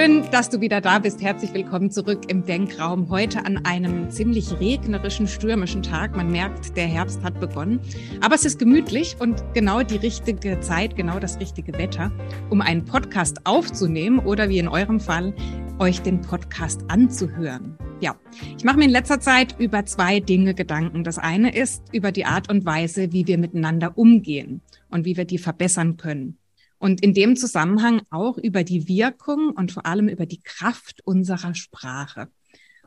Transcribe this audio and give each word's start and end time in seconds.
Schön, 0.00 0.24
dass 0.30 0.48
du 0.48 0.62
wieder 0.62 0.80
da 0.80 0.98
bist. 0.98 1.20
Herzlich 1.20 1.52
willkommen 1.52 1.90
zurück 1.90 2.22
im 2.28 2.46
Denkraum. 2.46 3.10
Heute 3.10 3.44
an 3.44 3.66
einem 3.66 4.08
ziemlich 4.08 4.58
regnerischen, 4.58 5.28
stürmischen 5.28 5.82
Tag. 5.82 6.16
Man 6.16 6.32
merkt, 6.32 6.74
der 6.74 6.86
Herbst 6.86 7.22
hat 7.22 7.38
begonnen. 7.38 7.80
Aber 8.22 8.34
es 8.34 8.46
ist 8.46 8.58
gemütlich 8.58 9.16
und 9.20 9.44
genau 9.52 9.82
die 9.82 9.98
richtige 9.98 10.58
Zeit, 10.60 10.96
genau 10.96 11.18
das 11.18 11.38
richtige 11.38 11.74
Wetter, 11.74 12.10
um 12.48 12.62
einen 12.62 12.86
Podcast 12.86 13.44
aufzunehmen 13.44 14.20
oder 14.20 14.48
wie 14.48 14.58
in 14.58 14.68
eurem 14.68 15.00
Fall, 15.00 15.34
euch 15.78 16.00
den 16.00 16.22
Podcast 16.22 16.80
anzuhören. 16.88 17.76
Ja, 18.00 18.16
ich 18.56 18.64
mache 18.64 18.78
mir 18.78 18.86
in 18.86 18.90
letzter 18.92 19.20
Zeit 19.20 19.54
über 19.58 19.84
zwei 19.84 20.18
Dinge 20.18 20.54
Gedanken. 20.54 21.04
Das 21.04 21.18
eine 21.18 21.54
ist 21.54 21.82
über 21.92 22.10
die 22.10 22.24
Art 22.24 22.48
und 22.50 22.64
Weise, 22.64 23.12
wie 23.12 23.26
wir 23.26 23.36
miteinander 23.36 23.98
umgehen 23.98 24.62
und 24.88 25.04
wie 25.04 25.18
wir 25.18 25.26
die 25.26 25.36
verbessern 25.36 25.98
können 25.98 26.38
und 26.80 27.02
in 27.02 27.14
dem 27.14 27.36
Zusammenhang 27.36 28.02
auch 28.10 28.38
über 28.38 28.64
die 28.64 28.88
Wirkung 28.88 29.50
und 29.50 29.70
vor 29.70 29.86
allem 29.86 30.08
über 30.08 30.26
die 30.26 30.40
Kraft 30.42 31.02
unserer 31.04 31.54
Sprache. 31.54 32.28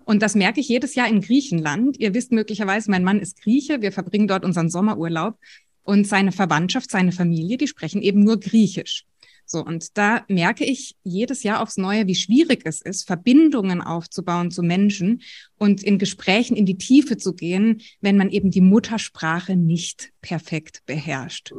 Und 0.04 0.22
das 0.22 0.36
merke 0.36 0.60
ich 0.60 0.68
jedes 0.68 0.96
Jahr 0.96 1.08
in 1.08 1.22
Griechenland. 1.22 1.98
Ihr 2.00 2.14
wisst 2.14 2.32
möglicherweise, 2.32 2.92
mein 2.92 3.04
Mann 3.04 3.20
ist 3.20 3.42
Grieche. 3.42 3.82
Wir 3.82 3.92
verbringen 3.92 4.28
dort 4.28 4.44
unseren 4.44 4.70
Sommerurlaub. 4.70 5.38
Und 5.84 6.08
seine 6.08 6.32
Verwandtschaft, 6.32 6.90
seine 6.90 7.12
Familie, 7.12 7.58
die 7.58 7.68
sprechen 7.68 8.02
eben 8.02 8.24
nur 8.24 8.40
Griechisch. 8.40 9.06
So, 9.54 9.64
und 9.64 10.00
da 10.00 10.26
merke 10.30 10.66
ich 10.66 10.96
jedes 11.04 11.44
Jahr 11.44 11.62
aufs 11.62 11.78
Neue, 11.78 12.08
wie 12.08 12.16
schwierig 12.16 12.62
es 12.66 12.82
ist, 12.82 13.06
Verbindungen 13.06 13.82
aufzubauen 13.82 14.50
zu 14.50 14.64
Menschen 14.64 15.22
und 15.60 15.84
in 15.84 16.00
Gesprächen 16.00 16.58
in 16.58 16.66
die 16.66 16.80
Tiefe 16.80 17.18
zu 17.18 17.36
gehen, 17.36 17.82
wenn 18.02 18.18
man 18.18 18.32
eben 18.32 18.50
die 18.50 18.62
Muttersprache 18.62 19.56
nicht 19.56 20.12
perfekt 20.24 20.82
beherrscht. 20.88 21.54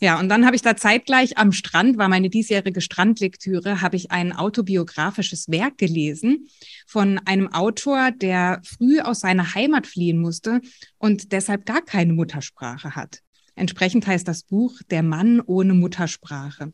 Ja, 0.00 0.18
und 0.18 0.28
dann 0.28 0.44
habe 0.44 0.56
ich 0.56 0.62
da 0.62 0.74
zeitgleich 0.76 1.38
am 1.38 1.52
Strand, 1.52 1.98
war 1.98 2.08
meine 2.08 2.30
diesjährige 2.30 2.80
Strandlektüre, 2.80 3.80
habe 3.80 3.94
ich 3.94 4.10
ein 4.10 4.32
autobiografisches 4.32 5.48
Werk 5.48 5.78
gelesen 5.78 6.48
von 6.84 7.20
einem 7.26 7.46
Autor, 7.52 8.10
der 8.10 8.60
früh 8.64 8.98
aus 8.98 9.20
seiner 9.20 9.54
Heimat 9.54 9.86
fliehen 9.86 10.18
musste 10.18 10.60
und 10.98 11.30
deshalb 11.30 11.64
gar 11.64 11.82
keine 11.82 12.12
Muttersprache 12.12 12.96
hat. 12.96 13.20
Entsprechend 13.54 14.04
heißt 14.04 14.26
das 14.26 14.42
Buch 14.42 14.80
Der 14.90 15.04
Mann 15.04 15.40
ohne 15.40 15.74
Muttersprache. 15.74 16.72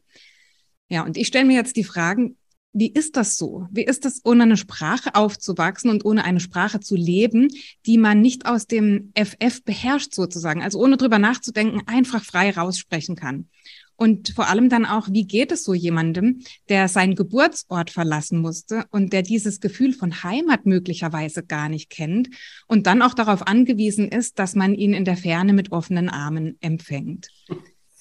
Ja, 0.93 1.05
und 1.05 1.17
ich 1.17 1.29
stelle 1.29 1.47
mir 1.47 1.57
jetzt 1.57 1.77
die 1.77 1.85
Fragen, 1.85 2.37
wie 2.75 2.93
ist 2.93 3.17
das 3.17 3.39
so? 3.39 3.67
Wie 3.71 3.83
ist 3.83 4.05
es, 4.05 4.21
ohne 4.25 4.43
eine 4.43 4.59
Sprache 4.59 5.15
aufzuwachsen 5.15 5.89
und 5.89 6.05
ohne 6.05 6.23
eine 6.23 6.39
Sprache 6.39 6.81
zu 6.81 6.97
leben, 6.97 7.49
die 7.87 7.97
man 7.97 8.21
nicht 8.21 8.45
aus 8.45 8.67
dem 8.67 9.11
FF 9.15 9.65
beherrscht 9.65 10.13
sozusagen, 10.13 10.63
also 10.63 10.79
ohne 10.79 10.99
drüber 10.99 11.19
nachzudenken, 11.19 11.81
einfach 11.87 12.23
frei 12.23 12.51
raussprechen 12.51 13.17
kann? 13.17 13.49
Und 13.97 14.35
vor 14.35 14.51
allem 14.51 14.69
dann 14.69 14.85
auch, 14.85 15.09
wie 15.11 15.25
geht 15.25 15.51
es 15.51 15.65
so 15.65 15.73
jemandem, 15.73 16.43
der 16.69 16.89
seinen 16.89 17.15
Geburtsort 17.15 17.89
verlassen 17.89 18.41
musste 18.41 18.85
und 18.91 19.15
der 19.15 19.23
dieses 19.23 19.61
Gefühl 19.61 19.95
von 19.95 20.23
Heimat 20.23 20.67
möglicherweise 20.67 21.43
gar 21.43 21.71
nicht 21.71 21.89
kennt 21.89 22.29
und 22.67 22.87
dann 22.87 23.01
auch 23.01 23.15
darauf 23.15 23.47
angewiesen 23.47 24.09
ist, 24.09 24.39
dass 24.39 24.55
man 24.55 24.75
ihn 24.75 24.93
in 24.93 25.07
der 25.07 25.17
Ferne 25.17 25.55
mit 25.55 25.73
offenen 25.73 26.11
Armen 26.11 26.59
empfängt? 26.61 27.29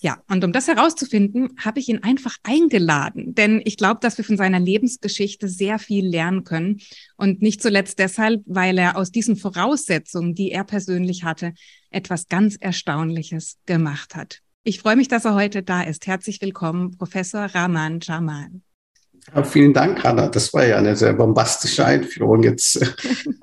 Ja, 0.03 0.23
und 0.27 0.43
um 0.43 0.51
das 0.51 0.67
herauszufinden, 0.67 1.49
habe 1.63 1.79
ich 1.79 1.87
ihn 1.87 2.01
einfach 2.01 2.35
eingeladen, 2.41 3.35
denn 3.35 3.61
ich 3.63 3.77
glaube, 3.77 3.99
dass 4.01 4.17
wir 4.17 4.25
von 4.25 4.35
seiner 4.35 4.59
Lebensgeschichte 4.59 5.47
sehr 5.47 5.77
viel 5.77 6.07
lernen 6.07 6.43
können 6.43 6.81
und 7.17 7.43
nicht 7.43 7.61
zuletzt 7.61 7.99
deshalb, 7.99 8.41
weil 8.47 8.79
er 8.79 8.97
aus 8.97 9.11
diesen 9.11 9.35
Voraussetzungen, 9.35 10.33
die 10.33 10.51
er 10.51 10.63
persönlich 10.63 11.23
hatte, 11.23 11.53
etwas 11.91 12.27
ganz 12.29 12.55
Erstaunliches 12.55 13.59
gemacht 13.67 14.15
hat. 14.15 14.39
Ich 14.63 14.79
freue 14.79 14.95
mich, 14.95 15.07
dass 15.07 15.25
er 15.25 15.35
heute 15.35 15.61
da 15.61 15.83
ist. 15.83 16.07
Herzlich 16.07 16.41
willkommen, 16.41 16.97
Professor 16.97 17.45
Rahman 17.45 17.99
Jamal. 18.01 18.49
Ja, 19.33 19.43
vielen 19.43 19.73
Dank, 19.73 20.03
Hanna. 20.03 20.27
Das 20.27 20.53
war 20.53 20.65
ja 20.65 20.77
eine 20.77 20.95
sehr 20.95 21.13
bombastische 21.13 21.85
Einführung. 21.85 22.43
Jetzt 22.43 22.81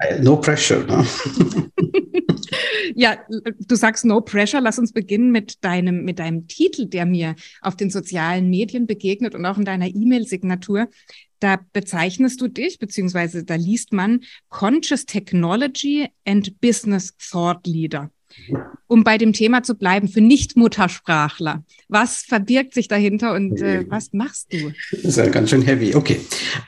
äh, 0.00 0.20
no 0.20 0.36
pressure. 0.36 0.84
Ne? 0.84 1.06
ja, 2.94 3.16
du 3.58 3.75
sagst 3.75 4.04
no 4.04 4.20
pressure. 4.20 4.60
Lass 4.60 4.78
uns 4.78 4.92
beginnen 4.92 5.30
mit 5.30 5.64
deinem, 5.64 6.04
mit 6.04 6.19
deinem 6.19 6.47
Titel, 6.47 6.86
der 6.86 7.06
mir 7.06 7.34
auf 7.62 7.76
den 7.76 7.91
sozialen 7.91 8.50
Medien 8.50 8.86
begegnet 8.86 9.34
und 9.34 9.47
auch 9.47 9.56
in 9.56 9.64
deiner 9.64 9.86
E-Mail-Signatur. 9.86 10.88
Da 11.41 11.58
bezeichnest 11.72 12.41
du 12.41 12.48
dich, 12.48 12.78
beziehungsweise 12.78 13.44
da 13.44 13.54
liest 13.54 13.92
man 13.92 14.20
Conscious 14.48 15.06
Technology 15.06 16.08
and 16.26 16.60
Business 16.60 17.14
Thought 17.30 17.66
Leader. 17.66 18.10
Um 18.87 19.05
bei 19.05 19.19
dem 19.19 19.33
Thema 19.33 19.62
zu 19.62 19.75
bleiben, 19.75 20.09
für 20.09 20.21
Nicht-Muttersprachler. 20.21 21.65
Was 21.89 22.22
verbirgt 22.22 22.75
sich 22.75 22.89
dahinter 22.89 23.34
und 23.34 23.61
äh, 23.61 23.84
was 23.89 24.12
machst 24.12 24.53
du? 24.53 24.72
Das 24.91 25.05
ist 25.05 25.16
ja 25.16 25.28
ganz 25.28 25.50
schön 25.50 25.62
heavy. 25.62 25.94
Okay. 25.94 26.21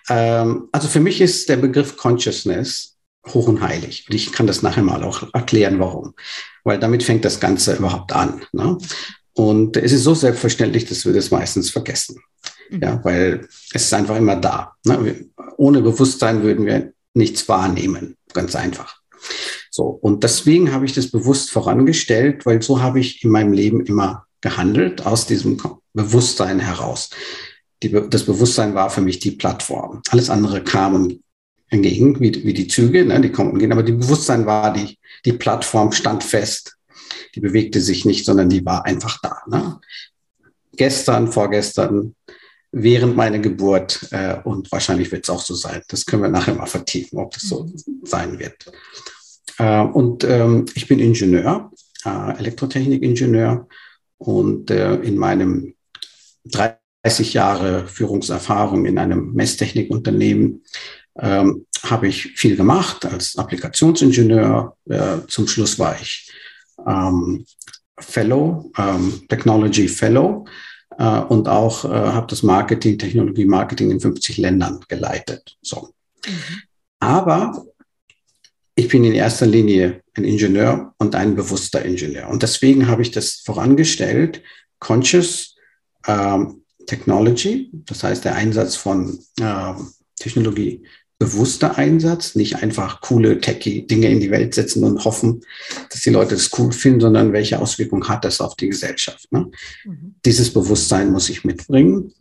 Ähm, 0.09 0.69
also 0.73 0.89
für 0.89 1.01
mich 1.01 1.21
ist 1.21 1.49
der 1.49 1.57
Begriff 1.57 1.97
Consciousness 1.97 2.97
hoch 3.29 3.49
und 3.49 3.61
heilig. 3.61 4.07
Und 4.09 4.15
ich 4.15 4.33
kann 4.33 4.47
das 4.47 4.63
nachher 4.63 4.83
mal 4.83 5.03
auch 5.03 5.33
erklären, 5.35 5.79
warum. 5.79 6.15
Weil 6.65 6.79
damit 6.79 7.03
fängt 7.03 7.25
das 7.25 7.41
Ganze 7.41 7.77
überhaupt 7.77 8.13
an. 8.13 8.43
Ne? 8.53 8.79
Und 9.35 9.77
es 9.77 9.93
ist 9.93 10.05
so 10.05 10.15
selbstverständlich, 10.15 10.87
dass 10.87 11.05
wir 11.05 11.13
das 11.13 11.31
meistens 11.31 11.71
vergessen. 11.71 12.21
Mhm. 12.71 12.81
Ja, 12.83 13.05
weil 13.05 13.49
es 13.73 13.85
ist 13.85 13.95
einfach 13.95 14.17
immer 14.17 14.37
da. 14.37 14.75
Ne? 14.85 15.27
Ohne 15.57 15.83
Bewusstsein 15.83 16.43
würden 16.43 16.67
wir 16.67 16.93
nichts 17.15 17.49
wahrnehmen. 17.49 18.17
Ganz 18.33 18.55
einfach. 18.55 19.01
So. 19.71 19.85
Und 19.85 20.25
deswegen 20.25 20.73
habe 20.73 20.85
ich 20.85 20.93
das 20.93 21.11
bewusst 21.11 21.51
vorangestellt, 21.51 22.45
weil 22.45 22.61
so 22.61 22.83
habe 22.83 23.01
ich 23.01 23.25
in 23.25 23.31
meinem 23.31 23.53
Leben 23.53 23.87
immer 23.87 24.27
gehandelt, 24.41 25.07
aus 25.07 25.27
diesem 25.27 25.61
Bewusstsein 25.95 26.59
heraus. 26.59 27.11
Die, 27.83 27.91
das 27.91 28.25
Bewusstsein 28.25 28.75
war 28.75 28.91
für 28.91 29.01
mich 29.01 29.21
die 29.21 29.31
Plattform. 29.31 30.03
Alles 30.11 30.29
andere 30.29 30.63
kam 30.63 31.21
entgegen, 31.69 32.19
wie, 32.21 32.45
wie 32.45 32.53
die 32.53 32.69
Züge, 32.69 33.05
ne, 33.05 33.21
die 33.21 33.31
kommen 33.31 33.53
und 33.53 33.59
gehen. 33.59 33.73
Aber 33.73 33.83
die 33.83 33.93
Bewusstsein 33.93 34.45
war 34.45 34.73
die, 34.73 34.99
die 35.25 35.33
Plattform 35.33 35.93
stand 35.93 36.25
fest. 36.25 36.77
Die 37.35 37.41
bewegte 37.41 37.81
sich 37.81 38.05
nicht, 38.05 38.25
sondern 38.25 38.49
die 38.49 38.65
war 38.67 38.85
einfach 38.85 39.19
da. 39.23 39.37
Ne? 39.47 39.81
Gestern, 40.77 41.31
vorgestern, 41.31 42.15
während 42.73 43.17
meiner 43.17 43.39
Geburt 43.39 44.09
äh, 44.11 44.37
und 44.45 44.71
wahrscheinlich 44.73 45.11
wird 45.13 45.25
es 45.25 45.31
auch 45.31 45.43
so 45.43 45.55
sein. 45.55 45.83
Das 45.89 46.07
können 46.07 46.23
wir 46.23 46.29
nachher 46.29 46.55
mal 46.55 46.67
vertiefen, 46.67 47.19
ob 47.19 47.33
das 47.33 47.43
so 47.43 47.65
mhm. 47.65 48.01
sein 48.05 48.39
wird. 48.39 48.71
Äh, 49.59 49.81
und 49.81 50.25
ähm, 50.25 50.67
ich 50.75 50.89
bin 50.89 50.99
Ingenieur, 50.99 51.71
äh, 52.05 52.39
Elektrotechnikingenieur 52.39 53.69
und 54.19 54.71
äh, 54.71 54.97
in 54.97 55.17
meinem 55.17 55.75
30 56.45 57.35
Jahre 57.35 57.87
Führungserfahrung 57.87 58.87
in 58.87 58.99
einem 58.99 59.33
Messtechnikunternehmen 59.33 60.63
ähm, 61.19 61.67
habe 61.83 62.09
ich 62.09 62.33
viel 62.37 62.57
gemacht 62.57 63.05
als 63.07 63.37
Applikationsingenieur. 63.37 64.77
Äh, 64.89 65.19
zum 65.29 65.49
Schluss 65.49 65.79
war 65.79 65.97
ich 66.01 66.31
ähm, 66.87 67.45
Fellow, 67.99 68.71
ähm, 68.79 69.23
Technology 69.29 69.89
Fellow 69.89 70.47
äh, 70.99 71.21
und 71.21 71.49
auch 71.49 71.85
äh, 71.85 71.89
habe 71.89 72.27
das 72.29 72.43
Marketing, 72.43 72.99
Technologie 72.99 73.45
Marketing 73.45 73.91
in 73.91 74.01
50 74.01 74.39
Ländern 74.39 74.81
geleitet. 74.89 75.57
So. 75.63 75.91
Mhm. 76.27 76.63
Aber 77.01 77.67
ich 78.81 78.89
bin 78.89 79.05
in 79.05 79.13
erster 79.13 79.47
Linie 79.47 80.01
ein 80.15 80.25
Ingenieur 80.25 80.95
und 80.99 81.15
ein 81.15 81.37
bewusster 81.37 81.85
Ingenieur. 81.85 82.29
Und 82.29 82.43
deswegen 82.43 82.89
habe 82.89 83.03
ich 83.03 83.11
das 83.11 83.43
vorangestellt, 83.45 84.43
Conscious 84.79 85.55
ähm, 86.07 86.63
Technology, 86.87 87.71
das 87.73 88.03
heißt 88.03 88.25
der 88.25 88.37
Einsatz 88.37 88.77
von 88.77 89.19
äh, 89.39 89.75
Technologie 90.19 90.83
bewusster 91.19 91.77
Einsatz, 91.77 92.35
nicht 92.35 92.63
einfach 92.63 93.03
coole, 93.03 93.41
techy 93.41 93.87
Dinge 93.87 94.09
in 94.09 94.21
die 94.21 94.31
Welt 94.31 94.55
setzen 94.55 94.83
und 94.85 95.05
hoffen, 95.05 95.43
dass 95.91 96.01
die 96.01 96.09
Leute 96.09 96.35
es 96.35 96.51
cool 96.59 96.73
finden, 96.73 97.01
sondern 97.01 97.35
welche 97.35 97.61
Auswirkung 97.61 98.09
hat 98.09 98.25
das 98.25 98.41
auf 98.41 98.57
die 98.57 98.71
Gesellschaft. 98.71 99.31
Ne? 99.31 99.51
Mhm. 99.85 100.15
Dieses 100.25 100.51
Bewusstsein 100.51 101.13
muss 101.13 101.29
ich 101.29 101.45
mitbringen. 101.45 102.15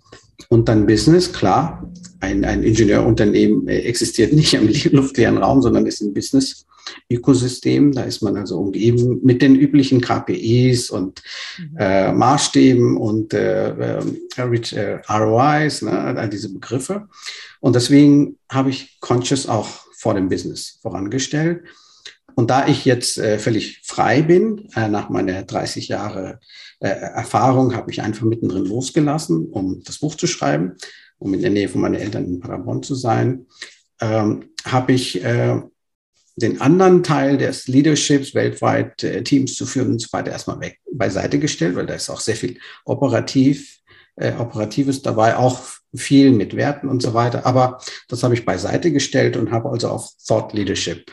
Und 0.47 0.69
dann 0.69 0.85
Business, 0.85 1.33
klar, 1.33 1.91
ein, 2.21 2.45
ein 2.45 2.63
Ingenieurunternehmen 2.63 3.67
äh, 3.67 3.79
existiert 3.79 4.33
nicht 4.33 4.53
im 4.53 4.67
luftleeren 4.91 5.37
Raum, 5.37 5.61
sondern 5.61 5.85
ist 5.85 6.01
ein 6.01 6.13
Business-Ökosystem. 6.13 7.91
Da 7.91 8.03
ist 8.03 8.21
man 8.21 8.37
also 8.37 8.57
umgeben 8.59 9.19
mit 9.23 9.41
den 9.41 9.55
üblichen 9.55 10.01
KPIs 10.01 10.89
und 10.89 11.21
mhm. 11.57 11.77
äh, 11.77 12.11
Maßstäben 12.13 12.97
und 12.97 13.33
äh, 13.33 13.99
äh, 13.99 14.99
ROIs, 15.09 15.81
ne, 15.81 15.91
all 15.91 16.29
diese 16.29 16.53
Begriffe. 16.53 17.07
Und 17.59 17.75
deswegen 17.75 18.37
habe 18.49 18.69
ich 18.69 18.99
Conscious 19.01 19.47
auch 19.47 19.67
vor 19.97 20.13
dem 20.13 20.29
Business 20.29 20.79
vorangestellt. 20.81 21.63
Und 22.35 22.49
da 22.49 22.67
ich 22.67 22.85
jetzt 22.85 23.17
äh, 23.17 23.37
völlig 23.37 23.81
frei 23.83 24.21
bin, 24.21 24.69
äh, 24.73 24.87
nach 24.87 25.09
meiner 25.09 25.43
30 25.43 25.89
Jahre 25.89 26.39
äh, 26.79 26.89
Erfahrung, 26.89 27.75
habe 27.75 27.91
ich 27.91 28.01
einfach 28.01 28.25
mittendrin 28.25 28.65
losgelassen, 28.65 29.47
um 29.47 29.83
das 29.83 29.99
Buch 29.99 30.15
zu 30.15 30.27
schreiben, 30.27 30.75
um 31.17 31.33
in 31.33 31.41
der 31.41 31.51
Nähe 31.51 31.69
von 31.69 31.81
meinen 31.81 31.95
Eltern 31.95 32.25
in 32.25 32.39
Paderborn 32.39 32.83
zu 32.83 32.95
sein, 32.95 33.45
ähm, 34.01 34.49
habe 34.65 34.93
ich 34.93 35.23
äh, 35.23 35.61
den 36.35 36.61
anderen 36.61 37.03
Teil 37.03 37.37
des 37.37 37.67
Leaderships, 37.67 38.33
weltweit 38.33 39.03
äh, 39.03 39.23
Teams 39.23 39.55
zu 39.55 39.65
führen 39.65 39.91
und 39.91 40.01
so 40.01 40.07
weiter, 40.11 40.31
erstmal 40.31 40.59
weg 40.61 40.79
beiseite 40.91 41.37
gestellt, 41.39 41.75
weil 41.75 41.85
da 41.85 41.95
ist 41.95 42.09
auch 42.09 42.21
sehr 42.21 42.35
viel 42.35 42.57
operativ 42.85 43.79
äh, 44.15 44.33
Operatives 44.33 45.01
dabei, 45.01 45.37
auch 45.37 45.61
viel 45.93 46.31
mit 46.31 46.55
Werten 46.55 46.87
und 46.87 47.01
so 47.01 47.13
weiter. 47.13 47.45
Aber 47.45 47.79
das 48.07 48.23
habe 48.23 48.33
ich 48.33 48.45
beiseite 48.45 48.91
gestellt 48.91 49.37
und 49.37 49.51
habe 49.51 49.69
also 49.69 49.89
auf 49.89 50.11
Thought 50.25 50.53
Leadership 50.53 51.11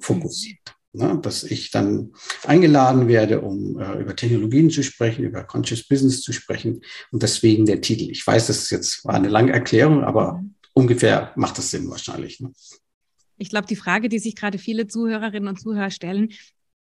fokussiert. 0.00 0.75
Ne, 0.96 1.18
dass 1.20 1.44
ich 1.44 1.70
dann 1.70 2.14
eingeladen 2.44 3.06
werde, 3.06 3.42
um 3.42 3.78
äh, 3.78 4.00
über 4.00 4.16
Technologien 4.16 4.70
zu 4.70 4.82
sprechen, 4.82 5.24
über 5.24 5.44
Conscious 5.44 5.86
Business 5.86 6.22
zu 6.22 6.32
sprechen. 6.32 6.80
Und 7.10 7.22
deswegen 7.22 7.66
der 7.66 7.82
Titel. 7.82 8.10
Ich 8.10 8.26
weiß, 8.26 8.46
das 8.46 8.70
jetzt 8.70 9.04
war 9.04 9.12
eine 9.12 9.28
lange 9.28 9.52
Erklärung, 9.52 10.04
aber 10.04 10.42
ungefähr 10.72 11.32
macht 11.36 11.58
das 11.58 11.70
Sinn 11.70 11.90
wahrscheinlich. 11.90 12.40
Ne? 12.40 12.50
Ich 13.36 13.50
glaube, 13.50 13.66
die 13.66 13.76
Frage, 13.76 14.08
die 14.08 14.18
sich 14.18 14.36
gerade 14.36 14.56
viele 14.56 14.86
Zuhörerinnen 14.86 15.50
und 15.50 15.60
Zuhörer 15.60 15.90
stellen, 15.90 16.32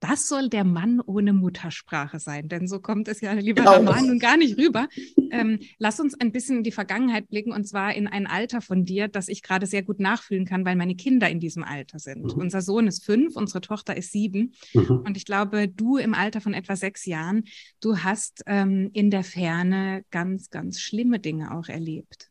das 0.02 0.26
soll 0.26 0.48
der 0.48 0.64
Mann 0.64 1.00
ohne 1.00 1.32
Muttersprache 1.32 2.18
sein, 2.18 2.48
denn 2.48 2.66
so 2.66 2.80
kommt 2.80 3.06
es 3.06 3.20
ja, 3.20 3.32
lieber 3.34 3.62
genau. 3.62 3.76
Roman, 3.76 4.08
nun 4.08 4.18
gar 4.18 4.36
nicht 4.36 4.58
rüber. 4.58 4.88
Ähm, 5.30 5.60
lass 5.78 6.00
uns 6.00 6.18
ein 6.20 6.32
bisschen 6.32 6.58
in 6.58 6.64
die 6.64 6.72
Vergangenheit 6.72 7.28
blicken 7.28 7.52
und 7.52 7.68
zwar 7.68 7.94
in 7.94 8.08
ein 8.08 8.26
Alter 8.26 8.60
von 8.60 8.84
dir, 8.84 9.06
das 9.06 9.28
ich 9.28 9.42
gerade 9.42 9.66
sehr 9.66 9.82
gut 9.82 10.00
nachfühlen 10.00 10.44
kann, 10.44 10.64
weil 10.64 10.74
meine 10.74 10.96
Kinder 10.96 11.30
in 11.30 11.38
diesem 11.38 11.62
Alter 11.62 12.00
sind. 12.00 12.24
Mhm. 12.24 12.42
Unser 12.42 12.62
Sohn 12.62 12.88
ist 12.88 13.04
fünf, 13.04 13.36
unsere 13.36 13.60
Tochter 13.60 13.96
ist 13.96 14.10
sieben 14.10 14.54
mhm. 14.74 15.02
und 15.06 15.16
ich 15.16 15.24
glaube, 15.24 15.68
du 15.68 15.98
im 15.98 16.14
Alter 16.14 16.40
von 16.40 16.52
etwa 16.52 16.74
sechs 16.74 17.06
Jahren, 17.06 17.44
du 17.80 17.98
hast 17.98 18.42
ähm, 18.46 18.90
in 18.92 19.10
der 19.10 19.22
Ferne 19.22 20.04
ganz, 20.10 20.50
ganz 20.50 20.80
schlimme 20.80 21.20
Dinge 21.20 21.56
auch 21.56 21.68
erlebt. 21.68 22.28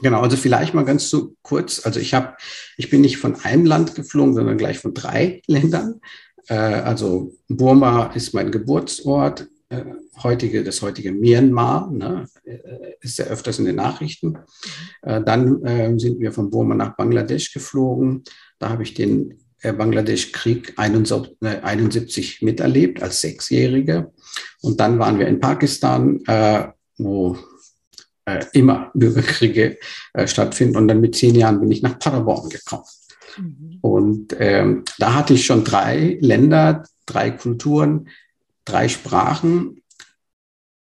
Genau, 0.00 0.20
also 0.20 0.36
vielleicht 0.36 0.74
mal 0.74 0.84
ganz 0.84 1.10
so 1.10 1.34
kurz. 1.42 1.84
Also 1.84 1.98
ich 1.98 2.14
habe, 2.14 2.36
ich 2.76 2.88
bin 2.88 3.00
nicht 3.00 3.16
von 3.16 3.34
einem 3.40 3.66
Land 3.66 3.96
geflogen, 3.96 4.32
sondern 4.32 4.56
gleich 4.56 4.78
von 4.78 4.94
drei 4.94 5.42
Ländern. 5.48 6.00
Äh, 6.48 6.54
also 6.54 7.32
Burma 7.48 8.06
ist 8.14 8.34
mein 8.34 8.50
Geburtsort. 8.50 9.48
Äh, 9.70 9.84
heutige, 10.22 10.64
das 10.64 10.80
heutige 10.80 11.12
Myanmar 11.12 11.90
ne, 11.92 12.26
äh, 12.44 12.94
ist 13.00 13.16
sehr 13.16 13.26
öfters 13.26 13.58
in 13.58 13.66
den 13.66 13.76
Nachrichten. 13.76 14.38
Dann 15.02 15.62
äh, 15.62 15.96
sind 15.98 16.18
wir 16.20 16.32
von 16.32 16.50
Burma 16.50 16.74
nach 16.74 16.96
Bangladesch 16.96 17.52
geflogen. 17.52 18.24
Da 18.58 18.70
habe 18.70 18.82
ich 18.82 18.94
den 18.94 19.38
Bangladesch-Krieg 19.62 20.74
71 20.76 22.42
miterlebt 22.42 23.02
als 23.02 23.20
Sechsjährige. 23.20 24.12
Und 24.62 24.80
dann 24.80 24.98
waren 25.00 25.18
wir 25.18 25.26
in 25.26 25.40
Pakistan, 25.40 26.20
wo 26.96 27.36
immer 28.52 28.92
Bürgerkriege 28.94 29.78
stattfinden. 30.26 30.76
Und 30.76 30.86
dann 30.86 31.00
mit 31.00 31.16
zehn 31.16 31.34
Jahren 31.34 31.60
bin 31.60 31.72
ich 31.72 31.82
nach 31.82 31.98
Paderborn 31.98 32.48
gekommen. 32.50 32.84
Mhm. 33.36 33.78
Und 33.80 34.36
ähm, 34.38 34.84
da 34.98 35.14
hatte 35.14 35.34
ich 35.34 35.46
schon 35.46 35.64
drei 35.64 36.18
Länder, 36.20 36.84
drei 37.06 37.30
Kulturen, 37.30 38.08
drei 38.64 38.88
Sprachen. 38.88 39.82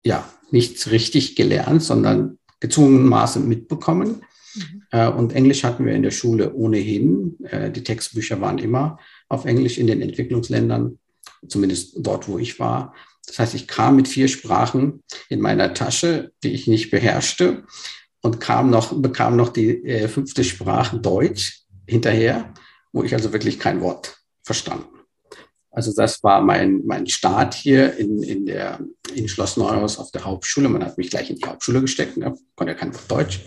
Ja, 0.04 0.28
nichts 0.52 0.92
richtig 0.92 1.36
gelernt, 1.36 1.84
sondern 1.84 2.38
gezwungenermaßen 2.60 3.48
mitbekommen. 3.48 4.22
Mhm. 4.56 4.84
Äh, 4.92 5.10
und 5.10 5.34
Englisch 5.34 5.64
hatten 5.64 5.86
wir 5.86 5.94
in 5.94 6.04
der 6.04 6.12
Schule 6.12 6.54
ohnehin. 6.54 7.38
Äh, 7.44 7.72
die 7.72 7.84
Textbücher 7.84 8.40
waren 8.42 8.58
immer 8.58 9.00
auf 9.30 9.46
Englisch 9.46 9.78
in 9.78 9.88
den 9.88 10.02
Entwicklungsländern, 10.02 11.00
zumindest 11.48 11.96
dort, 11.98 12.28
wo 12.28 12.38
ich 12.38 12.60
war. 12.60 12.94
Das 13.26 13.40
heißt, 13.40 13.56
ich 13.56 13.68
kam 13.68 13.96
mit 13.96 14.08
vier 14.08 14.28
Sprachen 14.28 15.02
in 15.30 15.40
meiner 15.40 15.74
Tasche, 15.74 16.32
die 16.44 16.52
ich 16.52 16.68
nicht 16.68 16.92
beherrschte, 16.92 17.64
und 18.22 18.40
kam 18.40 18.70
noch, 18.70 19.02
bekam 19.02 19.36
noch 19.36 19.50
die 19.50 19.84
äh, 19.86 20.08
fünfte 20.08 20.44
Sprache 20.44 20.98
Deutsch 21.00 21.63
hinterher, 21.88 22.54
wo 22.92 23.04
ich 23.04 23.14
also 23.14 23.34
wirklich 23.34 23.60
kein 23.60 23.82
Wort 23.82 24.18
verstanden. 24.44 24.88
Also 25.72 25.92
das 25.92 26.24
war 26.24 26.42
mein, 26.42 26.84
mein 26.86 27.08
Start 27.08 27.56
hier 27.56 27.98
in, 27.98 28.22
in, 28.22 28.46
der, 28.46 28.80
in 29.16 29.28
Schloss 29.28 29.58
Neuhaus 29.58 29.98
auf 29.98 30.12
der 30.12 30.24
Hauptschule. 30.24 30.70
Man 30.70 30.86
hat 30.86 31.00
mich 31.00 31.10
gleich 31.10 31.32
in 31.32 31.38
die 31.38 31.46
Hauptschule 31.46 31.82
gesteckt, 31.82 32.16
ne? 32.16 32.38
konnte 32.56 32.74
ja 32.74 32.80
kein 32.80 32.94
Wort 32.94 33.10
Deutsch, 33.10 33.40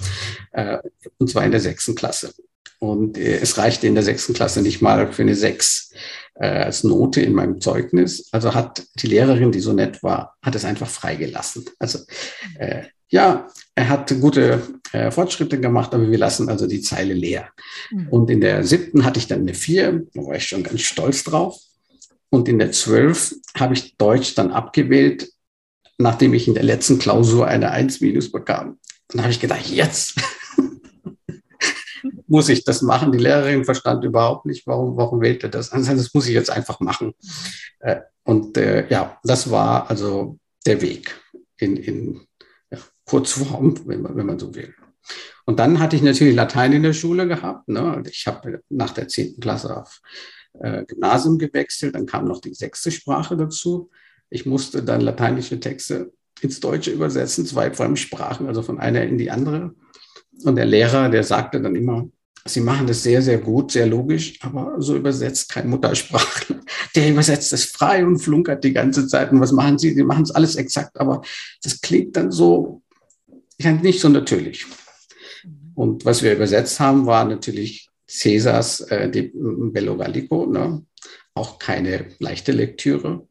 äh, 0.50 0.79
und 1.19 1.31
zwar 1.31 1.44
in 1.44 1.53
der 1.53 1.61
sechsten 1.61 1.94
Klasse. 1.94 2.35
Und 2.81 3.17
äh, 3.17 3.38
es 3.38 3.56
reichte 3.59 3.87
in 3.87 3.94
der 3.94 4.03
sechsten 4.03 4.35
Klasse 4.35 4.61
nicht 4.61 4.83
mal 4.83 5.12
für 5.12 5.23
eine 5.23 5.37
Sechs 5.37 5.93
äh, 6.38 6.47
als 6.47 6.85
Note 6.85 7.21
in 7.21 7.33
meinem 7.33 7.61
Zeugnis. 7.61 8.29
Also 8.33 8.55
hat 8.55 8.85
die 8.97 9.06
Lehrerin, 9.06 9.53
die 9.53 9.61
so 9.61 9.73
nett 9.73 10.03
war, 10.03 10.37
hat 10.43 10.55
es 10.55 10.65
einfach 10.65 10.88
freigelassen. 10.88 11.65
Also 11.79 12.00
äh, 12.59 12.85
ja, 13.09 13.49
er 13.75 13.88
hat 13.88 14.15
gute 14.21 14.62
äh, 14.93 15.11
Fortschritte 15.11 15.61
gemacht, 15.61 15.94
aber 15.94 16.11
wir 16.11 16.19
lassen 16.19 16.49
also 16.49 16.67
die 16.67 16.81
Zeile 16.81 17.15
leer. 17.15 17.49
Mhm. 17.91 18.09
Und 18.09 18.31
in 18.31 18.41
der 18.41 18.65
siebten 18.65 19.05
hatte 19.05 19.19
ich 19.19 19.29
dann 19.29 19.41
eine 19.41 19.55
Vier, 19.55 20.06
da 20.15 20.23
war 20.23 20.37
ich 20.37 20.47
schon 20.47 20.62
ganz 20.62 20.83
stolz 20.83 21.25
drauf. 21.25 21.59
Und 22.31 22.49
in 22.49 22.59
der 22.59 22.73
zwölf 22.73 23.35
habe 23.56 23.75
ich 23.75 23.97
Deutsch 23.97 24.35
dann 24.35 24.50
abgewählt, 24.50 25.31
nachdem 25.99 26.35
ich 26.35 26.49
in 26.49 26.55
der 26.55 26.65
letzten 26.65 26.99
Klausur 26.99 27.47
eine 27.47 27.71
Eins 27.71 28.00
minus 28.00 28.31
bekam. 28.33 28.79
Dann 29.09 29.23
habe 29.23 29.31
ich 29.31 29.41
gedacht, 29.41 29.69
jetzt 29.69 30.21
muss 32.28 32.49
ich 32.49 32.64
das 32.64 32.82
machen. 32.82 33.12
Die 33.12 33.19
Lehrerin 33.19 33.64
verstand 33.64 34.05
überhaupt 34.05 34.46
nicht, 34.46 34.67
warum, 34.67 34.96
warum 34.96 35.20
wählt 35.20 35.43
er 35.43 35.49
das? 35.49 35.73
Also 35.73 35.94
das 35.94 36.12
muss 36.14 36.26
ich 36.26 36.34
jetzt 36.34 36.50
einfach 36.50 36.81
machen. 36.81 37.14
Äh, 37.81 38.00
und 38.25 38.56
äh, 38.56 38.88
ja, 38.88 39.19
das 39.23 39.50
war 39.50 39.88
also 39.88 40.38
der 40.67 40.81
Weg 40.82 41.14
in, 41.58 41.76
in 41.76 42.20
ja, 42.70 42.78
Kurzform, 43.05 43.87
wenn 43.87 44.02
man, 44.02 44.17
wenn 44.17 44.26
man 44.26 44.38
so 44.38 44.55
will. 44.55 44.75
Und 45.44 45.61
dann 45.61 45.78
hatte 45.78 45.94
ich 45.94 46.02
natürlich 46.02 46.34
Latein 46.34 46.73
in 46.73 46.82
der 46.82 46.93
Schule 46.93 47.28
gehabt. 47.28 47.69
Ne? 47.69 48.02
Ich 48.11 48.26
habe 48.26 48.62
nach 48.69 48.90
der 48.90 49.06
zehnten 49.06 49.40
Klasse 49.40 49.76
auf 49.76 50.00
äh, 50.55 50.84
Gymnasium 50.84 51.38
gewechselt, 51.38 51.94
dann 51.94 52.06
kam 52.06 52.26
noch 52.26 52.40
die 52.40 52.55
sechste 52.55 52.90
Sprache 52.90 53.37
dazu. 53.37 53.90
Ich 54.28 54.44
musste 54.44 54.82
dann 54.82 55.00
lateinische 55.00 55.61
Texte 55.61 56.12
ins 56.40 56.61
Deutsche 56.61 56.90
übersetzen, 56.90 57.46
zwei 57.46 57.73
Fremdsprachen, 57.73 58.46
also 58.49 58.62
von 58.62 58.78
einer 58.78 59.02
in 59.02 59.19
die 59.19 59.31
andere. 59.31 59.75
Und 60.44 60.56
der 60.56 60.67
Lehrer, 60.67 61.08
der 61.08 61.25
sagte 61.25 61.62
dann 61.62 61.76
immer, 61.76 62.08
Sie 62.47 62.61
machen 62.61 62.87
das 62.87 63.03
sehr, 63.03 63.23
sehr 63.23 63.39
gut, 63.39 63.73
sehr 63.73 63.87
logisch, 63.87 64.39
aber 64.43 64.77
so 64.79 64.97
übersetzt 64.97 65.51
kein 65.51 65.69
Muttersprachler. 65.69 66.61
Der 66.95 67.11
übersetzt 67.11 67.53
es 67.53 67.65
frei 67.67 68.05
und 68.05 68.19
flunkert 68.19 68.65
die 68.65 68.73
ganze 68.73 69.07
Zeit. 69.07 69.33
Und 69.33 69.41
was 69.41 69.53
machen 69.53 69.79
Sie? 69.79 69.95
Sie 69.95 70.05
machen 70.05 70.23
es 70.23 70.31
alles 70.31 70.57
exakt, 70.57 70.99
aber 70.99 71.23
das 71.63 71.81
klingt 71.81 72.17
dann 72.17 72.31
so, 72.31 72.83
ja, 73.59 73.73
nicht 73.73 74.01
so 74.01 74.09
natürlich. 74.09 74.67
Und 75.75 76.05
was 76.05 76.23
wir 76.23 76.35
übersetzt 76.35 76.81
haben, 76.81 77.07
war 77.07 77.25
natürlich 77.25 77.89
Cäsars 78.09 78.81
äh, 78.83 79.11
die 79.11 79.33
Bello 79.35 79.97
Gallico, 79.97 80.47
ne? 80.47 80.85
auch 81.35 81.59
keine 81.59 82.07
leichte 82.19 82.53
Lektüre. 82.53 83.29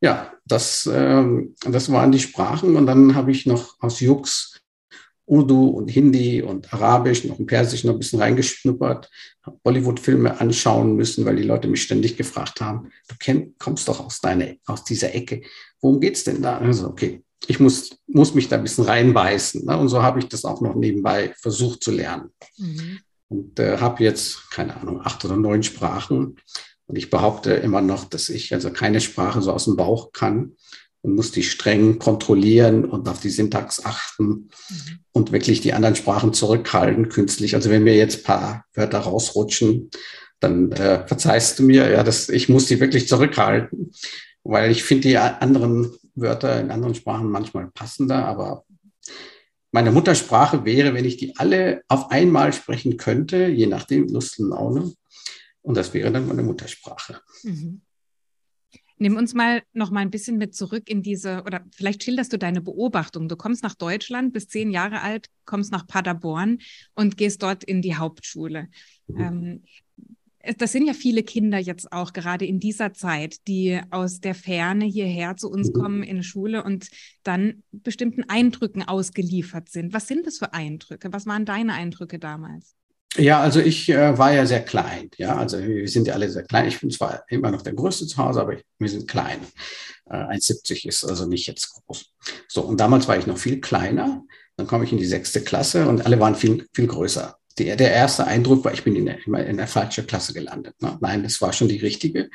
Ja, 0.00 0.32
das, 0.46 0.88
ähm, 0.90 1.54
das 1.60 1.92
waren 1.92 2.12
die 2.12 2.18
Sprachen. 2.18 2.76
Und 2.76 2.86
dann 2.86 3.14
habe 3.14 3.30
ich 3.30 3.46
noch 3.46 3.76
aus 3.80 4.00
Jux 4.00 4.59
Urdu 5.30 5.68
und 5.68 5.88
Hindi 5.88 6.42
und 6.42 6.72
Arabisch, 6.74 7.24
noch 7.24 7.38
ein 7.38 7.46
Persisch 7.46 7.84
noch 7.84 7.92
ein 7.92 8.00
bisschen 8.00 8.20
reingeschnuppert, 8.20 9.08
Bollywood-Filme 9.62 10.40
anschauen 10.40 10.96
müssen, 10.96 11.24
weil 11.24 11.36
die 11.36 11.44
Leute 11.44 11.68
mich 11.68 11.82
ständig 11.82 12.16
gefragt 12.16 12.60
haben, 12.60 12.90
du 13.08 13.14
kenn, 13.18 13.54
kommst 13.58 13.86
doch 13.86 14.04
aus, 14.04 14.20
deiner, 14.20 14.48
aus 14.66 14.82
dieser 14.84 15.14
Ecke, 15.14 15.42
worum 15.80 16.00
geht 16.00 16.16
es 16.16 16.24
denn 16.24 16.42
da? 16.42 16.58
Also, 16.58 16.88
okay, 16.88 17.22
ich 17.46 17.60
muss, 17.60 17.90
muss 18.08 18.34
mich 18.34 18.48
da 18.48 18.56
ein 18.56 18.64
bisschen 18.64 18.84
reinbeißen. 18.84 19.64
Ne? 19.64 19.78
Und 19.78 19.88
so 19.88 20.02
habe 20.02 20.18
ich 20.18 20.28
das 20.28 20.44
auch 20.44 20.60
noch 20.60 20.74
nebenbei 20.74 21.32
versucht 21.40 21.82
zu 21.82 21.92
lernen. 21.92 22.30
Mhm. 22.58 22.98
Und 23.28 23.58
äh, 23.60 23.78
habe 23.78 24.02
jetzt, 24.02 24.50
keine 24.50 24.76
Ahnung, 24.76 25.00
acht 25.02 25.24
oder 25.24 25.36
neun 25.36 25.62
Sprachen. 25.62 26.36
Und 26.86 26.96
ich 26.96 27.08
behaupte 27.08 27.52
immer 27.52 27.80
noch, 27.80 28.04
dass 28.04 28.28
ich 28.28 28.52
also 28.52 28.72
keine 28.72 29.00
Sprache 29.00 29.40
so 29.40 29.52
aus 29.52 29.66
dem 29.66 29.76
Bauch 29.76 30.12
kann 30.12 30.56
und 31.02 31.14
muss 31.14 31.32
die 31.32 31.42
streng 31.42 31.98
kontrollieren 31.98 32.84
und 32.84 33.08
auf 33.08 33.20
die 33.20 33.30
Syntax 33.30 33.84
achten 33.84 34.24
mhm. 34.26 34.98
und 35.12 35.32
wirklich 35.32 35.60
die 35.60 35.72
anderen 35.72 35.96
Sprachen 35.96 36.32
zurückhalten 36.32 37.08
künstlich. 37.08 37.54
Also 37.54 37.70
wenn 37.70 37.84
mir 37.84 37.96
jetzt 37.96 38.24
paar 38.24 38.64
Wörter 38.74 38.98
rausrutschen, 38.98 39.90
dann 40.40 40.72
äh, 40.72 41.06
verzeihst 41.06 41.58
du 41.58 41.62
mir, 41.62 41.90
ja, 41.90 42.02
das, 42.02 42.28
ich 42.28 42.48
muss 42.48 42.66
die 42.66 42.80
wirklich 42.80 43.08
zurückhalten, 43.08 43.92
weil 44.42 44.70
ich 44.70 44.82
finde 44.82 45.08
die 45.08 45.18
anderen 45.18 45.92
Wörter 46.14 46.60
in 46.60 46.70
anderen 46.70 46.94
Sprachen 46.94 47.30
manchmal 47.30 47.70
passender, 47.72 48.24
aber 48.24 48.64
meine 49.72 49.92
Muttersprache 49.92 50.64
wäre, 50.64 50.94
wenn 50.94 51.04
ich 51.04 51.16
die 51.16 51.36
alle 51.36 51.82
auf 51.88 52.10
einmal 52.10 52.52
sprechen 52.52 52.96
könnte, 52.96 53.46
je 53.46 53.66
nachdem, 53.66 54.08
Lust 54.08 54.40
und 54.40 54.50
Laune. 54.50 54.92
Und 55.62 55.76
das 55.76 55.94
wäre 55.94 56.10
dann 56.10 56.26
meine 56.26 56.42
Muttersprache. 56.42 57.20
Mhm. 57.44 57.82
Nimm 59.00 59.16
uns 59.16 59.32
mal 59.32 59.62
noch 59.72 59.90
mal 59.90 60.00
ein 60.00 60.10
bisschen 60.10 60.36
mit 60.36 60.54
zurück 60.54 60.90
in 60.90 61.02
diese, 61.02 61.42
oder 61.44 61.64
vielleicht 61.72 62.04
schilderst 62.04 62.34
du 62.34 62.38
deine 62.38 62.60
Beobachtung. 62.60 63.28
Du 63.28 63.36
kommst 63.36 63.62
nach 63.62 63.74
Deutschland, 63.74 64.34
bist 64.34 64.50
zehn 64.50 64.70
Jahre 64.70 65.00
alt, 65.00 65.28
kommst 65.46 65.72
nach 65.72 65.86
Paderborn 65.86 66.58
und 66.94 67.16
gehst 67.16 67.42
dort 67.42 67.64
in 67.64 67.80
die 67.80 67.96
Hauptschule. 67.96 68.68
Mhm. 69.06 69.20
Ähm, 69.20 69.62
das 70.58 70.72
sind 70.72 70.86
ja 70.86 70.92
viele 70.92 71.22
Kinder 71.22 71.58
jetzt 71.58 71.92
auch 71.92 72.12
gerade 72.12 72.44
in 72.44 72.60
dieser 72.60 72.92
Zeit, 72.92 73.46
die 73.48 73.80
aus 73.90 74.20
der 74.20 74.34
Ferne 74.34 74.84
hierher 74.84 75.36
zu 75.36 75.50
uns 75.50 75.72
kommen 75.72 76.02
in 76.02 76.16
die 76.18 76.22
Schule 76.22 76.62
und 76.62 76.88
dann 77.22 77.62
bestimmten 77.72 78.24
Eindrücken 78.28 78.82
ausgeliefert 78.82 79.70
sind. 79.70 79.94
Was 79.94 80.08
sind 80.08 80.26
das 80.26 80.38
für 80.38 80.52
Eindrücke? 80.52 81.10
Was 81.12 81.24
waren 81.24 81.46
deine 81.46 81.72
Eindrücke 81.72 82.18
damals? 82.18 82.74
Ja, 83.16 83.40
also 83.40 83.60
ich 83.60 83.88
äh, 83.88 84.16
war 84.16 84.32
ja 84.32 84.46
sehr 84.46 84.64
klein. 84.64 85.10
Ja, 85.16 85.36
also 85.36 85.58
wir 85.58 85.88
sind 85.88 86.06
ja 86.06 86.14
alle 86.14 86.30
sehr 86.30 86.44
klein. 86.44 86.68
Ich 86.68 86.80
bin 86.80 86.90
zwar 86.90 87.24
immer 87.28 87.50
noch 87.50 87.62
der 87.62 87.72
Größte 87.72 88.06
zu 88.06 88.16
Hause, 88.18 88.40
aber 88.40 88.54
ich, 88.54 88.64
wir 88.78 88.88
sind 88.88 89.08
klein. 89.08 89.40
Äh, 90.08 90.16
1,70 90.16 90.86
ist 90.86 91.04
also 91.04 91.26
nicht 91.26 91.46
jetzt 91.46 91.72
groß. 91.72 92.12
So, 92.48 92.62
und 92.62 92.78
damals 92.78 93.08
war 93.08 93.18
ich 93.18 93.26
noch 93.26 93.38
viel 93.38 93.60
kleiner. 93.60 94.22
Dann 94.56 94.66
komme 94.66 94.84
ich 94.84 94.92
in 94.92 94.98
die 94.98 95.06
sechste 95.06 95.40
Klasse 95.40 95.88
und 95.88 96.06
alle 96.06 96.20
waren 96.20 96.36
viel, 96.36 96.68
viel 96.72 96.86
größer. 96.86 97.36
Der, 97.58 97.76
der 97.76 97.92
erste 97.92 98.26
Eindruck 98.26 98.64
war, 98.64 98.72
ich 98.72 98.84
bin 98.84 98.94
in 98.94 99.06
der, 99.06 99.26
in 99.46 99.56
der 99.56 99.66
falschen 99.66 100.06
Klasse 100.06 100.32
gelandet. 100.32 100.80
Ne? 100.80 100.96
Nein, 101.00 101.24
das 101.24 101.40
war 101.40 101.52
schon 101.52 101.68
die 101.68 101.78
richtige. 101.78 102.30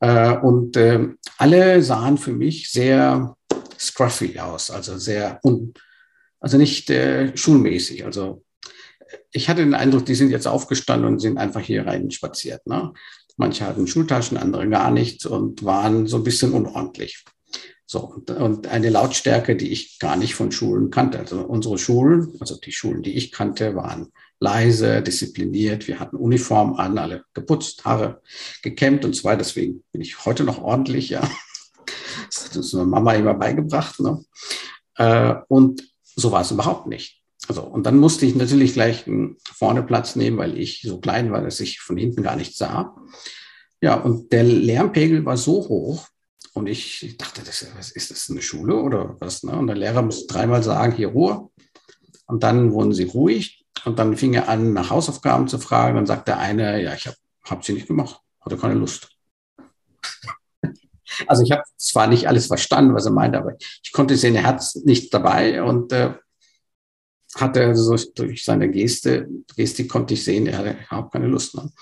Äh, 0.00 0.36
und 0.36 0.76
äh, 0.76 1.00
alle 1.38 1.82
sahen 1.82 2.18
für 2.18 2.32
mich 2.32 2.70
sehr 2.70 3.36
scruffy 3.78 4.38
aus, 4.38 4.70
also 4.70 4.98
sehr, 4.98 5.40
un, 5.42 5.72
also 6.40 6.58
nicht 6.58 6.90
äh, 6.90 7.34
schulmäßig. 7.36 8.04
Also 8.04 8.43
ich 9.32 9.48
hatte 9.48 9.62
den 9.62 9.74
Eindruck, 9.74 10.06
die 10.06 10.14
sind 10.14 10.30
jetzt 10.30 10.46
aufgestanden 10.46 11.08
und 11.08 11.18
sind 11.18 11.38
einfach 11.38 11.60
hier 11.60 11.86
rein 11.86 12.10
spaziert. 12.10 12.66
Ne? 12.66 12.92
Manche 13.36 13.66
hatten 13.66 13.86
Schultaschen, 13.86 14.36
andere 14.36 14.68
gar 14.68 14.90
nichts 14.90 15.26
und 15.26 15.64
waren 15.64 16.06
so 16.06 16.18
ein 16.18 16.24
bisschen 16.24 16.52
unordentlich. 16.52 17.24
So, 17.86 18.22
und, 18.26 18.66
eine 18.66 18.90
Lautstärke, 18.90 19.56
die 19.56 19.70
ich 19.70 19.98
gar 19.98 20.16
nicht 20.16 20.34
von 20.34 20.50
Schulen 20.50 20.90
kannte. 20.90 21.18
Also 21.18 21.42
unsere 21.42 21.78
Schulen, 21.78 22.32
also 22.40 22.56
die 22.56 22.72
Schulen, 22.72 23.02
die 23.02 23.16
ich 23.16 23.30
kannte, 23.30 23.76
waren 23.76 24.12
leise, 24.40 25.02
diszipliniert. 25.02 25.86
Wir 25.86 26.00
hatten 26.00 26.16
Uniform 26.16 26.74
an, 26.74 26.98
alle 26.98 27.24
geputzt, 27.34 27.84
Haare 27.84 28.22
gekämmt 28.62 29.04
und 29.04 29.22
weiter. 29.24 29.38
Deswegen 29.38 29.84
bin 29.92 30.00
ich 30.00 30.24
heute 30.24 30.44
noch 30.44 30.62
ordentlich, 30.62 31.10
ja. 31.10 31.28
Das 32.26 32.46
hat 32.46 32.56
uns 32.56 32.72
meine 32.72 32.86
Mama 32.86 33.14
immer 33.14 33.34
beigebracht. 33.34 34.00
Ne? 34.00 34.24
Äh, 34.96 35.34
und 35.48 35.82
so 36.16 36.32
war 36.32 36.42
es 36.42 36.50
überhaupt 36.50 36.86
nicht. 36.86 37.22
Also, 37.48 37.62
und 37.62 37.84
dann 37.84 37.98
musste 37.98 38.26
ich 38.26 38.34
natürlich 38.34 38.72
gleich 38.72 39.04
vorne 39.44 39.82
Platz 39.82 40.16
nehmen, 40.16 40.38
weil 40.38 40.58
ich 40.58 40.82
so 40.82 40.98
klein 40.98 41.30
war, 41.30 41.42
dass 41.42 41.60
ich 41.60 41.80
von 41.80 41.96
hinten 41.96 42.22
gar 42.22 42.36
nicht 42.36 42.56
sah. 42.56 42.96
Ja, 43.82 43.96
und 43.96 44.32
der 44.32 44.44
Lärmpegel 44.44 45.24
war 45.26 45.36
so 45.36 45.68
hoch, 45.68 46.08
und 46.54 46.68
ich 46.68 47.16
dachte, 47.18 47.42
das, 47.44 47.66
was 47.76 47.90
ist 47.90 48.12
das, 48.12 48.30
eine 48.30 48.40
Schule 48.40 48.76
oder 48.76 49.16
was? 49.18 49.42
Ne? 49.42 49.58
Und 49.58 49.66
der 49.66 49.76
Lehrer 49.76 50.02
musste 50.02 50.32
dreimal 50.32 50.62
sagen, 50.62 50.94
hier 50.94 51.08
Ruhe. 51.08 51.50
Und 52.26 52.44
dann 52.44 52.72
wurden 52.72 52.92
sie 52.94 53.04
ruhig. 53.04 53.66
Und 53.84 53.98
dann 53.98 54.16
fing 54.16 54.34
er 54.34 54.48
an, 54.48 54.72
nach 54.72 54.88
Hausaufgaben 54.88 55.48
zu 55.48 55.58
fragen. 55.58 55.96
Dann 55.96 56.06
sagte 56.06 56.30
der 56.30 56.38
eine, 56.38 56.80
ja, 56.80 56.94
ich 56.94 57.08
habe 57.08 57.16
hab 57.44 57.64
sie 57.64 57.72
nicht 57.72 57.88
gemacht, 57.88 58.20
hatte 58.40 58.56
keine 58.56 58.74
Lust. 58.74 59.10
Also 61.26 61.42
ich 61.42 61.52
habe 61.52 61.62
zwar 61.76 62.06
nicht 62.06 62.28
alles 62.28 62.46
verstanden, 62.46 62.94
was 62.94 63.06
er 63.06 63.12
meinte, 63.12 63.38
aber 63.38 63.56
ich 63.58 63.92
konnte 63.92 64.16
sehen, 64.16 64.34
er 64.34 64.44
hat 64.44 64.64
nicht 64.84 65.12
dabei 65.14 65.62
und 65.62 65.92
äh, 65.92 66.14
hatte 67.36 67.74
so 67.74 67.96
durch 68.14 68.44
seine 68.44 68.70
Geste, 68.70 69.28
Gestik 69.56 69.88
konnte 69.88 70.14
ich 70.14 70.24
sehen, 70.24 70.46
er 70.46 70.58
hatte 70.58 70.76
überhaupt 70.86 71.12
keine 71.12 71.26
Lust. 71.26 71.54
Und 71.54 71.72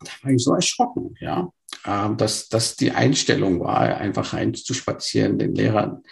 da 0.00 0.10
war 0.22 0.30
ich 0.30 0.42
so 0.42 0.54
erschrocken, 0.54 1.14
ja, 1.20 1.50
äh, 1.84 2.14
dass 2.16 2.48
das 2.48 2.76
die 2.76 2.92
Einstellung 2.92 3.60
war, 3.60 3.80
einfach 3.80 4.32
rein 4.32 4.54
zu 4.54 4.74
spazieren, 4.74 5.38
den 5.38 5.54
Lehrern 5.54 6.02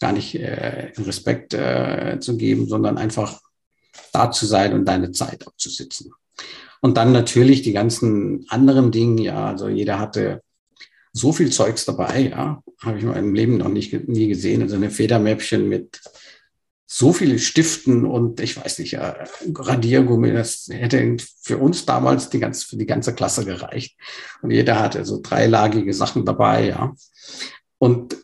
gar 0.00 0.12
nicht 0.12 0.34
äh, 0.34 0.92
Respekt 0.98 1.54
äh, 1.54 2.18
zu 2.20 2.36
geben, 2.36 2.68
sondern 2.68 2.98
einfach 2.98 3.40
da 4.12 4.30
zu 4.30 4.46
sein 4.46 4.72
und 4.72 4.84
deine 4.86 5.12
Zeit 5.12 5.46
abzusitzen. 5.46 6.12
Und 6.80 6.96
dann 6.96 7.12
natürlich 7.12 7.62
die 7.62 7.72
ganzen 7.72 8.44
anderen 8.48 8.90
Dinge, 8.90 9.22
ja, 9.22 9.46
also 9.46 9.68
jeder 9.68 9.98
hatte 9.98 10.42
so 11.12 11.32
viel 11.32 11.50
Zeugs 11.50 11.84
dabei, 11.84 12.28
ja, 12.30 12.62
habe 12.82 12.98
ich 12.98 13.04
in 13.04 13.10
meinem 13.10 13.34
Leben 13.34 13.56
noch 13.58 13.68
nicht 13.68 14.08
nie 14.08 14.28
gesehen. 14.28 14.62
Also 14.62 14.76
eine 14.76 14.90
Federmäppchen 14.90 15.68
mit 15.68 16.00
so 16.86 17.12
viele 17.12 17.38
Stiften 17.38 18.04
und 18.04 18.40
ich 18.40 18.56
weiß 18.56 18.78
nicht, 18.78 18.98
Radiergummi, 18.98 20.32
das 20.32 20.68
hätte 20.70 21.16
für 21.40 21.58
uns 21.58 21.86
damals 21.86 22.28
die 22.28 22.38
ganze, 22.38 22.66
für 22.66 22.76
die 22.76 22.86
ganze 22.86 23.14
Klasse 23.14 23.44
gereicht. 23.44 23.96
Und 24.42 24.50
jeder 24.50 24.78
hatte 24.78 25.04
so 25.04 25.20
dreilagige 25.22 25.94
Sachen 25.94 26.24
dabei, 26.24 26.68
ja. 26.68 26.94
Und 27.78 28.16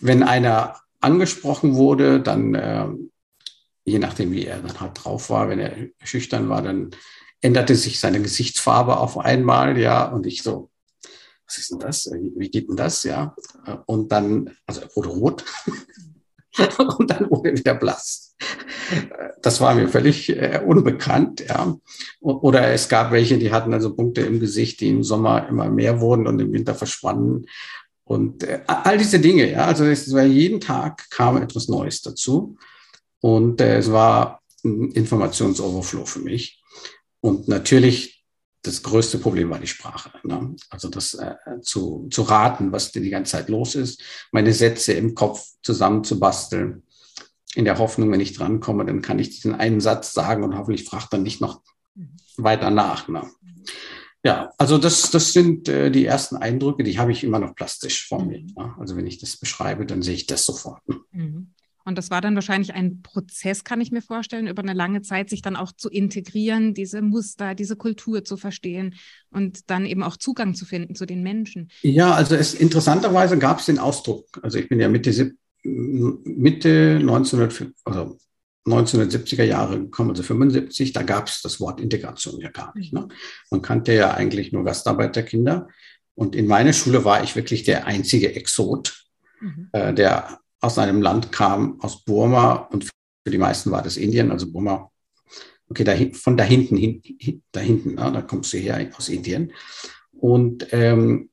wenn 0.00 0.22
einer 0.22 0.80
angesprochen 1.00 1.74
wurde, 1.74 2.20
dann, 2.20 2.54
äh, 2.54 2.88
je 3.84 3.98
nachdem, 3.98 4.32
wie 4.32 4.46
er 4.46 4.60
dann 4.60 4.80
halt 4.80 5.04
drauf 5.04 5.30
war, 5.30 5.48
wenn 5.48 5.58
er 5.58 5.76
schüchtern 6.02 6.48
war, 6.48 6.62
dann 6.62 6.90
änderte 7.40 7.74
sich 7.74 8.00
seine 8.00 8.22
Gesichtsfarbe 8.22 8.96
auf 8.96 9.18
einmal, 9.18 9.76
ja, 9.76 10.06
und 10.06 10.26
ich 10.26 10.42
so, 10.42 10.70
was 11.46 11.58
ist 11.58 11.72
denn 11.72 11.80
das? 11.80 12.10
Wie 12.36 12.50
geht 12.50 12.68
denn 12.68 12.76
das, 12.76 13.02
ja? 13.02 13.34
Und 13.86 14.10
dann, 14.12 14.56
also 14.64 14.80
er 14.80 14.96
wurde 14.96 15.08
rot. 15.10 15.44
und 16.98 17.10
dann 17.10 17.30
wurde 17.30 17.50
er 17.50 17.58
wieder 17.58 17.74
blass. 17.74 18.34
Das 19.40 19.60
war 19.60 19.74
mir 19.74 19.88
völlig 19.88 20.28
äh, 20.30 20.60
unbekannt. 20.64 21.44
Ja. 21.48 21.76
Oder 22.20 22.72
es 22.72 22.88
gab 22.88 23.12
welche, 23.12 23.38
die 23.38 23.52
hatten 23.52 23.72
also 23.72 23.94
Punkte 23.94 24.22
im 24.22 24.40
Gesicht, 24.40 24.80
die 24.80 24.88
im 24.88 25.02
Sommer 25.02 25.48
immer 25.48 25.70
mehr 25.70 26.00
wurden 26.00 26.26
und 26.26 26.40
im 26.40 26.52
Winter 26.52 26.74
verschwanden. 26.74 27.46
Und 28.04 28.42
äh, 28.42 28.60
all 28.66 28.98
diese 28.98 29.20
Dinge, 29.20 29.50
ja, 29.50 29.64
also 29.64 29.84
es 29.84 30.12
war 30.12 30.24
jeden 30.24 30.60
Tag 30.60 31.08
kam 31.10 31.40
etwas 31.40 31.68
Neues 31.68 32.02
dazu. 32.02 32.56
Und 33.20 33.60
äh, 33.60 33.78
es 33.78 33.90
war 33.90 34.42
ein 34.64 34.90
Informationsoverflow 34.90 36.04
für 36.04 36.20
mich. 36.20 36.62
Und 37.20 37.48
natürlich 37.48 38.21
das 38.62 38.82
größte 38.82 39.18
Problem 39.18 39.50
war 39.50 39.58
die 39.58 39.66
Sprache. 39.66 40.12
Ne? 40.22 40.54
Also 40.70 40.88
das 40.88 41.14
äh, 41.14 41.34
zu, 41.62 42.08
zu 42.10 42.22
raten, 42.22 42.72
was 42.72 42.92
die 42.92 43.10
ganze 43.10 43.32
Zeit 43.32 43.48
los 43.48 43.74
ist, 43.74 44.02
meine 44.30 44.52
Sätze 44.52 44.92
im 44.92 45.14
Kopf 45.14 45.44
zusammenzubasteln, 45.62 46.84
in 47.54 47.64
der 47.64 47.78
Hoffnung, 47.78 48.10
wenn 48.10 48.20
ich 48.20 48.34
drankomme, 48.34 48.86
dann 48.86 49.02
kann 49.02 49.18
ich 49.18 49.30
diesen 49.30 49.54
einen 49.54 49.80
Satz 49.80 50.12
sagen 50.12 50.42
und 50.42 50.56
hoffentlich 50.56 50.88
fragt 50.88 51.12
dann 51.12 51.22
nicht 51.22 51.40
noch 51.40 51.60
weiter 52.36 52.70
nach. 52.70 53.08
Ne? 53.08 53.22
Ja, 54.24 54.52
also 54.56 54.78
das, 54.78 55.10
das 55.10 55.32
sind 55.32 55.68
äh, 55.68 55.90
die 55.90 56.06
ersten 56.06 56.36
Eindrücke, 56.36 56.84
die 56.84 56.98
habe 56.98 57.12
ich 57.12 57.24
immer 57.24 57.40
noch 57.40 57.54
plastisch 57.54 58.06
vor 58.06 58.24
mir. 58.24 58.40
Ne? 58.40 58.74
Also 58.78 58.96
wenn 58.96 59.06
ich 59.06 59.18
das 59.18 59.36
beschreibe, 59.36 59.84
dann 59.84 60.02
sehe 60.02 60.14
ich 60.14 60.26
das 60.26 60.46
sofort. 60.46 60.88
Ne? 60.88 61.00
Mhm. 61.10 61.54
Und 61.84 61.98
das 61.98 62.10
war 62.10 62.20
dann 62.20 62.34
wahrscheinlich 62.34 62.74
ein 62.74 63.02
Prozess, 63.02 63.64
kann 63.64 63.80
ich 63.80 63.90
mir 63.90 64.02
vorstellen, 64.02 64.46
über 64.46 64.62
eine 64.62 64.74
lange 64.74 65.02
Zeit 65.02 65.30
sich 65.30 65.42
dann 65.42 65.56
auch 65.56 65.72
zu 65.72 65.88
integrieren, 65.90 66.74
diese 66.74 67.02
Muster, 67.02 67.54
diese 67.54 67.76
Kultur 67.76 68.24
zu 68.24 68.36
verstehen 68.36 68.94
und 69.30 69.70
dann 69.70 69.86
eben 69.86 70.02
auch 70.02 70.16
Zugang 70.16 70.54
zu 70.54 70.64
finden 70.64 70.94
zu 70.94 71.06
den 71.06 71.22
Menschen. 71.22 71.70
Ja, 71.82 72.14
also 72.14 72.34
es, 72.34 72.54
interessanterweise 72.54 73.38
gab 73.38 73.60
es 73.60 73.66
den 73.66 73.78
Ausdruck. 73.78 74.26
Also 74.42 74.58
ich 74.58 74.68
bin 74.68 74.80
ja 74.80 74.88
Mitte, 74.88 75.34
Mitte 75.62 76.98
1900, 77.00 77.72
also 77.84 78.18
1970er 78.66 79.44
Jahre 79.44 79.80
gekommen, 79.80 80.10
also 80.10 80.22
75, 80.22 80.92
da 80.92 81.02
gab 81.02 81.26
es 81.26 81.42
das 81.42 81.60
Wort 81.60 81.80
Integration 81.80 82.40
ja 82.40 82.50
gar 82.50 82.76
nicht. 82.76 82.92
Ne? 82.92 83.08
Man 83.50 83.62
kannte 83.62 83.92
ja 83.92 84.14
eigentlich 84.14 84.52
nur 84.52 84.64
Gastarbeiterkinder. 84.64 85.68
Und 86.14 86.36
in 86.36 86.46
meiner 86.46 86.72
Schule 86.72 87.04
war 87.04 87.24
ich 87.24 87.34
wirklich 87.34 87.64
der 87.64 87.86
einzige 87.86 88.34
Exot, 88.34 89.06
mhm. 89.40 89.70
äh, 89.72 89.92
der 89.94 90.41
aus 90.62 90.78
einem 90.78 91.02
Land 91.02 91.32
kam, 91.32 91.80
aus 91.80 92.04
Burma, 92.04 92.68
und 92.72 92.84
für 92.84 93.30
die 93.30 93.38
meisten 93.38 93.70
war 93.70 93.82
das 93.82 93.96
Indien, 93.96 94.30
also 94.30 94.50
Burma, 94.50 94.90
okay, 95.68 95.84
da, 95.84 95.94
von 96.14 96.36
da 96.36 96.44
hinten, 96.44 96.76
hin, 96.76 97.02
da 97.52 97.60
hinten, 97.60 97.94
na, 97.96 98.10
da 98.10 98.22
kommst 98.22 98.52
du 98.52 98.58
her 98.58 98.90
aus 98.96 99.08
Indien. 99.08 99.52
Und 100.12 100.68
ähm, 100.70 101.30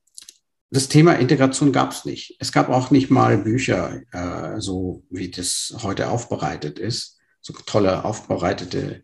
das 0.71 0.87
Thema 0.87 1.13
Integration 1.13 1.71
gab 1.71 1.91
es 1.91 2.05
nicht. 2.05 2.35
Es 2.39 2.51
gab 2.51 2.69
auch 2.69 2.91
nicht 2.91 3.09
mal 3.09 3.37
Bücher, 3.37 4.01
äh, 4.11 4.59
so 4.59 5.03
wie 5.09 5.29
das 5.29 5.75
heute 5.81 6.09
aufbereitet 6.09 6.79
ist, 6.79 7.19
so 7.41 7.53
tolle 7.65 8.05
aufbereitete 8.05 9.01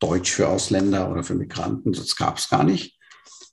Deutsch 0.00 0.32
für 0.32 0.48
Ausländer 0.48 1.10
oder 1.10 1.24
für 1.24 1.34
Migranten, 1.34 1.92
das 1.92 2.16
gab 2.16 2.38
es 2.38 2.48
gar 2.48 2.64
nicht. 2.64 2.98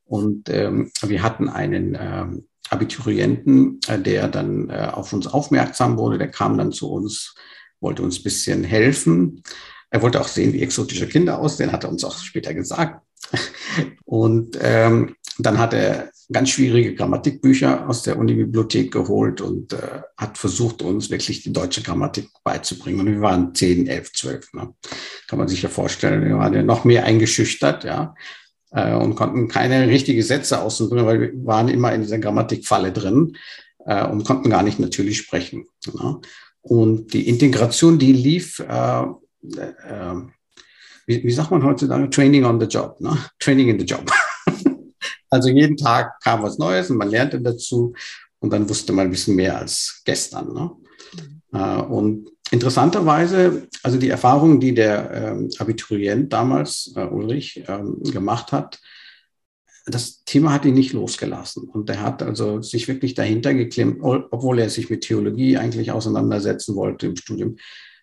Und 0.06 0.50
ähm, 0.50 0.92
wir 1.02 1.24
hatten 1.24 1.50
einen 1.50 1.98
ähm, 2.00 2.48
Abiturienten, 2.70 3.80
äh, 3.88 4.00
der 4.00 4.28
dann 4.28 4.70
äh, 4.70 4.90
auf 4.92 5.14
uns 5.14 5.28
aufmerksam 5.28 5.98
wurde. 5.98 6.18
Der 6.18 6.30
kam 6.30 6.58
dann 6.58 6.72
zu 6.72 6.92
uns, 6.92 7.36
wollte 7.80 8.02
uns 8.02 8.20
ein 8.20 8.24
bisschen 8.24 8.64
helfen. 8.64 9.44
Er 9.90 10.02
wollte 10.02 10.20
auch 10.20 10.28
sehen, 10.28 10.54
wie 10.54 10.62
exotische 10.62 11.08
Kinder 11.08 11.40
aussehen, 11.40 11.72
hat 11.72 11.84
er 11.84 11.90
uns 11.90 12.04
auch 12.04 12.18
später 12.18 12.54
gesagt. 12.54 13.02
Und 14.06 14.58
ähm, 14.62 15.16
dann 15.38 15.58
hat 15.58 15.74
er 15.74 16.10
ganz 16.32 16.50
schwierige 16.50 16.96
Grammatikbücher 16.96 17.88
aus 17.88 18.04
der 18.04 18.18
Unibibliothek 18.18 18.92
geholt 18.92 19.42
und 19.42 19.74
äh, 19.74 20.02
hat 20.18 20.40
versucht, 20.40 20.82
uns 20.82 21.12
wirklich 21.12 21.44
die 21.44 21.54
deutsche 21.54 21.84
Grammatik 21.84 22.30
beizubringen. 22.44 23.02
Und 23.02 23.12
wir 23.12 23.22
waren 23.22 23.54
10, 23.54 23.86
11, 23.86 24.14
12. 24.14 24.54
Ne? 24.54 24.74
Kann 25.28 25.38
man 25.38 25.48
sich 25.48 25.62
ja 25.62 25.70
vorstellen. 25.70 26.26
Wir 26.26 26.38
waren 26.38 26.54
ja 26.54 26.64
noch 26.64 26.84
mehr 26.84 27.04
eingeschüchtert, 27.04 27.84
ja 27.84 28.16
äh, 28.76 28.94
und 28.94 29.16
konnten 29.16 29.48
keine 29.48 29.88
richtigen 29.88 30.22
Sätze 30.22 30.62
aussuchen, 30.62 31.06
weil 31.06 31.22
wir 31.22 31.46
waren 31.46 31.70
immer 31.70 31.94
in 31.94 32.02
dieser 32.02 32.20
Grammatikfalle 32.20 32.92
drin 32.92 33.38
äh, 33.86 34.06
und 34.06 34.26
konnten 34.26 34.50
gar 34.50 34.64
nicht 34.64 34.80
natürlich 34.80 35.18
sprechen. 35.18 35.66
Ja. 35.86 36.20
Und 36.62 37.14
die 37.14 37.28
Integration, 37.28 37.98
die 37.98 38.12
lief, 38.12 38.60
äh, 38.60 39.02
äh, 39.02 40.16
wie, 41.08 41.24
wie 41.24 41.32
sagt 41.32 41.52
man 41.52 41.64
heutzutage, 41.64 42.10
Training 42.10 42.44
on 42.44 42.60
the 42.60 42.66
Job, 42.66 43.00
ne? 43.00 43.18
Training 43.40 43.70
in 43.70 43.80
the 43.80 43.86
Job. 43.86 44.12
also 45.30 45.50
jeden 45.50 45.78
Tag 45.78 46.20
kam 46.22 46.44
was 46.44 46.58
Neues 46.58 46.90
und 46.90 46.98
man 46.98 47.10
lernte 47.10 47.40
dazu 47.40 47.94
und 48.40 48.52
dann 48.52 48.68
wusste 48.68 48.92
man 48.92 49.08
ein 49.08 49.12
bisschen 49.12 49.36
mehr 49.36 49.58
als 49.58 50.02
gestern. 50.04 50.54
Ne? 50.54 50.72
Mhm. 51.14 51.60
Äh, 51.60 51.82
und 51.82 52.30
interessanterweise, 52.56 53.68
also 53.84 53.98
die 53.98 54.10
Erfahrung, 54.10 54.60
die 54.60 54.74
der 54.74 55.12
ähm, 55.12 55.50
Abiturient 55.60 56.34
damals, 56.34 56.92
äh, 56.96 57.06
Ulrich, 57.06 57.64
ähm, 57.68 58.02
gemacht 58.02 58.52
hat, 58.52 58.80
das 59.86 60.24
Thema 60.24 60.52
hat 60.52 60.66
ihn 60.66 60.74
nicht 60.74 60.94
losgelassen. 60.94 61.70
Und 61.70 61.90
er 61.90 62.02
hat 62.02 62.24
also 62.24 62.62
sich 62.62 62.88
wirklich 62.88 63.14
dahinter 63.14 63.54
geklemmt, 63.54 64.00
obwohl 64.02 64.60
er 64.60 64.70
sich 64.70 64.90
mit 64.90 65.02
Theologie 65.02 65.58
eigentlich 65.58 65.92
auseinandersetzen 65.92 66.76
wollte 66.76 67.06
im 67.06 67.16
Studium. 67.16 67.58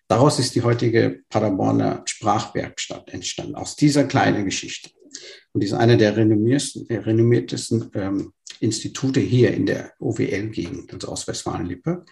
Daraus 0.07 0.39
ist 0.39 0.55
die 0.55 0.61
heutige 0.61 1.23
Paderborner 1.29 2.03
Sprachwerkstatt 2.05 3.09
entstanden, 3.09 3.55
aus 3.55 3.75
dieser 3.75 4.05
kleinen 4.05 4.45
Geschichte. 4.45 4.91
Und 5.51 5.61
die 5.61 5.67
ist 5.67 5.73
eine 5.73 5.97
der 5.97 6.15
renommiertesten 6.15 7.89
ähm, 7.93 8.33
Institute 8.59 9.19
hier 9.19 9.53
in 9.53 9.65
der 9.65 9.93
OWL-Gegend, 9.99 10.93
also 10.93 11.09
aus 11.09 11.27
Westfalen-Lippe. 11.27 12.05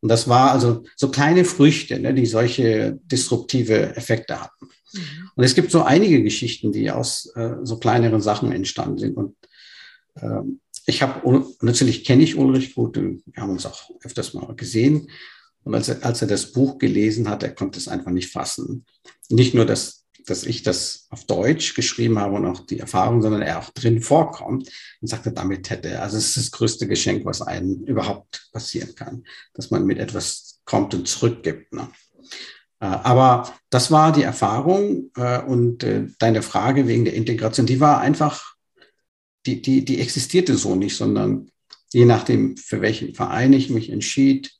Und 0.00 0.08
das 0.08 0.28
war 0.28 0.52
also 0.52 0.84
so 0.96 1.10
kleine 1.10 1.44
Früchte, 1.44 1.98
ne, 1.98 2.14
die 2.14 2.26
solche 2.26 2.98
disruptive 3.04 3.96
Effekte 3.96 4.40
hatten. 4.40 4.66
Mhm. 4.92 5.30
Und 5.34 5.44
es 5.44 5.54
gibt 5.54 5.70
so 5.70 5.82
einige 5.82 6.22
Geschichten, 6.22 6.72
die 6.72 6.90
aus 6.90 7.32
äh, 7.36 7.56
so 7.62 7.78
kleineren 7.78 8.20
Sachen 8.20 8.52
entstanden 8.52 8.98
sind. 8.98 9.16
Und 9.16 9.36
ähm, 10.20 10.60
ich 10.86 11.02
habe, 11.02 11.44
natürlich 11.60 12.04
kenne 12.04 12.22
ich 12.22 12.36
Ulrich 12.36 12.74
gut, 12.74 12.96
wir 12.96 13.42
haben 13.42 13.50
uns 13.50 13.66
auch 13.66 13.90
öfters 14.02 14.34
mal 14.34 14.54
gesehen. 14.56 15.10
Und 15.62 15.74
als 15.74 15.88
er, 15.88 16.04
als 16.04 16.22
er 16.22 16.28
das 16.28 16.52
Buch 16.52 16.78
gelesen 16.78 17.28
hat, 17.28 17.42
er 17.42 17.54
konnte 17.54 17.78
es 17.78 17.88
einfach 17.88 18.10
nicht 18.10 18.32
fassen. 18.32 18.86
Nicht 19.28 19.54
nur, 19.54 19.66
dass, 19.66 19.99
dass 20.26 20.44
ich 20.44 20.62
das 20.62 21.06
auf 21.10 21.24
Deutsch 21.24 21.74
geschrieben 21.74 22.18
habe 22.18 22.36
und 22.36 22.46
auch 22.46 22.60
die 22.66 22.78
Erfahrung, 22.78 23.22
sondern 23.22 23.42
er 23.42 23.58
auch 23.58 23.70
drin 23.70 24.02
vorkommt 24.02 24.70
und 25.00 25.08
sagte, 25.08 25.32
damit 25.32 25.70
hätte 25.70 25.88
er, 25.88 26.02
also 26.02 26.16
es 26.16 26.28
ist 26.28 26.36
das 26.36 26.50
größte 26.50 26.86
Geschenk, 26.86 27.24
was 27.24 27.42
einem 27.42 27.84
überhaupt 27.84 28.48
passieren 28.52 28.94
kann, 28.94 29.24
dass 29.54 29.70
man 29.70 29.84
mit 29.86 29.98
etwas 29.98 30.60
kommt 30.64 30.94
und 30.94 31.08
zurückgibt. 31.08 31.72
Ne? 31.72 31.88
Äh, 32.80 32.86
aber 32.86 33.52
das 33.70 33.90
war 33.90 34.12
die 34.12 34.22
Erfahrung 34.22 35.10
äh, 35.16 35.42
und 35.42 35.82
äh, 35.84 36.06
deine 36.18 36.42
Frage 36.42 36.86
wegen 36.86 37.04
der 37.04 37.14
Integration, 37.14 37.66
die 37.66 37.80
war 37.80 38.00
einfach, 38.00 38.54
die, 39.46 39.62
die, 39.62 39.84
die 39.84 40.00
existierte 40.00 40.56
so 40.56 40.74
nicht, 40.74 40.96
sondern 40.96 41.50
je 41.92 42.04
nachdem, 42.04 42.56
für 42.56 42.80
welchen 42.80 43.14
Verein 43.14 43.52
ich 43.52 43.70
mich 43.70 43.90
entschied, 43.90 44.52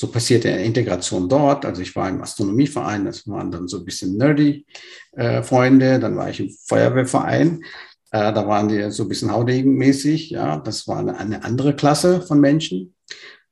so 0.00 0.06
passierte 0.06 0.48
Integration 0.48 1.28
dort. 1.28 1.66
Also 1.66 1.82
ich 1.82 1.94
war 1.94 2.08
im 2.08 2.22
Astronomieverein, 2.22 3.04
das 3.04 3.28
waren 3.28 3.50
dann 3.50 3.68
so 3.68 3.78
ein 3.78 3.84
bisschen 3.84 4.16
nerdy 4.16 4.64
äh, 5.12 5.42
Freunde. 5.42 6.00
Dann 6.00 6.16
war 6.16 6.30
ich 6.30 6.40
im 6.40 6.50
Feuerwehrverein, 6.50 7.62
äh, 8.10 8.32
da 8.32 8.48
waren 8.48 8.68
die 8.68 8.90
so 8.90 9.02
ein 9.02 9.08
bisschen 9.10 9.30
Haudegen-mäßig. 9.30 10.30
Ja, 10.30 10.56
das 10.56 10.88
war 10.88 11.00
eine, 11.00 11.18
eine, 11.18 11.44
andere 11.44 11.76
Klasse 11.76 12.22
von 12.22 12.40
Menschen. 12.40 12.94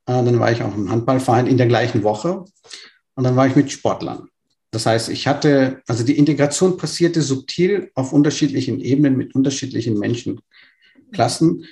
Äh, 0.07 0.23
dann 0.23 0.39
war 0.39 0.51
ich 0.51 0.63
auch 0.63 0.75
im 0.75 0.89
Handballverein 0.89 1.45
in 1.45 1.57
der 1.57 1.67
gleichen 1.67 2.01
Woche. 2.01 2.43
Und 3.13 3.23
dann 3.23 3.35
war 3.35 3.45
ich 3.45 3.55
mit 3.55 3.71
Sportlern. 3.71 4.27
Das 4.71 4.87
heißt, 4.87 5.09
ich 5.09 5.27
hatte, 5.27 5.83
also 5.87 6.03
die 6.03 6.17
Integration 6.17 6.77
passierte 6.77 7.21
subtil 7.21 7.91
auf 7.93 8.11
unterschiedlichen 8.11 8.79
Ebenen 8.79 9.17
mit 9.17 9.35
unterschiedlichen 9.35 9.99
Menschenklassen. 9.99 11.65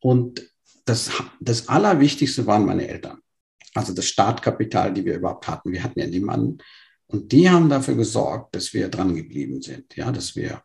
Und 0.00 0.50
das, 0.84 1.10
das 1.40 1.68
Allerwichtigste 1.68 2.46
waren 2.46 2.66
meine 2.66 2.88
Eltern 2.88 3.18
also 3.76 3.92
das 3.92 4.06
Startkapital, 4.06 4.92
die 4.92 5.04
wir 5.04 5.16
überhaupt 5.16 5.48
hatten. 5.48 5.72
Wir 5.72 5.82
hatten 5.82 6.00
ja 6.00 6.06
niemanden. 6.06 6.58
Und 7.06 7.32
die 7.32 7.48
haben 7.48 7.68
dafür 7.68 7.94
gesorgt, 7.94 8.56
dass 8.56 8.74
wir 8.74 8.88
dran 8.88 9.14
geblieben 9.14 9.62
sind. 9.62 9.94
Ja, 9.96 10.10
dass 10.10 10.34
wir 10.34 10.62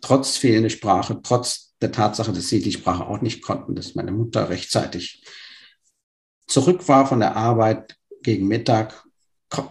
trotz 0.00 0.36
fehlender 0.36 0.70
Sprache, 0.70 1.20
trotz 1.22 1.74
der 1.80 1.92
Tatsache, 1.92 2.32
dass 2.32 2.48
sie 2.48 2.60
die 2.60 2.72
Sprache 2.72 3.06
auch 3.06 3.20
nicht 3.20 3.42
konnten, 3.42 3.74
dass 3.74 3.94
meine 3.94 4.10
Mutter 4.10 4.50
rechtzeitig 4.50 5.24
zurück 6.46 6.88
war 6.88 7.06
von 7.06 7.20
der 7.20 7.36
Arbeit 7.36 7.96
gegen 8.22 8.48
Mittag, 8.48 9.04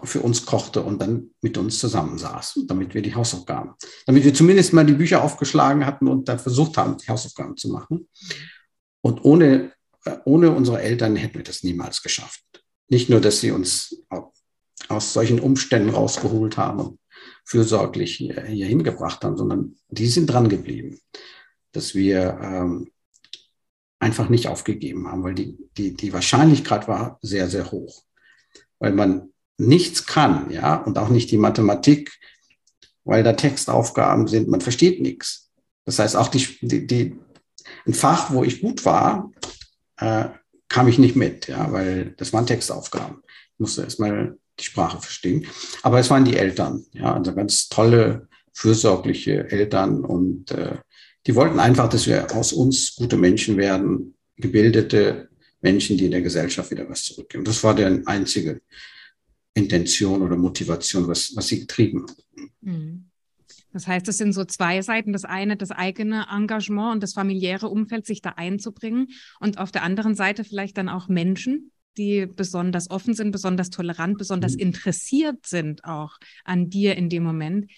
für 0.04 0.22
uns 0.22 0.46
kochte 0.46 0.82
und 0.82 1.00
dann 1.00 1.30
mit 1.42 1.58
uns 1.58 1.78
zusammensaß, 1.78 2.62
damit 2.68 2.96
wir 2.96 3.04
die 3.04 3.14
Hausaufgaben, 3.14 3.76
damit 4.08 4.24
wir 4.24 4.34
zumindest 4.34 4.74
mal 4.74 4.86
die 4.86 4.94
Bücher 4.94 5.24
aufgeschlagen 5.24 5.86
hatten 5.86 6.08
und 6.08 6.28
da 6.28 6.38
versucht 6.38 6.78
haben, 6.78 6.98
die 6.98 7.08
Hausaufgaben 7.08 7.56
zu 7.58 7.70
machen. 7.70 8.10
Und 9.02 9.24
ohne, 9.24 9.74
ohne 10.26 10.52
unsere 10.52 10.82
Eltern 10.82 11.16
hätten 11.16 11.36
wir 11.36 11.44
das 11.44 11.62
niemals 11.62 12.02
geschafft. 12.02 12.44
Nicht 12.90 13.10
nur, 13.10 13.20
dass 13.22 13.40
sie 13.40 13.52
uns 13.52 14.04
aus 14.88 15.14
solchen 15.14 15.40
Umständen 15.40 15.90
rausgeholt 15.90 16.58
haben 16.58 16.80
und 16.80 17.00
fürsorglich 17.44 18.16
hier, 18.16 18.44
hier 18.44 18.68
hingebracht 18.68 19.24
haben, 19.24 19.38
sondern 19.38 19.76
die 19.90 20.08
sind 20.08 20.28
dran 20.28 20.50
geblieben, 20.50 21.00
dass 21.72 21.96
wir 21.96 22.40
ähm, 22.42 22.92
einfach 24.00 24.30
nicht 24.30 24.48
aufgegeben 24.48 25.08
haben, 25.08 25.24
weil 25.24 25.34
die, 25.34 25.58
die, 25.78 25.94
die 25.94 26.14
Wahrscheinlichkeit 26.14 26.88
war 26.88 27.18
sehr, 27.22 27.48
sehr 27.48 27.72
hoch. 27.72 28.04
Weil 28.80 28.94
man 28.94 29.34
nichts 29.58 30.06
kann, 30.06 30.52
ja, 30.52 30.76
und 30.76 30.98
auch 30.98 31.10
nicht 31.10 31.32
die 31.32 31.38
Mathematik, 31.38 32.18
weil 33.04 33.24
da 33.24 33.34
Textaufgaben 33.34 34.28
sind, 34.28 34.50
man 34.50 34.62
versteht 34.62 35.02
nichts. 35.02 35.50
Das 35.86 36.00
heißt, 36.00 36.16
auch 36.16 36.28
die, 36.28 36.46
die, 36.62 36.86
die 36.86 37.20
ein 37.86 37.94
Fach, 37.94 38.32
wo 38.32 38.44
ich 38.44 38.62
gut 38.62 38.86
war, 38.86 39.32
äh, 39.98 40.26
kam 40.70 40.88
ich 40.88 41.00
nicht 41.00 41.16
mit, 41.16 41.48
ja, 41.48 41.72
weil 41.72 42.14
das 42.18 42.34
waren 42.34 42.46
Textaufgaben. 42.46 43.18
Ich 43.54 43.60
musste 43.60 43.84
erstmal 43.84 44.38
die 44.60 44.64
Sprache 44.64 45.00
verstehen. 45.00 45.48
Aber 45.84 46.00
es 46.00 46.10
waren 46.10 46.26
die 46.26 46.38
Eltern, 46.38 46.86
ja, 46.94 47.14
also 47.14 47.34
ganz 47.34 47.70
tolle, 47.70 48.28
fürsorgliche 48.54 49.52
Eltern 49.52 50.04
und 50.04 50.50
äh, 50.52 50.78
die 51.28 51.36
wollten 51.36 51.60
einfach, 51.60 51.90
dass 51.90 52.08
wir 52.08 52.36
aus 52.36 52.54
uns 52.54 52.96
gute 52.96 53.18
Menschen 53.18 53.58
werden, 53.58 54.16
gebildete 54.36 55.30
Menschen, 55.62 55.98
die 55.98 56.06
in 56.06 56.12
der 56.12 56.22
Gesellschaft 56.22 56.72
wieder 56.72 56.90
was 56.90 57.04
zurückgeben. 57.04 57.44
Das 57.44 57.64
war 57.64 57.76
deren 57.76 58.08
einzige 58.08 58.62
Intention 59.54 60.22
oder 60.22 60.38
Motivation, 60.38 61.08
was, 61.08 61.36
was 61.36 61.48
sie 61.48 61.60
getrieben 61.60 62.06
hat. 62.08 62.18
Mhm. 62.62 62.97
Das 63.78 63.86
heißt, 63.86 64.08
es 64.08 64.18
sind 64.18 64.34
so 64.34 64.44
zwei 64.44 64.82
Seiten. 64.82 65.14
Das 65.14 65.24
eine, 65.24 65.56
das 65.56 65.70
eigene 65.70 66.26
Engagement 66.32 66.94
und 66.96 67.04
das 67.04 67.14
familiäre 67.14 67.70
Umfeld, 67.70 68.08
sich 68.08 68.24
da 68.24 68.32
einzubringen. 68.32 69.10
Und 69.40 69.60
auf 69.60 69.72
der 69.72 69.84
anderen 69.84 70.16
Seite 70.16 70.44
vielleicht 70.44 70.80
dann 70.80 70.90
auch 70.90 71.10
Menschen, 71.10 71.72
die 71.96 72.26
besonders 72.26 72.90
offen 72.90 73.14
sind, 73.14 73.30
besonders 73.30 73.70
tolerant, 73.70 74.18
besonders 74.18 74.54
mhm. 74.54 74.62
interessiert 74.62 75.46
sind 75.46 75.84
auch 75.84 76.18
an 76.44 76.72
dir 76.72 76.96
in 76.96 77.08
dem 77.08 77.22
Moment. 77.22 77.70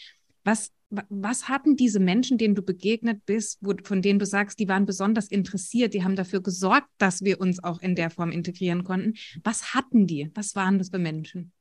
Was, 0.45 0.71
was 0.89 1.49
hatten 1.49 1.75
diese 1.75 1.99
Menschen, 1.99 2.37
denen 2.37 2.55
du 2.55 2.61
begegnet 2.61 3.25
bist, 3.25 3.57
wo, 3.59 3.73
von 3.83 4.01
denen 4.01 4.19
du 4.19 4.25
sagst, 4.25 4.57
die 4.59 4.69
waren 4.69 4.85
besonders 4.85 5.27
interessiert, 5.27 5.93
die 5.93 6.05
haben 6.05 6.15
dafür 6.15 6.41
gesorgt, 6.41 6.87
dass 6.97 7.25
wir 7.25 7.41
uns 7.41 7.61
auch 7.61 7.81
in 7.81 7.95
der 7.95 8.09
Form 8.09 8.31
integrieren 8.31 8.85
konnten? 8.85 9.15
Was 9.43 9.73
hatten 9.73 10.07
die? 10.07 10.31
Was 10.33 10.55
waren 10.55 10.77
das 10.77 10.91
für 10.91 10.97
Menschen? 10.97 11.51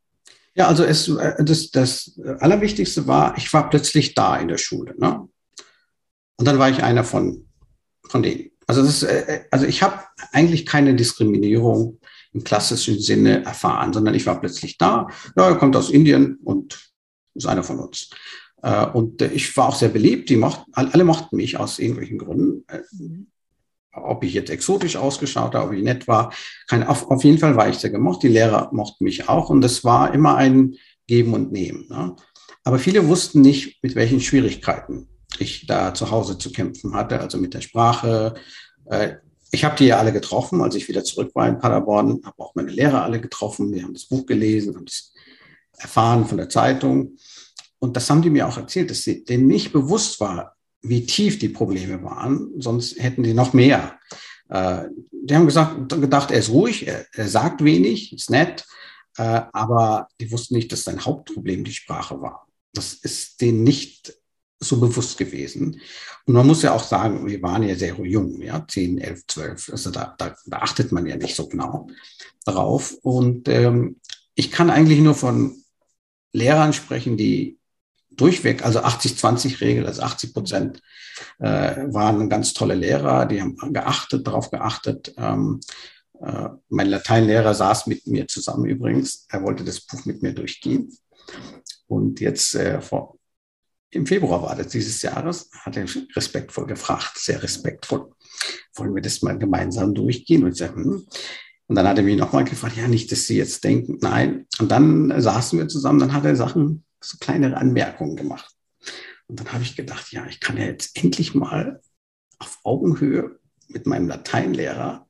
Ja, 0.58 0.66
also 0.66 0.82
es, 0.82 1.06
äh, 1.08 1.44
das, 1.44 1.70
das 1.70 2.20
Allerwichtigste 2.40 3.06
war, 3.06 3.38
ich 3.38 3.52
war 3.52 3.70
plötzlich 3.70 4.14
da 4.14 4.36
in 4.36 4.48
der 4.48 4.58
Schule. 4.58 4.94
Ne? 4.98 5.28
Und 6.36 6.44
dann 6.44 6.58
war 6.58 6.68
ich 6.68 6.82
einer 6.82 7.04
von, 7.04 7.46
von 8.08 8.24
denen. 8.24 8.50
Also, 8.66 8.82
das, 8.82 9.04
äh, 9.04 9.20
äh, 9.20 9.40
also 9.52 9.66
ich 9.66 9.84
habe 9.84 10.02
eigentlich 10.32 10.66
keine 10.66 10.96
Diskriminierung 10.96 12.00
im 12.32 12.42
klassischen 12.42 12.98
Sinne 12.98 13.44
erfahren, 13.44 13.92
sondern 13.92 14.16
ich 14.16 14.26
war 14.26 14.40
plötzlich 14.40 14.78
da. 14.78 15.06
Ja, 15.36 15.48
er 15.48 15.56
kommt 15.56 15.76
aus 15.76 15.90
Indien 15.90 16.38
und 16.42 16.90
ist 17.34 17.46
einer 17.46 17.62
von 17.62 17.78
uns. 17.78 18.10
Und 18.92 19.22
ich 19.22 19.56
war 19.56 19.68
auch 19.68 19.76
sehr 19.76 19.88
beliebt. 19.88 20.28
Die 20.28 20.36
mochten, 20.36 20.70
alle 20.74 21.04
mochten 21.04 21.36
mich 21.36 21.56
aus 21.56 21.78
irgendwelchen 21.78 22.18
Gründen 22.18 22.66
ob 24.04 24.24
ich 24.24 24.34
jetzt 24.34 24.50
exotisch 24.50 24.96
ausgeschaut 24.96 25.54
habe, 25.54 25.68
ob 25.68 25.72
ich 25.72 25.82
nett 25.82 26.08
war. 26.08 26.32
Kein, 26.66 26.84
auf, 26.84 27.10
auf 27.10 27.24
jeden 27.24 27.38
Fall 27.38 27.56
war 27.56 27.68
ich 27.68 27.76
sehr 27.76 27.90
gemocht. 27.90 28.22
Die 28.22 28.28
Lehrer 28.28 28.70
mochten 28.72 29.04
mich 29.04 29.28
auch 29.28 29.50
und 29.50 29.60
das 29.60 29.84
war 29.84 30.14
immer 30.14 30.36
ein 30.36 30.74
Geben 31.06 31.34
und 31.34 31.52
Nehmen. 31.52 31.86
Ne? 31.88 32.14
Aber 32.64 32.78
viele 32.78 33.08
wussten 33.08 33.40
nicht, 33.40 33.82
mit 33.82 33.94
welchen 33.94 34.20
Schwierigkeiten 34.20 35.08
ich 35.38 35.66
da 35.66 35.94
zu 35.94 36.10
Hause 36.10 36.38
zu 36.38 36.52
kämpfen 36.52 36.94
hatte, 36.94 37.20
also 37.20 37.38
mit 37.38 37.54
der 37.54 37.60
Sprache. 37.60 38.34
Äh, 38.86 39.14
ich 39.50 39.64
habe 39.64 39.76
die 39.76 39.86
ja 39.86 39.98
alle 39.98 40.12
getroffen, 40.12 40.60
als 40.60 40.74
ich 40.74 40.88
wieder 40.88 41.04
zurück 41.04 41.30
war 41.34 41.48
in 41.48 41.58
Paderborn, 41.58 42.20
habe 42.24 42.38
auch 42.38 42.54
meine 42.54 42.70
Lehrer 42.70 43.02
alle 43.02 43.20
getroffen. 43.20 43.72
Wir 43.72 43.82
haben 43.82 43.94
das 43.94 44.06
Buch 44.06 44.26
gelesen, 44.26 44.76
haben 44.76 44.86
es 44.86 45.14
erfahren 45.78 46.26
von 46.26 46.36
der 46.36 46.48
Zeitung. 46.48 47.16
Und 47.78 47.96
das 47.96 48.10
haben 48.10 48.22
die 48.22 48.30
mir 48.30 48.46
auch 48.46 48.58
erzählt, 48.58 48.90
dass 48.90 49.04
sie, 49.04 49.24
denen 49.24 49.46
nicht 49.46 49.72
bewusst 49.72 50.20
war, 50.20 50.56
wie 50.82 51.06
tief 51.06 51.38
die 51.38 51.48
Probleme 51.48 52.02
waren, 52.02 52.52
sonst 52.58 52.98
hätten 52.98 53.22
die 53.22 53.34
noch 53.34 53.52
mehr. 53.52 53.98
Äh, 54.48 54.84
die 55.10 55.34
haben 55.34 55.46
gesagt, 55.46 55.88
gedacht, 55.88 56.30
er 56.30 56.38
ist 56.38 56.50
ruhig, 56.50 56.86
er, 56.86 57.28
sagt 57.28 57.62
wenig, 57.62 58.12
ist 58.12 58.30
nett, 58.30 58.64
äh, 59.16 59.42
aber 59.52 60.08
die 60.20 60.30
wussten 60.30 60.54
nicht, 60.54 60.72
dass 60.72 60.84
sein 60.84 61.04
Hauptproblem 61.04 61.64
die 61.64 61.72
Sprache 61.72 62.20
war. 62.20 62.46
Das 62.72 62.94
ist 62.94 63.40
denen 63.40 63.64
nicht 63.64 64.14
so 64.60 64.80
bewusst 64.80 65.18
gewesen. 65.18 65.80
Und 66.26 66.34
man 66.34 66.46
muss 66.46 66.62
ja 66.62 66.72
auch 66.72 66.82
sagen, 66.82 67.26
wir 67.26 67.42
waren 67.42 67.62
ja 67.62 67.74
sehr 67.74 67.94
jung, 67.94 68.40
ja, 68.42 68.64
10, 68.66 68.98
11, 68.98 69.26
12. 69.26 69.68
Also 69.70 69.90
da, 69.90 70.14
da, 70.18 70.34
da 70.46 70.58
achtet 70.58 70.92
man 70.92 71.06
ja 71.06 71.16
nicht 71.16 71.36
so 71.36 71.48
genau 71.48 71.88
darauf. 72.44 72.94
Und 73.02 73.48
ähm, 73.48 74.00
ich 74.34 74.50
kann 74.50 74.70
eigentlich 74.70 75.00
nur 75.00 75.14
von 75.14 75.62
Lehrern 76.32 76.72
sprechen, 76.72 77.16
die 77.16 77.57
durchweg, 78.20 78.64
also 78.64 78.80
80-20-Regel, 78.80 79.86
also 79.86 80.02
80 80.02 80.34
Prozent 80.34 80.82
äh, 81.38 81.76
waren 81.92 82.28
ganz 82.28 82.52
tolle 82.52 82.74
Lehrer, 82.74 83.26
die 83.26 83.40
haben 83.40 83.56
geachtet, 83.72 84.26
darauf 84.26 84.50
geachtet, 84.50 85.14
ähm, 85.16 85.60
Äh, 86.20 86.48
mein 86.68 86.88
Lateinlehrer 86.88 87.54
saß 87.54 87.86
mit 87.86 88.06
mir 88.06 88.26
zusammen 88.26 88.66
übrigens. 88.66 89.26
Er 89.28 89.42
wollte 89.42 89.62
das 89.62 89.80
Buch 89.80 90.04
mit 90.04 90.20
mir 90.20 90.34
durchgehen. 90.34 90.90
Und 91.86 92.20
jetzt 92.20 92.54
äh, 92.54 92.80
vor, 92.80 93.18
im 93.90 94.04
Februar 94.04 94.42
war 94.42 94.56
das 94.56 94.68
dieses 94.68 95.00
Jahres, 95.02 95.48
hat 95.64 95.76
er 95.76 95.86
respektvoll 96.16 96.66
gefragt, 96.66 97.18
sehr 97.18 97.40
respektvoll. 97.40 98.10
Wollen 98.74 98.94
wir 98.94 99.02
das 99.02 99.22
mal 99.22 99.38
gemeinsam 99.38 99.94
durchgehen? 99.94 100.42
Und 100.42 100.52
ich 100.52 100.58
sagte, 100.58 100.76
hm. 100.82 101.06
Und 101.68 101.76
dann 101.76 101.86
hat 101.86 101.98
er 101.98 102.04
mich 102.04 102.18
nochmal 102.18 102.44
gefragt, 102.44 102.76
ja, 102.76 102.88
nicht, 102.88 103.12
dass 103.12 103.26
Sie 103.26 103.36
jetzt 103.36 103.62
denken, 103.62 103.98
nein. 104.00 104.46
Und 104.58 104.70
dann 104.70 105.20
saßen 105.20 105.58
wir 105.58 105.68
zusammen, 105.68 106.00
dann 106.00 106.14
hat 106.14 106.24
er 106.24 106.34
Sachen, 106.34 106.82
so 107.00 107.18
kleinere 107.18 107.56
Anmerkungen 107.56 108.16
gemacht. 108.16 108.54
Und 109.26 109.40
dann 109.40 109.52
habe 109.52 109.62
ich 109.62 109.76
gedacht, 109.76 110.12
ja, 110.12 110.26
ich 110.26 110.40
kann 110.40 110.56
ja 110.56 110.64
jetzt 110.64 110.96
endlich 110.96 111.34
mal 111.34 111.80
auf 112.38 112.58
Augenhöhe 112.64 113.38
mit 113.68 113.86
meinem 113.86 114.08
Lateinlehrer 114.08 115.06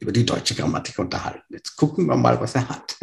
über 0.00 0.12
die 0.12 0.26
deutsche 0.26 0.54
Grammatik 0.54 0.98
unterhalten. 0.98 1.44
Jetzt 1.50 1.76
gucken 1.76 2.06
wir 2.06 2.16
mal, 2.16 2.40
was 2.40 2.54
er 2.54 2.68
hat. 2.68 2.96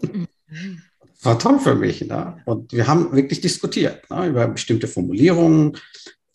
Mhm. 0.00 0.82
Das 1.00 1.24
war 1.24 1.38
toll 1.38 1.58
für 1.60 1.74
mich. 1.74 2.02
Ne? 2.02 2.42
Und 2.44 2.72
wir 2.72 2.86
haben 2.86 3.12
wirklich 3.12 3.40
diskutiert 3.40 4.08
ne? 4.10 4.26
über 4.26 4.48
bestimmte 4.48 4.88
Formulierungen, 4.88 5.78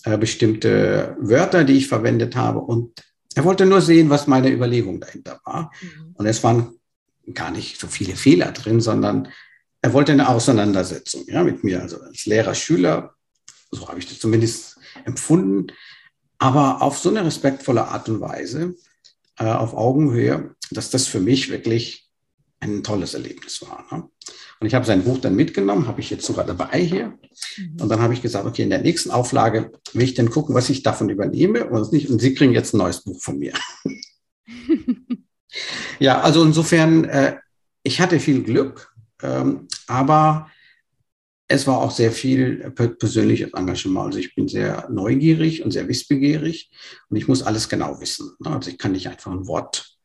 äh, 0.03 0.17
bestimmte 0.17 1.15
Wörter, 1.19 1.63
die 1.63 1.77
ich 1.77 1.87
verwendet 1.87 2.35
habe. 2.35 2.59
Und 2.59 3.03
er 3.35 3.43
wollte 3.43 3.65
nur 3.65 3.81
sehen, 3.81 4.09
was 4.09 4.27
meine 4.27 4.51
Überlegung 4.51 4.99
dahinter 4.99 5.39
war. 5.43 5.71
Mhm. 5.81 6.13
Und 6.15 6.25
es 6.25 6.43
waren 6.43 6.79
gar 7.33 7.51
nicht 7.51 7.79
so 7.79 7.87
viele 7.87 8.15
Fehler 8.15 8.51
drin, 8.51 8.79
sondern 8.79 9.27
er 9.87 9.93
wollte 9.93 10.11
eine 10.11 10.27
Auseinandersetzung 10.27 11.23
ja, 11.27 11.43
mit 11.45 11.63
mir, 11.63 11.81
also 11.81 12.01
als 12.01 12.25
Lehrer, 12.25 12.53
Schüler. 12.53 13.15
So 13.71 13.87
habe 13.87 13.99
ich 13.99 14.05
das 14.05 14.19
zumindest 14.19 14.77
empfunden. 15.05 15.67
Aber 16.39 16.81
auf 16.81 16.97
so 16.99 17.09
eine 17.09 17.23
respektvolle 17.23 17.87
Art 17.87 18.09
und 18.09 18.19
Weise, 18.19 18.75
äh, 19.39 19.45
auf 19.45 19.73
Augenhöhe, 19.73 20.55
dass 20.71 20.89
das 20.89 21.07
für 21.07 21.21
mich 21.21 21.49
wirklich 21.49 22.09
ein 22.59 22.83
tolles 22.83 23.13
Erlebnis 23.13 23.61
war. 23.61 23.85
Ne? 23.89 24.09
Und 24.59 24.67
ich 24.67 24.75
habe 24.75 24.85
sein 24.85 25.05
Buch 25.05 25.19
dann 25.19 25.37
mitgenommen, 25.37 25.87
habe 25.87 26.01
ich 26.01 26.09
jetzt 26.09 26.25
sogar 26.25 26.45
dabei 26.45 26.81
hier. 26.81 27.17
Mhm. 27.55 27.77
Und 27.79 27.87
dann 27.87 28.01
habe 28.01 28.13
ich 28.13 28.21
gesagt, 28.21 28.45
okay, 28.45 28.63
in 28.63 28.69
der 28.69 28.81
nächsten 28.81 29.09
Auflage 29.09 29.71
will 29.93 30.03
ich 30.03 30.15
dann 30.15 30.29
gucken, 30.29 30.53
was 30.53 30.69
ich 30.69 30.83
davon 30.83 31.07
übernehme 31.07 31.65
und 31.65 31.93
nicht. 31.93 32.09
Und 32.09 32.19
Sie 32.19 32.33
kriegen 32.33 32.51
jetzt 32.51 32.73
ein 32.73 32.79
neues 32.79 33.05
Buch 33.05 33.21
von 33.21 33.39
mir. 33.39 33.53
ja, 35.99 36.19
also 36.19 36.43
insofern, 36.43 37.05
äh, 37.05 37.37
ich 37.83 38.01
hatte 38.01 38.19
viel 38.19 38.43
Glück, 38.43 38.91
ähm, 39.21 39.67
aber 39.87 40.49
es 41.47 41.65
war 41.65 41.79
auch 41.79 41.91
sehr 41.91 42.11
viel 42.11 42.71
persönliches 42.71 43.53
Engagement. 43.53 44.07
Also 44.07 44.19
ich 44.19 44.35
bin 44.35 44.47
sehr 44.47 44.87
neugierig 44.89 45.63
und 45.63 45.71
sehr 45.71 45.87
wissbegierig 45.87 46.69
und 47.09 47.17
ich 47.17 47.27
muss 47.27 47.41
alles 47.41 47.69
genau 47.69 48.01
wissen. 48.01 48.31
Ne? 48.39 48.51
Also 48.51 48.69
ich 48.69 48.77
kann 48.77 48.91
nicht 48.91 49.07
einfach 49.07 49.31
ein 49.31 49.47
Wort 49.47 49.97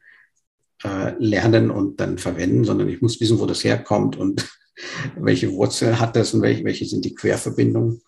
äh, 0.85 1.14
lernen 1.18 1.70
und 1.70 2.01
dann 2.01 2.18
verwenden, 2.18 2.64
sondern 2.64 2.88
ich 2.88 3.03
muss 3.03 3.20
wissen, 3.20 3.40
wo 3.40 3.46
das 3.46 3.64
herkommt 3.64 4.16
und 4.16 4.48
welche 5.16 5.53
Wurzel 5.53 5.98
hat 5.98 6.14
das 6.14 6.33
und 6.33 6.42
welche, 6.42 6.64
welche 6.64 6.87
sind 6.87 7.05
die 7.05 7.14
Querverbindungen. 7.14 8.03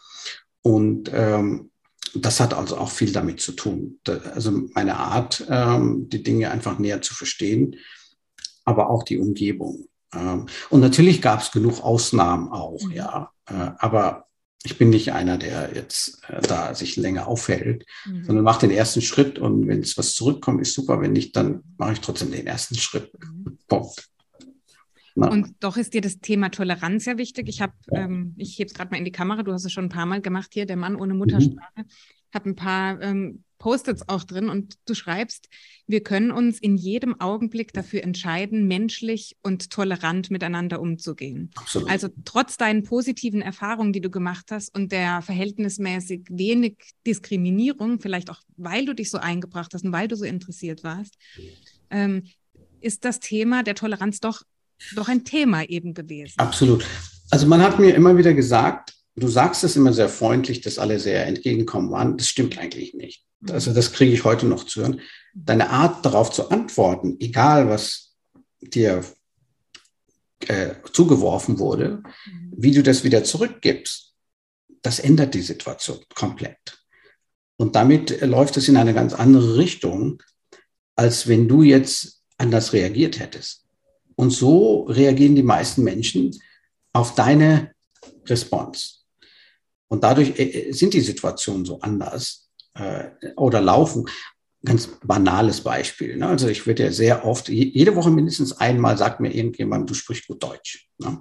Und 0.63 1.11
ähm, 1.13 1.71
das 2.15 2.39
hat 2.39 2.55
also 2.55 2.77
auch 2.77 2.91
viel 2.91 3.13
damit 3.13 3.41
zu 3.41 3.53
tun. 3.53 3.99
also 4.07 4.53
meine 4.75 4.97
Art, 4.97 5.45
ähm, 5.49 6.09
die 6.09 6.23
Dinge 6.23 6.51
einfach 6.51 6.79
näher 6.79 7.03
zu 7.03 7.15
verstehen, 7.15 7.77
aber 8.65 8.89
auch 8.89 9.03
die 9.03 9.19
Umgebung. 9.19 9.89
Ähm, 10.15 10.47
und 10.71 10.81
natürlich 10.81 11.21
gab 11.23 11.41
es 11.41 11.51
genug 11.51 11.83
Ausnahmen 11.83 12.51
auch, 12.51 12.83
mhm. 12.83 12.93
ja. 12.93 13.31
Äh, 13.47 13.71
aber 13.79 14.27
ich 14.65 14.79
bin 14.79 14.91
nicht 14.91 15.13
einer, 15.13 15.37
der 15.37 15.71
jetzt 15.75 16.23
äh, 16.29 16.41
da 16.41 16.75
sich 16.75 16.97
länger 16.97 17.29
aufhält, 17.29 17.85
mhm. 18.07 18.25
sondern 18.25 18.45
macht 18.45 18.63
den 18.63 18.71
ersten 18.71 19.03
Schritt 19.03 19.39
und 19.39 19.69
wenn 19.69 19.81
es 19.81 19.99
was 19.99 20.15
zurückkommt, 20.15 20.63
ist 20.63 20.75
super. 20.75 21.01
Wenn 21.01 21.13
nicht, 21.13 21.37
dann 21.37 21.63
mache 21.77 21.93
ich 21.93 22.01
trotzdem 22.01 22.33
den 22.33 22.47
ersten 22.47 22.75
Schritt. 22.75 23.13
Mhm. 23.23 23.59
Punkt. 23.69 24.09
Na. 25.15 25.31
Und 25.31 25.55
doch 25.61 25.77
ist 25.77 25.95
dir 25.95 26.01
das 26.01 26.19
Thema 26.19 26.49
Toleranz 26.49 27.05
ja 27.05 27.19
wichtig. 27.19 27.49
Ich 27.49 27.61
habe, 27.61 27.75
ähm, 27.93 28.35
ich 28.37 28.59
hebe 28.59 28.67
es 28.67 28.75
gerade 28.75 28.91
mal 28.91 28.97
in 28.97 29.05
die 29.05 29.13
Kamera, 29.13 29.43
du 29.43 29.53
hast 29.53 29.65
es 29.65 29.73
schon 29.73 29.85
ein 29.85 29.91
paar 29.91 30.07
Mal 30.07 30.21
gemacht 30.21 30.51
hier, 30.53 30.67
der 30.67 30.77
Mann 30.77 30.97
ohne 30.97 31.15
Muttersprache. 31.15 31.83
Mhm. 31.83 31.85
Habe 32.33 32.51
ein 32.51 32.57
paar 32.57 33.01
ähm, 33.01 33.45
Post-its 33.59 34.09
auch 34.09 34.25
drin 34.25 34.49
und 34.51 34.75
du 34.87 34.95
schreibst, 34.95 35.49
wir 35.87 36.03
können 36.03 36.33
uns 36.33 36.59
in 36.59 36.77
jedem 36.77 37.21
Augenblick 37.21 37.73
dafür 37.73 38.03
entscheiden, 38.03 38.67
menschlich 38.67 39.37
und 39.43 39.71
tolerant 39.71 40.31
miteinander 40.31 40.81
umzugehen. 40.81 41.51
Absolut. 41.55 41.89
Also 41.89 42.09
trotz 42.25 42.57
deinen 42.57 42.83
positiven 42.83 43.41
Erfahrungen, 43.41 43.93
die 43.93 44.01
du 44.01 44.11
gemacht 44.11 44.47
hast 44.51 44.75
und 44.75 44.91
der 44.91 45.23
verhältnismäßig 45.23 46.27
wenig 46.29 46.77
Diskriminierung, 47.07 48.01
vielleicht 48.01 48.31
auch 48.31 48.41
weil 48.57 48.85
du 48.85 48.95
dich 48.95 49.11
so 49.11 49.19
eingebracht 49.19 49.73
hast 49.73 49.85
und 49.85 49.93
weil 49.93 50.09
du 50.09 50.17
so 50.17 50.25
interessiert 50.25 50.83
warst, 50.83 51.17
ähm, 51.89 52.25
ist 52.81 53.05
das 53.05 53.21
Thema 53.21 53.63
der 53.63 53.77
Toleranz 53.77 54.21
doch, 54.21 54.43
doch 54.95 55.09
ein 55.09 55.25
Thema 55.25 55.63
eben 55.65 55.95
gewesen. 55.95 56.35
Absolut. 56.39 56.85
Also 57.31 57.47
man 57.47 57.63
hat 57.63 57.79
mir 57.79 57.95
immer 57.95 58.17
wieder 58.17 58.35
gesagt, 58.35 58.95
du 59.17 59.29
sagst 59.29 59.65
es 59.65 59.77
immer 59.77 59.93
sehr 59.93 60.09
freundlich, 60.09 60.61
dass 60.61 60.79
alle 60.79 60.99
sehr 60.99 61.27
entgegenkommen 61.27 61.91
waren. 61.91 62.17
Das 62.17 62.29
stimmt 62.29 62.59
eigentlich 62.59 62.95
nicht. 62.95 63.25
Also 63.51 63.73
das 63.73 63.93
kriege 63.93 64.13
ich 64.13 64.25
heute 64.25 64.47
noch 64.47 64.65
zu 64.65 64.83
hören. 64.83 65.01
Deine 65.35 65.71
Art 65.71 66.05
darauf 66.05 66.31
zu 66.31 66.51
antworten, 66.51 67.17
egal 67.21 67.69
was 67.69 68.15
dir 68.61 69.05
äh, 70.47 70.75
zugeworfen 70.93 71.59
wurde, 71.59 72.03
wie 72.57 72.73
du 72.73 72.83
das 72.83 73.05
wieder 73.05 73.25
zurückgibst, 73.25 74.15
das 74.83 74.99
ändert 74.99 75.35
die 75.35 75.43
Situation 75.43 75.99
komplett. 76.15 76.85
Und 77.57 77.77
damit 77.77 78.21
läuft 78.21 78.57
es 78.57 78.69
in 78.69 78.77
eine 78.77 78.95
ganz 78.95 79.15
andere 79.15 79.57
Richtung, 79.57 80.23
als 80.97 81.29
wenn 81.29 81.49
du 81.49 81.63
jetzt 81.63 82.23
anders 82.37 82.73
reagiert 82.73 83.19
hättest. 83.19 83.64
Und 84.17 84.31
so 84.31 84.85
reagieren 84.85 85.35
die 85.35 85.43
meisten 85.43 85.83
Menschen 85.83 86.39
auf 86.93 87.15
deine 87.15 87.73
Response. 88.27 89.05
Und 89.89 90.05
dadurch 90.05 90.39
äh, 90.39 90.73
sind 90.73 90.95
die 90.95 91.01
Situationen 91.01 91.65
so 91.65 91.81
anders 91.81 92.51
äh, 92.75 93.11
oder 93.37 93.61
laufen. 93.61 94.09
Ganz 94.65 94.89
banales 95.05 95.61
Beispiel. 95.61 96.17
Ne? 96.17 96.27
Also 96.27 96.49
ich 96.49 96.67
werde 96.67 96.85
ja 96.85 96.91
sehr 96.91 97.27
oft, 97.27 97.49
jede 97.49 97.95
Woche 97.97 98.11
mindestens 98.11 98.53
einmal 98.53 98.97
sagt 98.97 99.21
mir 99.21 99.35
irgendjemand, 99.35 99.91
du 99.91 99.95
sprichst 99.95 100.27
gut 100.27 100.43
Deutsch. 100.43 100.89
Ne? 100.99 101.21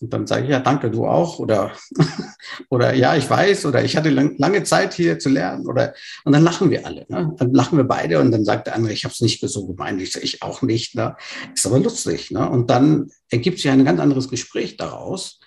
Und 0.00 0.12
dann 0.12 0.26
sage 0.26 0.44
ich, 0.44 0.50
ja, 0.50 0.60
danke, 0.60 0.90
du 0.90 1.06
auch. 1.06 1.38
Oder, 1.38 1.72
oder 2.70 2.94
ja, 2.94 3.16
ich 3.16 3.28
weiß. 3.28 3.66
Oder 3.66 3.84
ich 3.84 3.96
hatte 3.96 4.10
lang, 4.10 4.36
lange 4.38 4.62
Zeit 4.64 4.94
hier 4.94 5.18
zu 5.18 5.28
lernen. 5.28 5.66
Oder, 5.66 5.94
und 6.24 6.32
dann 6.32 6.42
lachen 6.42 6.70
wir 6.70 6.86
alle. 6.86 7.06
Ne? 7.08 7.34
Dann 7.36 7.52
lachen 7.52 7.78
wir 7.78 7.84
beide 7.84 8.20
und 8.20 8.30
dann 8.30 8.44
sagt 8.44 8.66
der 8.66 8.74
andere, 8.74 8.92
ich 8.92 9.04
habe 9.04 9.12
es 9.12 9.20
nicht 9.20 9.40
so 9.40 9.66
gemeint. 9.66 10.00
Ich 10.00 10.12
sage, 10.12 10.24
ich 10.24 10.42
auch 10.42 10.62
nicht. 10.62 10.94
Ne? 10.94 11.16
Ist 11.54 11.66
aber 11.66 11.78
lustig. 11.78 12.30
Ne? 12.30 12.48
Und 12.48 12.70
dann 12.70 13.10
ergibt 13.30 13.58
sich 13.58 13.70
ein 13.70 13.84
ganz 13.84 14.00
anderes 14.00 14.28
Gespräch 14.28 14.76
daraus. 14.76 15.40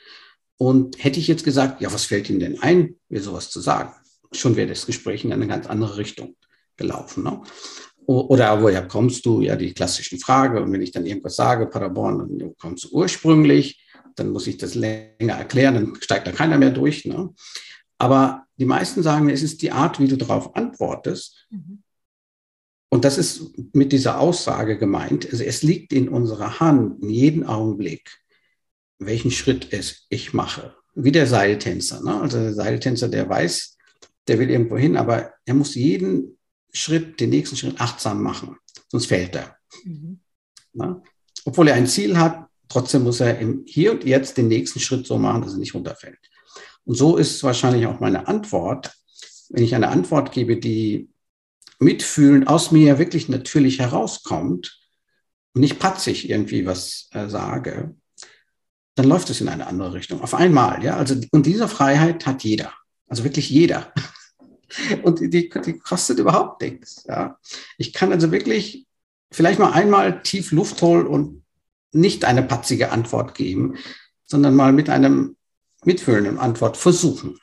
Und 0.58 1.04
hätte 1.04 1.20
ich 1.20 1.28
jetzt 1.28 1.44
gesagt, 1.44 1.82
ja, 1.82 1.92
was 1.92 2.06
fällt 2.06 2.30
Ihnen 2.30 2.40
denn 2.40 2.62
ein, 2.62 2.96
mir 3.10 3.22
sowas 3.22 3.50
zu 3.50 3.60
sagen? 3.60 3.94
schon 4.32 4.56
wäre 4.56 4.68
das 4.68 4.86
Gespräch 4.86 5.24
in 5.24 5.34
eine 5.34 5.48
ganz 5.48 5.68
andere 5.68 5.98
Richtung 5.98 6.36
gelaufen. 6.78 7.24
Ne? 7.24 7.42
Oder 8.06 8.62
woher 8.62 8.88
kommst 8.88 9.26
du? 9.26 9.42
Ja, 9.42 9.56
die 9.56 9.74
klassischen 9.74 10.20
Frage. 10.20 10.62
Und 10.62 10.72
wenn 10.72 10.82
ich 10.82 10.92
dann 10.92 11.06
irgendwas 11.06 11.36
sage, 11.36 11.68
Paderborn, 11.68 12.38
dann 12.38 12.56
kommst 12.58 12.86
du 12.86 12.90
ursprünglich, 12.92 13.86
dann 14.16 14.30
muss 14.30 14.48
ich 14.48 14.58
das 14.58 14.76
länger 14.76 15.34
erklären, 15.34 15.74
dann 15.76 16.02
steigt 16.02 16.28
da 16.28 16.32
keiner 16.32 16.58
mehr 16.58 16.72
durch. 16.72 17.06
Ne? 17.06 17.34
Aber 17.98 18.46
die 18.58 18.66
meisten 18.66 19.04
sagen, 19.04 19.30
es 19.30 19.44
ist 19.44 19.62
die 19.62 19.72
Art, 19.72 20.00
wie 20.00 20.08
du 20.08 20.18
darauf 20.18 20.56
antwortest. 20.56 21.48
Mhm. 21.50 21.84
Und 22.90 23.06
das 23.06 23.18
ist 23.18 23.54
mit 23.74 23.92
dieser 23.94 24.20
Aussage 24.20 24.78
gemeint. 24.78 25.30
Also 25.32 25.44
es 25.44 25.64
liegt 25.64 25.94
in 25.94 26.10
unserer 26.10 26.60
Hand, 26.60 27.02
in 27.02 27.10
jedem 27.10 27.46
Augenblick, 27.46 28.20
welchen 29.00 29.32
Schritt 29.32 29.72
es 29.72 30.08
ich 30.10 30.34
mache. 30.34 30.76
Wie 30.94 31.12
der 31.12 31.26
Seiltänzer. 31.26 32.02
Ne? 32.04 32.20
Also 32.20 32.38
der 32.38 32.54
Seiltänzer, 32.54 33.08
der 33.08 33.30
weiß, 33.30 33.78
der 34.28 34.40
will 34.40 34.50
irgendwo 34.50 34.78
hin, 34.78 34.98
aber 34.98 35.34
er 35.46 35.54
muss 35.54 35.76
jeden 35.76 36.38
Schritt, 36.74 37.20
den 37.20 37.30
nächsten 37.30 37.56
Schritt 37.56 37.80
achtsam 37.80 38.22
machen, 38.22 38.58
sonst 38.90 39.08
fällt 39.08 39.36
er. 39.36 39.56
Mhm. 39.84 40.20
Obwohl 41.46 41.68
er 41.68 41.76
ein 41.76 41.88
Ziel 41.88 42.18
hat, 42.18 42.48
trotzdem 42.72 43.04
muss 43.04 43.20
er 43.20 43.40
im 43.40 43.64
Hier 43.68 43.92
und 43.92 44.04
Jetzt 44.04 44.38
den 44.38 44.48
nächsten 44.48 44.80
Schritt 44.80 45.06
so 45.06 45.18
machen, 45.18 45.42
dass 45.42 45.54
er 45.54 45.60
nicht 45.60 45.76
runterfällt. 45.76 46.20
Und 46.86 46.96
so 46.96 47.18
ist 47.18 47.44
wahrscheinlich 47.44 47.86
auch 47.86 48.00
meine 48.00 48.28
Antwort. 48.28 48.94
Wenn 49.50 49.64
ich 49.64 49.76
eine 49.76 49.90
Antwort 49.90 50.32
gebe, 50.32 50.58
die 50.58 51.10
mitfühlend 51.80 52.48
aus 52.48 52.72
mir 52.72 53.00
wirklich 53.00 53.28
natürlich 53.28 53.80
herauskommt 53.80 54.80
und 55.54 55.62
nicht 55.62 55.80
patzig 55.80 56.30
irgendwie 56.30 56.66
was 56.66 57.10
äh, 57.12 57.28
sage, 57.28 57.96
dann 58.96 59.08
läuft 59.08 59.30
es 59.30 59.42
in 59.42 59.50
eine 59.50 59.68
andere 59.68 59.94
Richtung. 59.94 60.22
Auf 60.22 60.34
einmal, 60.34 60.84
ja. 60.84 60.96
Also, 60.96 61.16
und 61.32 61.46
diese 61.46 61.68
Freiheit 61.68 62.26
hat 62.26 62.44
jeder. 62.44 62.74
Also 63.08 63.24
wirklich 63.24 63.50
jeder. 63.50 63.94
Und 65.04 65.20
die, 65.20 65.50
die 65.50 65.80
kostet 65.80 66.20
überhaupt 66.20 66.62
nichts. 66.62 67.04
Ja. 67.06 67.38
Ich 67.78 67.92
kann 67.92 68.14
also 68.14 68.32
wirklich 68.32 68.88
vielleicht 69.30 69.60
mal 69.60 69.74
einmal 69.74 70.24
tief 70.24 70.54
Luft 70.54 70.82
holen 70.82 71.08
und 71.08 71.41
nicht 71.92 72.26
eine 72.26 72.44
patzige 72.44 72.92
Antwort 72.92 73.36
geben, 73.36 73.78
sondern 74.26 74.56
mal 74.56 74.74
mit 74.74 74.90
einem 74.90 75.36
mitfühlenden 75.84 76.38
Antwort 76.38 76.78
versuchen. 76.78 77.38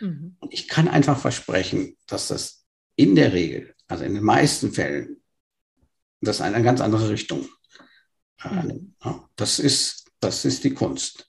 Mhm. 0.00 0.36
Ich 0.50 0.68
kann 0.68 0.88
einfach 0.88 1.18
versprechen, 1.18 1.96
dass 2.06 2.28
das 2.28 2.64
in 2.96 3.14
der 3.14 3.32
Regel, 3.32 3.74
also 3.86 4.04
in 4.04 4.14
den 4.14 4.24
meisten 4.24 4.72
Fällen, 4.72 5.20
das 6.20 6.40
eine 6.40 6.62
ganz 6.62 6.80
andere 6.80 7.08
Richtung. 7.10 7.48
Mhm. 8.44 8.94
Das 9.36 9.58
ist, 9.58 10.06
das 10.20 10.44
ist 10.44 10.64
die 10.64 10.74
Kunst. 10.74 11.28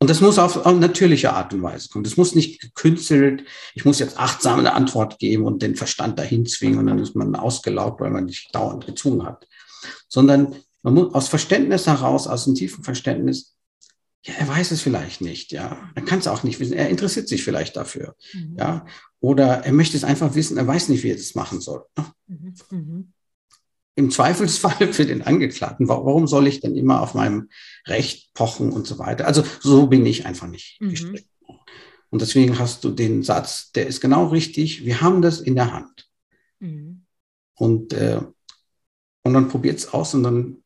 Und 0.00 0.08
das 0.10 0.20
muss 0.20 0.38
auf, 0.38 0.56
auf 0.56 0.78
natürliche 0.78 1.32
Art 1.32 1.52
und 1.52 1.62
Weise 1.62 1.88
kommen. 1.88 2.04
Das 2.04 2.16
muss 2.16 2.34
nicht 2.34 2.60
gekünstelt, 2.60 3.44
ich 3.74 3.84
muss 3.84 3.98
jetzt 3.98 4.18
achtsam 4.18 4.60
eine 4.60 4.74
Antwort 4.74 5.18
geben 5.18 5.44
und 5.44 5.60
den 5.60 5.74
Verstand 5.74 6.18
dahin 6.18 6.46
zwingen 6.46 6.78
und 6.78 6.86
dann 6.86 7.00
ist 7.00 7.16
man 7.16 7.34
ausgelaugt, 7.34 8.00
weil 8.00 8.10
man 8.10 8.26
nicht 8.26 8.54
dauernd 8.54 8.86
gezwungen 8.86 9.26
hat. 9.26 9.48
Sondern 10.08 10.54
man 10.90 11.04
muss 11.04 11.14
aus 11.14 11.28
Verständnis 11.28 11.86
heraus, 11.86 12.26
aus 12.26 12.46
einem 12.46 12.56
tiefen 12.56 12.84
Verständnis, 12.84 13.54
ja, 14.24 14.34
er 14.34 14.48
weiß 14.48 14.72
es 14.72 14.82
vielleicht 14.82 15.20
nicht, 15.20 15.52
ja. 15.52 15.90
Er 15.94 16.02
kann 16.02 16.18
es 16.18 16.26
auch 16.26 16.42
nicht 16.42 16.58
wissen. 16.58 16.72
Er 16.74 16.88
interessiert 16.88 17.28
sich 17.28 17.44
vielleicht 17.44 17.76
dafür, 17.76 18.16
mhm. 18.32 18.56
ja. 18.58 18.86
Oder 19.20 19.64
er 19.64 19.72
möchte 19.72 19.96
es 19.96 20.04
einfach 20.04 20.34
wissen, 20.34 20.56
er 20.56 20.66
weiß 20.66 20.88
nicht, 20.88 21.02
wie 21.02 21.10
er 21.10 21.16
das 21.16 21.34
machen 21.34 21.60
soll. 21.60 21.84
Ne? 21.96 22.06
Mhm. 22.26 22.54
Mhm 22.70 23.12
im 23.98 24.12
Zweifelsfall 24.12 24.92
für 24.92 25.06
den 25.06 25.22
Angeklagten. 25.22 25.88
Warum 25.88 26.28
soll 26.28 26.46
ich 26.46 26.60
denn 26.60 26.76
immer 26.76 27.00
auf 27.00 27.14
meinem 27.14 27.48
Recht 27.84 28.32
pochen 28.32 28.70
und 28.70 28.86
so 28.86 29.00
weiter? 29.00 29.26
Also 29.26 29.42
so 29.60 29.88
bin 29.88 30.06
ich 30.06 30.24
einfach 30.24 30.46
nicht 30.46 30.80
mhm. 30.80 30.90
gestrickt. 30.90 31.28
Und 32.08 32.22
deswegen 32.22 32.60
hast 32.60 32.84
du 32.84 32.90
den 32.90 33.24
Satz, 33.24 33.72
der 33.72 33.88
ist 33.88 34.00
genau 34.00 34.28
richtig. 34.28 34.84
Wir 34.84 35.00
haben 35.00 35.20
das 35.20 35.40
in 35.40 35.56
der 35.56 35.72
Hand. 35.72 36.08
Mhm. 36.60 37.06
Und, 37.54 37.92
äh, 37.92 38.20
und 39.24 39.34
dann 39.34 39.48
probiert 39.48 39.78
es 39.78 39.92
aus 39.92 40.14
und 40.14 40.22
dann 40.22 40.58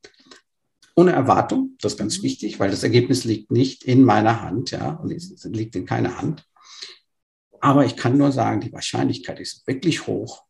ohne 0.94 1.12
Erwartung, 1.12 1.76
das 1.80 1.92
ist 1.92 1.98
ganz 1.98 2.18
mhm. 2.18 2.22
wichtig, 2.24 2.60
weil 2.60 2.70
das 2.70 2.82
Ergebnis 2.82 3.24
liegt 3.24 3.50
nicht 3.50 3.84
in 3.84 4.04
meiner 4.04 4.42
Hand, 4.42 4.70
ja, 4.70 4.92
und 4.92 5.12
es 5.12 5.44
liegt 5.44 5.76
in 5.76 5.86
keiner 5.86 6.18
Hand. 6.18 6.46
Aber 7.60 7.86
ich 7.86 7.96
kann 7.96 8.18
nur 8.18 8.32
sagen, 8.32 8.60
die 8.60 8.72
Wahrscheinlichkeit 8.72 9.40
ist 9.40 9.66
wirklich 9.66 10.06
hoch, 10.06 10.44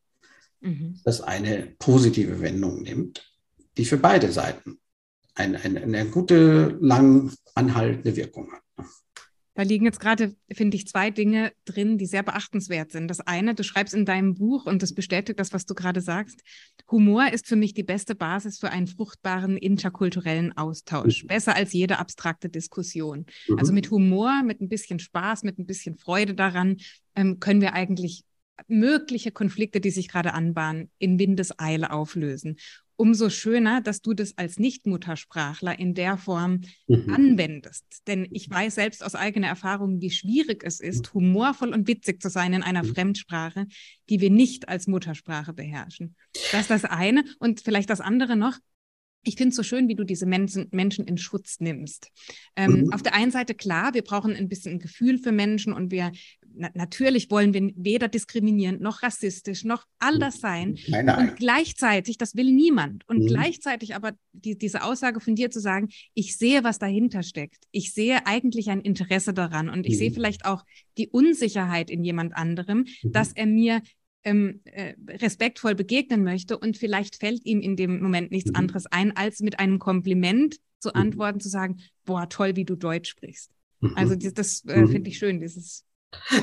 mhm. 0.61 1.01
das 1.05 1.21
eine 1.21 1.75
positive 1.79 2.41
Wendung 2.41 2.83
nimmt, 2.83 3.31
die 3.77 3.85
für 3.85 3.99
beide 3.99 4.33
Seiten 4.33 4.79
eine, 5.35 5.61
eine, 5.61 5.83
eine 5.83 6.07
gute, 6.07 6.77
lang 6.81 7.33
anhaltende 7.55 8.17
Wirkung 8.17 8.53
hat. 8.53 8.87
Da 9.55 9.63
liegen 9.63 9.85
jetzt 9.85 10.01
gerade, 10.01 10.35
finde 10.51 10.77
ich, 10.77 10.87
zwei 10.87 11.11
Dinge 11.11 11.53
drin, 11.67 11.99
die 11.99 12.07
sehr 12.07 12.23
beachtenswert 12.23 12.91
sind. 12.91 13.09
Das 13.09 13.21
eine, 13.21 13.55
du 13.55 13.63
schreibst 13.63 13.93
in 13.93 14.07
deinem 14.07 14.35
Buch, 14.35 14.65
und 14.65 14.83
das 14.83 14.95
bestätigt 14.95 15.39
das, 15.39 15.53
was 15.53 15.67
du 15.67 15.75
gerade 15.75 16.01
sagst, 16.01 16.43
Humor 16.91 17.33
ist 17.33 17.47
für 17.47 17.57
mich 17.57 17.75
die 17.75 17.83
beste 17.83 18.15
Basis 18.15 18.59
für 18.59 18.71
einen 18.71 18.87
fruchtbaren 18.87 19.57
interkulturellen 19.57 20.57
Austausch. 20.57 21.25
Mhm. 21.25 21.29
Besser 21.29 21.55
als 21.55 21.73
jede 21.73 21.99
abstrakte 21.99 22.49
Diskussion. 22.49 23.27
Mhm. 23.49 23.59
Also 23.59 23.73
mit 23.73 23.91
Humor, 23.91 24.43
mit 24.43 24.61
ein 24.61 24.69
bisschen 24.69 24.99
Spaß, 24.99 25.43
mit 25.43 25.59
ein 25.59 25.67
bisschen 25.67 25.97
Freude 25.97 26.35
daran, 26.35 26.79
ähm, 27.15 27.39
können 27.39 27.61
wir 27.61 27.75
eigentlich 27.75 28.25
mögliche 28.69 29.33
Konflikte, 29.33 29.81
die 29.81 29.91
sich 29.91 30.09
gerade 30.09 30.35
anbahnen, 30.35 30.91
in 30.99 31.19
Windeseile 31.19 31.93
auflösen. 31.93 32.57
Umso 32.97 33.31
schöner, 33.31 33.81
dass 33.81 34.01
du 34.01 34.15
das 34.15 34.39
als 34.39 34.59
Nicht-Muttersprachler 34.59 35.79
in 35.79 35.95
der 35.95 36.19
Form 36.19 36.61
mhm. 36.87 37.13
anwendest. 37.13 37.85
Denn 38.07 38.29
ich 38.31 38.49
weiß 38.49 38.77
selbst 38.77 39.03
aus 39.03 39.15
eigener 39.15 39.49
Erfahrung, 39.49 40.01
wie 40.01 40.11
schwierig 40.11 40.63
es 40.65 40.79
ist, 40.79 41.13
humorvoll 41.13 41.73
und 41.73 41.89
witzig 41.89 42.23
zu 42.23 42.31
sein 42.31 42.53
in 42.53 42.63
einer 42.63 42.85
mhm. 42.85 42.95
Fremdsprache, 42.95 43.67
die 44.09 44.21
wir 44.21 44.31
nicht 44.31 44.69
als 44.69 44.87
Muttersprache 44.87 45.53
beherrschen. 45.53 46.15
Das 46.53 46.63
ist 46.63 46.71
das 46.71 46.85
eine. 46.85 47.25
Und 47.39 47.63
vielleicht 47.63 47.91
das 47.91 48.01
andere 48.01 48.37
noch, 48.37 48.59
ich 49.25 49.37
finde 49.37 49.51
es 49.51 49.57
so 49.57 49.63
schön, 49.63 49.89
wie 49.89 49.95
du 49.95 50.05
diese 50.05 50.27
Menschen, 50.27 50.69
Menschen 50.73 51.07
in 51.07 51.17
Schutz 51.17 51.61
nimmst. 51.61 52.11
Ähm, 52.57 52.83
mhm. 52.83 52.93
Auf 52.93 53.03
der 53.03 53.15
einen 53.15 53.31
Seite 53.31 53.55
klar, 53.55 53.95
wir 53.95 54.03
brauchen 54.03 54.35
ein 54.35 54.49
bisschen 54.49 54.73
ein 54.73 54.79
Gefühl 54.81 55.19
für 55.19 55.33
Menschen 55.33 55.73
und 55.73 55.91
wir 55.91 56.13
na, 56.55 56.71
natürlich 56.75 57.31
wollen 57.31 57.55
wir 57.55 57.73
weder 57.77 58.09
diskriminierend 58.09 58.81
noch 58.81 59.03
rassistisch 59.03 59.65
noch 59.65 59.85
all 59.99 60.19
das 60.19 60.41
sein. 60.41 60.79
Nein, 60.89 61.07
nein. 61.07 61.31
Und 61.31 61.37
gleichzeitig, 61.37 62.19
das 62.19 62.35
will 62.37 62.53
niemand. 62.53 63.09
Und 63.09 63.21
mhm. 63.21 63.27
gleichzeitig 63.27 63.95
aber 63.95 64.13
die, 64.33 64.57
diese 64.57 64.83
Aussage 64.83 65.21
von 65.21 65.35
dir 65.35 65.51
zu 65.51 65.61
sagen, 65.61 65.89
ich 66.15 66.37
sehe, 66.37 66.65
was 66.65 66.79
dahinter 66.79 67.23
steckt. 67.23 67.65
Ich 67.71 67.93
sehe 67.93 68.27
eigentlich 68.27 68.71
ein 68.71 68.81
Interesse 68.81 69.33
daran 69.35 69.69
und 69.69 69.87
ich 69.87 69.95
mhm. 69.95 69.99
sehe 69.99 70.13
vielleicht 70.13 70.45
auch 70.45 70.65
die 70.99 71.09
Unsicherheit 71.09 71.91
in 71.91 72.05
jemand 72.05 72.35
anderem, 72.35 72.87
mhm. 73.03 73.13
dass 73.13 73.33
er 73.33 73.47
mir 73.47 73.83
ähm, 74.25 74.61
äh, 74.65 74.95
respektvoll 75.09 75.75
begegnen 75.75 76.23
möchte 76.23 76.59
und 76.59 76.77
vielleicht 76.77 77.17
fällt 77.17 77.45
ihm 77.45 77.61
in 77.61 77.77
dem 77.77 78.01
Moment 78.01 78.31
nichts 78.31 78.51
mhm. 78.51 78.57
anderes 78.57 78.87
ein, 78.87 79.17
als 79.17 79.41
mit 79.41 79.59
einem 79.59 79.79
Kompliment 79.79 80.59
zu 80.79 80.91
mhm. 80.91 81.01
antworten, 81.01 81.41
zu 81.41 81.49
sagen, 81.49 81.79
boah, 82.05 82.29
toll, 82.29 82.57
wie 82.57 82.65
du 82.65 82.77
Deutsch 82.77 83.11
sprichst. 83.11 83.51
Mhm. 83.81 83.95
Also 83.97 84.15
das, 84.15 84.35
das 84.35 84.65
äh, 84.67 84.87
finde 84.87 85.11
ich 85.11 85.19
schön, 85.19 85.41
dieses 85.41 85.85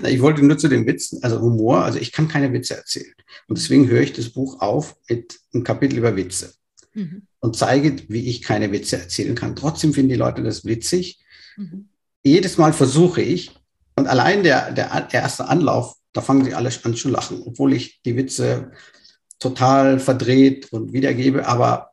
ich 0.07 0.21
wollte 0.21 0.43
nur 0.43 0.57
zu 0.57 0.67
den 0.67 0.85
Witzen, 0.85 1.23
also 1.23 1.41
Humor, 1.41 1.83
also 1.83 1.99
ich 1.99 2.11
kann 2.11 2.27
keine 2.27 2.51
Witze 2.53 2.75
erzählen. 2.75 3.13
Und 3.47 3.57
deswegen 3.57 3.87
höre 3.87 4.01
ich 4.01 4.13
das 4.13 4.29
Buch 4.29 4.61
auf 4.61 4.95
mit 5.07 5.39
einem 5.53 5.63
Kapitel 5.63 5.97
über 5.97 6.15
Witze 6.15 6.53
mhm. 6.93 7.23
und 7.39 7.55
zeige, 7.55 7.95
wie 8.07 8.27
ich 8.27 8.41
keine 8.41 8.71
Witze 8.71 8.97
erzählen 8.97 9.35
kann. 9.35 9.55
Trotzdem 9.55 9.93
finden 9.93 10.09
die 10.09 10.15
Leute 10.15 10.43
das 10.43 10.65
witzig. 10.65 11.19
Mhm. 11.57 11.89
Jedes 12.23 12.57
Mal 12.57 12.73
versuche 12.73 13.21
ich, 13.21 13.51
und 13.95 14.07
allein 14.07 14.43
der, 14.43 14.71
der 14.71 15.09
erste 15.11 15.47
Anlauf, 15.49 15.95
da 16.13 16.21
fangen 16.21 16.45
sie 16.45 16.53
alle 16.53 16.71
an 16.83 16.95
zu 16.95 17.09
lachen, 17.09 17.43
obwohl 17.45 17.73
ich 17.73 18.01
die 18.03 18.15
Witze 18.15 18.71
total 19.39 19.99
verdreht 19.99 20.71
und 20.71 20.93
wiedergebe, 20.93 21.47
aber 21.47 21.91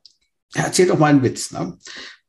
er 0.55 0.67
erzählt 0.67 0.91
doch 0.91 0.99
mal 0.99 1.09
einen 1.09 1.23
Witz. 1.23 1.51
Ne? 1.51 1.77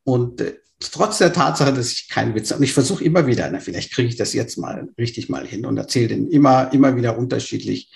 Und 0.03 0.41
äh, 0.41 0.57
trotz 0.79 1.17
der 1.17 1.33
Tatsache, 1.33 1.73
dass 1.73 1.91
ich 1.91 2.09
keinen 2.09 2.35
Witz 2.35 2.51
habe. 2.51 2.59
Und 2.59 2.63
ich 2.63 2.73
versuche 2.73 3.03
immer 3.03 3.27
wieder, 3.27 3.49
na, 3.51 3.59
vielleicht 3.59 3.91
kriege 3.91 4.09
ich 4.09 4.15
das 4.15 4.33
jetzt 4.33 4.57
mal 4.57 4.89
richtig 4.97 5.29
mal 5.29 5.45
hin 5.45 5.65
und 5.65 5.77
erzähle 5.77 6.09
den 6.09 6.29
immer, 6.29 6.71
immer 6.73 6.95
wieder 6.95 7.17
unterschiedlich. 7.17 7.91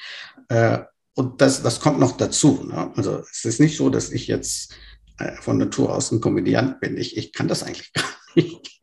Äh, 0.50 0.80
und 1.14 1.42
das, 1.42 1.62
das 1.62 1.80
kommt 1.80 2.00
noch 2.00 2.18
dazu. 2.18 2.66
Ne? 2.68 2.92
Also 2.96 3.24
es 3.32 3.46
ist 3.46 3.60
nicht 3.60 3.78
so, 3.78 3.90
dass 3.90 4.12
ich 4.12 4.28
jetzt 4.28 4.74
äh, 5.20 5.34
von 5.42 5.58
Natur 5.58 5.94
aus 5.94 6.12
ein 6.12 6.22
Komödiant 6.22 6.80
bin. 6.80 6.98
Ich, 6.98 7.18
ich 7.18 7.34
kann 7.34 7.48
das 7.48 7.64
eigentlich 7.64 7.94
gar 7.94 8.06
nicht. 8.36 8.80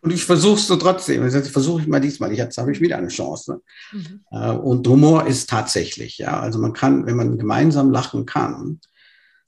Und 0.00 0.10
ich 0.12 0.24
versuche 0.24 0.56
es 0.56 0.66
so 0.66 0.76
trotzdem. 0.76 1.24
Ich 1.26 1.50
versuche 1.50 1.82
ich 1.82 1.86
mal 1.86 2.00
diesmal. 2.00 2.32
Jetzt 2.32 2.58
habe 2.58 2.72
ich 2.72 2.80
wieder 2.80 2.96
eine 2.98 3.08
Chance. 3.08 3.62
Mhm. 3.92 4.24
Äh, 4.32 4.50
und 4.50 4.86
Humor 4.88 5.26
ist 5.26 5.48
tatsächlich, 5.48 6.18
ja. 6.18 6.40
Also 6.40 6.58
man 6.58 6.72
kann, 6.72 7.06
wenn 7.06 7.16
man 7.16 7.38
gemeinsam 7.38 7.90
lachen 7.90 8.26
kann, 8.26 8.80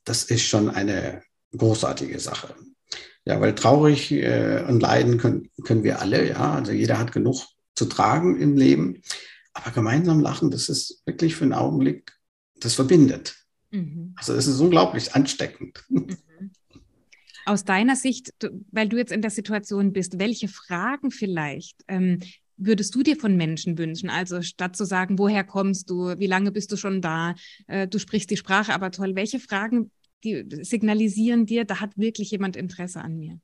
das 0.04 0.24
ist 0.24 0.42
schon 0.42 0.68
eine 0.68 1.22
großartige 1.56 2.20
Sache. 2.20 2.54
Ja, 3.26 3.40
weil 3.40 3.54
traurig 3.54 4.12
äh, 4.12 4.64
und 4.68 4.80
leiden 4.80 5.18
können, 5.18 5.48
können 5.64 5.82
wir 5.82 6.00
alle, 6.00 6.28
ja. 6.28 6.54
Also 6.54 6.72
jeder 6.72 6.98
hat 6.98 7.12
genug 7.12 7.46
zu 7.74 7.86
tragen 7.86 8.38
im 8.40 8.56
Leben. 8.56 9.02
Aber 9.54 9.70
gemeinsam 9.70 10.20
lachen, 10.20 10.50
das 10.50 10.68
ist 10.68 11.02
wirklich 11.06 11.36
für 11.36 11.44
einen 11.44 11.54
Augenblick, 11.54 12.12
das 12.56 12.74
verbindet. 12.74 13.36
Mhm. 13.70 14.14
Also 14.16 14.34
es 14.34 14.46
ist 14.46 14.60
unglaublich 14.60 15.14
ansteckend. 15.14 15.84
Mhm. 15.88 16.16
Aus 17.46 17.64
deiner 17.64 17.94
Sicht, 17.94 18.30
weil 18.70 18.88
du 18.88 18.96
jetzt 18.96 19.12
in 19.12 19.20
der 19.20 19.30
Situation 19.30 19.92
bist, 19.92 20.18
welche 20.18 20.48
Fragen 20.48 21.10
vielleicht 21.10 21.76
ähm, 21.88 22.20
würdest 22.56 22.94
du 22.94 23.02
dir 23.02 23.16
von 23.16 23.36
Menschen 23.36 23.78
wünschen? 23.78 24.10
Also 24.10 24.42
statt 24.42 24.76
zu 24.76 24.84
sagen, 24.84 25.18
woher 25.18 25.44
kommst 25.44 25.90
du, 25.90 26.18
wie 26.18 26.26
lange 26.26 26.52
bist 26.52 26.72
du 26.72 26.76
schon 26.76 27.00
da, 27.00 27.34
äh, 27.66 27.86
du 27.86 27.98
sprichst 27.98 28.30
die 28.30 28.36
Sprache 28.36 28.72
aber 28.72 28.90
toll, 28.90 29.14
welche 29.14 29.40
Fragen 29.40 29.90
die 30.24 30.44
signalisieren 30.62 31.46
dir, 31.46 31.64
da 31.64 31.80
hat 31.80 31.96
wirklich 31.96 32.30
jemand 32.30 32.56
Interesse 32.56 33.00
an 33.00 33.18
mir. 33.18 33.38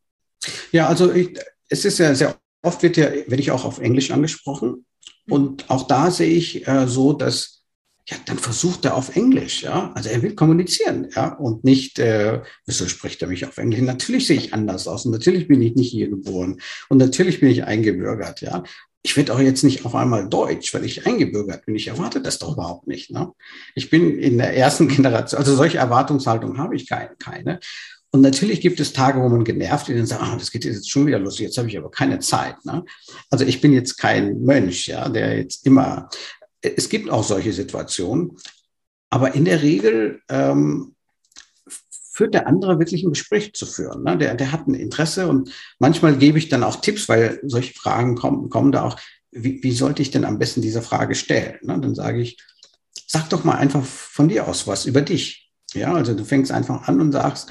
Ja, 0.72 0.88
also 0.88 1.12
ich, 1.12 1.38
es 1.68 1.84
ist 1.84 1.98
ja 1.98 2.14
sehr 2.14 2.36
oft 2.62 2.82
wird 2.82 2.96
ja, 2.96 3.10
werde 3.10 3.40
ich 3.40 3.50
auch 3.50 3.64
auf 3.64 3.78
Englisch 3.78 4.10
angesprochen. 4.10 4.84
Mhm. 5.26 5.32
Und 5.32 5.70
auch 5.70 5.86
da 5.86 6.10
sehe 6.10 6.30
ich 6.30 6.66
äh, 6.66 6.86
so, 6.86 7.12
dass 7.12 7.58
ja, 8.08 8.16
dann 8.24 8.38
versucht 8.38 8.86
er 8.86 8.96
auf 8.96 9.14
Englisch, 9.14 9.62
ja. 9.62 9.92
Also 9.94 10.08
er 10.08 10.22
will 10.22 10.34
kommunizieren, 10.34 11.10
ja, 11.14 11.34
und 11.34 11.62
nicht, 11.62 11.98
äh, 12.00 12.42
wieso 12.66 12.88
spricht 12.88 13.22
er 13.22 13.28
mich 13.28 13.46
auf 13.46 13.56
Englisch? 13.58 13.82
Natürlich 13.82 14.26
sehe 14.26 14.38
ich 14.38 14.52
anders 14.52 14.88
aus 14.88 15.04
und 15.04 15.12
natürlich 15.12 15.46
bin 15.46 15.62
ich 15.62 15.76
nicht 15.76 15.90
hier 15.90 16.08
geboren 16.08 16.60
und 16.88 16.98
natürlich 16.98 17.38
bin 17.38 17.50
ich 17.50 17.64
eingebürgert, 17.64 18.40
ja 18.40 18.64
ich 19.02 19.16
werde 19.16 19.34
auch 19.34 19.40
jetzt 19.40 19.64
nicht 19.64 19.86
auf 19.86 19.94
einmal 19.94 20.28
Deutsch, 20.28 20.74
weil 20.74 20.84
ich 20.84 21.06
eingebürgert 21.06 21.64
bin. 21.64 21.74
Ich 21.74 21.88
erwarte 21.88 22.20
das 22.20 22.38
doch 22.38 22.52
überhaupt 22.52 22.86
nicht. 22.86 23.10
Ne? 23.10 23.32
Ich 23.74 23.88
bin 23.88 24.18
in 24.18 24.38
der 24.38 24.54
ersten 24.56 24.88
Generation, 24.94 25.38
also 25.38 25.54
solche 25.54 25.78
Erwartungshaltung 25.78 26.58
habe 26.58 26.76
ich 26.76 26.88
keine. 26.88 27.60
Und 28.12 28.22
natürlich 28.22 28.60
gibt 28.60 28.80
es 28.80 28.92
Tage, 28.92 29.20
wo 29.22 29.28
man 29.28 29.44
genervt 29.44 29.88
ist 29.88 30.00
und 30.00 30.06
sagt, 30.06 30.22
ah, 30.22 30.36
das 30.36 30.50
geht 30.50 30.64
jetzt 30.64 30.90
schon 30.90 31.06
wieder 31.06 31.18
los, 31.18 31.38
jetzt 31.38 31.56
habe 31.56 31.68
ich 31.68 31.78
aber 31.78 31.90
keine 31.90 32.18
Zeit. 32.18 32.56
Ne? 32.64 32.84
Also 33.30 33.44
ich 33.44 33.60
bin 33.60 33.72
jetzt 33.72 33.96
kein 33.96 34.42
Mönch, 34.42 34.88
ja, 34.88 35.08
der 35.08 35.38
jetzt 35.38 35.64
immer. 35.64 36.08
Es 36.60 36.88
gibt 36.88 37.08
auch 37.08 37.24
solche 37.24 37.52
Situationen, 37.52 38.36
aber 39.10 39.34
in 39.34 39.44
der 39.44 39.62
Regel 39.62 40.20
ähm, 40.28 40.94
führt 42.12 42.34
der 42.34 42.46
andere 42.46 42.78
wirklich 42.78 43.04
ein 43.04 43.10
Gespräch 43.10 43.54
zu 43.54 43.66
führen. 43.66 44.02
Ne? 44.02 44.18
Der, 44.18 44.34
der 44.34 44.52
hat 44.52 44.66
ein 44.66 44.74
Interesse 44.74 45.28
und 45.28 45.50
manchmal 45.78 46.16
gebe 46.16 46.38
ich 46.38 46.48
dann 46.48 46.64
auch 46.64 46.80
Tipps, 46.80 47.08
weil 47.08 47.40
solche 47.44 47.74
Fragen 47.74 48.16
kommen, 48.16 48.50
kommen 48.50 48.72
da 48.72 48.84
auch, 48.84 48.96
wie, 49.30 49.62
wie 49.62 49.72
sollte 49.72 50.02
ich 50.02 50.10
denn 50.10 50.24
am 50.24 50.38
besten 50.38 50.60
diese 50.60 50.82
Frage 50.82 51.14
stellen? 51.14 51.58
Ne? 51.62 51.78
Dann 51.80 51.94
sage 51.94 52.20
ich, 52.20 52.38
sag 53.06 53.28
doch 53.30 53.44
mal 53.44 53.56
einfach 53.56 53.84
von 53.84 54.28
dir 54.28 54.48
aus 54.48 54.66
was 54.66 54.86
über 54.86 55.02
dich. 55.02 55.50
Ja, 55.72 55.94
also 55.94 56.14
du 56.14 56.24
fängst 56.24 56.50
einfach 56.50 56.88
an 56.88 57.00
und 57.00 57.12
sagst, 57.12 57.50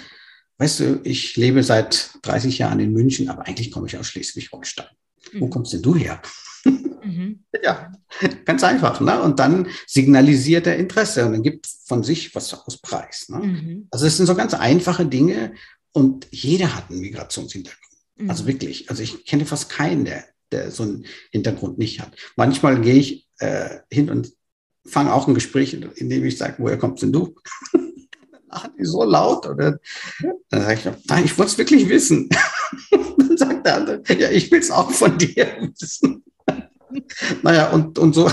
weißt 0.57 0.79
du, 0.81 1.01
ich 1.03 1.37
lebe 1.37 1.63
seit 1.63 2.11
30 2.23 2.57
Jahren 2.57 2.81
in 2.81 2.91
München, 2.91 3.29
aber 3.29 3.47
eigentlich 3.47 3.71
komme 3.71 3.87
ich 3.87 3.97
aus 3.97 4.07
Schleswig-Holstein. 4.07 4.87
Mhm. 5.31 5.39
Wo 5.39 5.47
kommst 5.47 5.71
denn 5.71 5.81
du 5.81 5.95
her? 5.95 6.21
Mhm. 7.29 7.43
Ja, 7.63 7.91
ganz 8.45 8.63
einfach. 8.63 8.99
Ne? 9.01 9.21
Und 9.21 9.39
dann 9.39 9.67
signalisiert 9.87 10.67
er 10.67 10.77
Interesse 10.77 11.25
und 11.25 11.33
dann 11.33 11.43
gibt 11.43 11.67
von 11.85 12.03
sich 12.03 12.33
was 12.35 12.53
aus 12.53 12.77
Preis. 12.77 13.29
Ne? 13.29 13.39
Mhm. 13.39 13.87
Also 13.91 14.05
es 14.05 14.17
sind 14.17 14.25
so 14.25 14.35
ganz 14.35 14.53
einfache 14.53 15.05
Dinge 15.05 15.53
und 15.91 16.27
jeder 16.31 16.75
hat 16.75 16.89
einen 16.89 17.01
Migrationshintergrund. 17.01 17.79
Mhm. 18.17 18.29
Also 18.29 18.47
wirklich. 18.47 18.89
Also 18.89 19.03
ich 19.03 19.25
kenne 19.25 19.45
fast 19.45 19.69
keinen, 19.69 20.05
der, 20.05 20.25
der 20.51 20.71
so 20.71 20.83
einen 20.83 21.05
Hintergrund 21.31 21.77
nicht 21.77 21.99
hat. 22.01 22.15
Manchmal 22.35 22.81
gehe 22.81 22.95
ich 22.95 23.27
äh, 23.39 23.79
hin 23.91 24.09
und 24.09 24.33
fange 24.85 25.13
auch 25.13 25.27
ein 25.27 25.33
Gespräch, 25.33 25.73
in 25.73 26.09
dem 26.09 26.25
ich 26.25 26.37
sage, 26.37 26.55
woher 26.57 26.77
kommst 26.77 27.03
denn 27.03 27.11
du? 27.11 27.35
dann 27.73 28.41
lachen 28.49 28.71
die 28.79 28.85
so 28.85 29.03
laut. 29.03 29.45
Oder 29.47 29.79
dann 30.49 30.61
sage 30.61 30.79
ich, 30.79 31.07
nein, 31.07 31.25
ich 31.25 31.37
wollte 31.37 31.51
es 31.51 31.57
wirklich 31.57 31.87
wissen. 31.89 32.29
dann 33.17 33.37
sagt 33.37 33.65
der 33.65 33.75
andere, 33.75 34.03
ja, 34.17 34.29
ich 34.29 34.51
will 34.51 34.59
es 34.59 34.71
auch 34.71 34.91
von 34.91 35.17
dir 35.17 35.71
wissen. 35.79 36.23
Naja, 37.43 37.69
und, 37.71 37.99
und 37.99 38.13
so, 38.13 38.29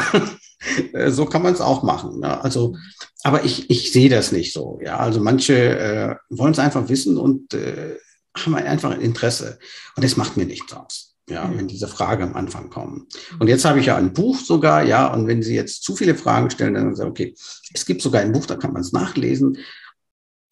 so 1.08 1.26
kann 1.26 1.42
man 1.42 1.52
es 1.52 1.60
auch 1.60 1.82
machen. 1.82 2.20
Ne? 2.20 2.42
Also, 2.42 2.76
aber 3.22 3.44
ich, 3.44 3.70
ich 3.70 3.92
sehe 3.92 4.08
das 4.08 4.32
nicht 4.32 4.52
so. 4.52 4.78
Ja, 4.82 4.98
also 4.98 5.20
manche 5.20 5.78
äh, 5.78 6.14
wollen 6.30 6.52
es 6.52 6.58
einfach 6.58 6.88
wissen 6.88 7.16
und 7.16 7.54
äh, 7.54 7.96
haben 8.36 8.54
einfach 8.54 8.90
ein 8.90 9.00
Interesse. 9.00 9.58
Und 9.96 10.04
das 10.04 10.16
macht 10.16 10.36
mir 10.36 10.46
nichts 10.46 10.72
aus. 10.72 11.14
Ja, 11.28 11.50
wenn 11.52 11.66
diese 11.66 11.88
Fragen 11.88 12.22
am 12.22 12.36
Anfang 12.36 12.70
kommen. 12.70 13.08
Und 13.40 13.48
jetzt 13.48 13.64
habe 13.64 13.80
ich 13.80 13.86
ja 13.86 13.96
ein 13.96 14.12
Buch 14.12 14.38
sogar, 14.38 14.84
ja, 14.84 15.12
und 15.12 15.26
wenn 15.26 15.42
Sie 15.42 15.56
jetzt 15.56 15.82
zu 15.82 15.96
viele 15.96 16.14
Fragen 16.14 16.50
stellen, 16.50 16.74
dann 16.74 16.94
sagen 16.94 17.16
Sie, 17.16 17.24
okay, 17.24 17.34
es 17.74 17.84
gibt 17.84 18.00
sogar 18.00 18.20
ein 18.20 18.30
Buch, 18.30 18.46
da 18.46 18.54
kann 18.54 18.72
man 18.72 18.82
es 18.82 18.92
nachlesen. 18.92 19.58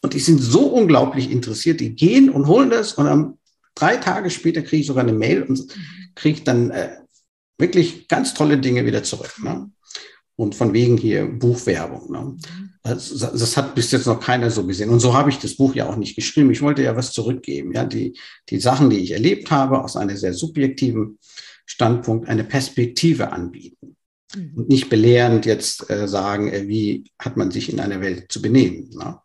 Und 0.01 0.13
die 0.13 0.19
sind 0.19 0.39
so 0.39 0.67
unglaublich 0.67 1.31
interessiert, 1.31 1.79
die 1.79 1.95
gehen 1.95 2.29
und 2.29 2.47
holen 2.47 2.69
das 2.69 2.93
und 2.93 3.05
dann 3.05 3.37
drei 3.73 3.97
Tage 3.97 4.29
später 4.29 4.61
kriege 4.61 4.81
ich 4.81 4.87
sogar 4.87 5.03
eine 5.03 5.13
Mail 5.13 5.43
und 5.43 5.65
kriege 6.13 6.41
dann 6.41 6.71
äh, 6.71 6.97
wirklich 7.57 8.07
ganz 8.07 8.33
tolle 8.33 8.57
Dinge 8.57 8.85
wieder 8.85 9.03
zurück. 9.03 9.33
Ne? 9.41 9.69
Und 10.35 10.55
von 10.55 10.73
wegen 10.73 10.97
hier 10.97 11.25
Buchwerbung. 11.25 12.11
Ne? 12.11 12.37
Das, 12.83 13.17
das, 13.17 13.57
hat 13.57 13.73
bis 13.73 13.91
jetzt 13.91 14.05
noch 14.05 14.19
keiner 14.19 14.51
so 14.51 14.65
gesehen. 14.65 14.89
Und 14.89 14.99
so 14.99 15.13
habe 15.13 15.29
ich 15.29 15.39
das 15.39 15.55
Buch 15.55 15.73
ja 15.73 15.89
auch 15.89 15.95
nicht 15.95 16.15
geschrieben. 16.15 16.51
Ich 16.51 16.61
wollte 16.61 16.83
ja 16.83 16.95
was 16.95 17.13
zurückgeben. 17.13 17.73
Ja, 17.73 17.85
die, 17.85 18.17
die 18.49 18.59
Sachen, 18.59 18.89
die 18.89 18.99
ich 18.99 19.11
erlebt 19.11 19.49
habe, 19.49 19.83
aus 19.83 19.95
einem 19.95 20.17
sehr 20.17 20.33
subjektiven 20.33 21.17
Standpunkt 21.65 22.29
eine 22.29 22.43
Perspektive 22.43 23.31
anbieten. 23.31 23.95
Mhm. 24.35 24.51
Und 24.55 24.69
nicht 24.69 24.89
belehrend 24.89 25.45
jetzt 25.45 25.87
äh, 25.89 26.07
sagen, 26.07 26.51
äh, 26.51 26.67
wie 26.67 27.05
hat 27.19 27.37
man 27.37 27.51
sich 27.51 27.71
in 27.71 27.79
einer 27.79 28.01
Welt 28.01 28.31
zu 28.31 28.41
benehmen, 28.41 28.89
ne? 28.91 29.15
Mhm. 29.15 29.19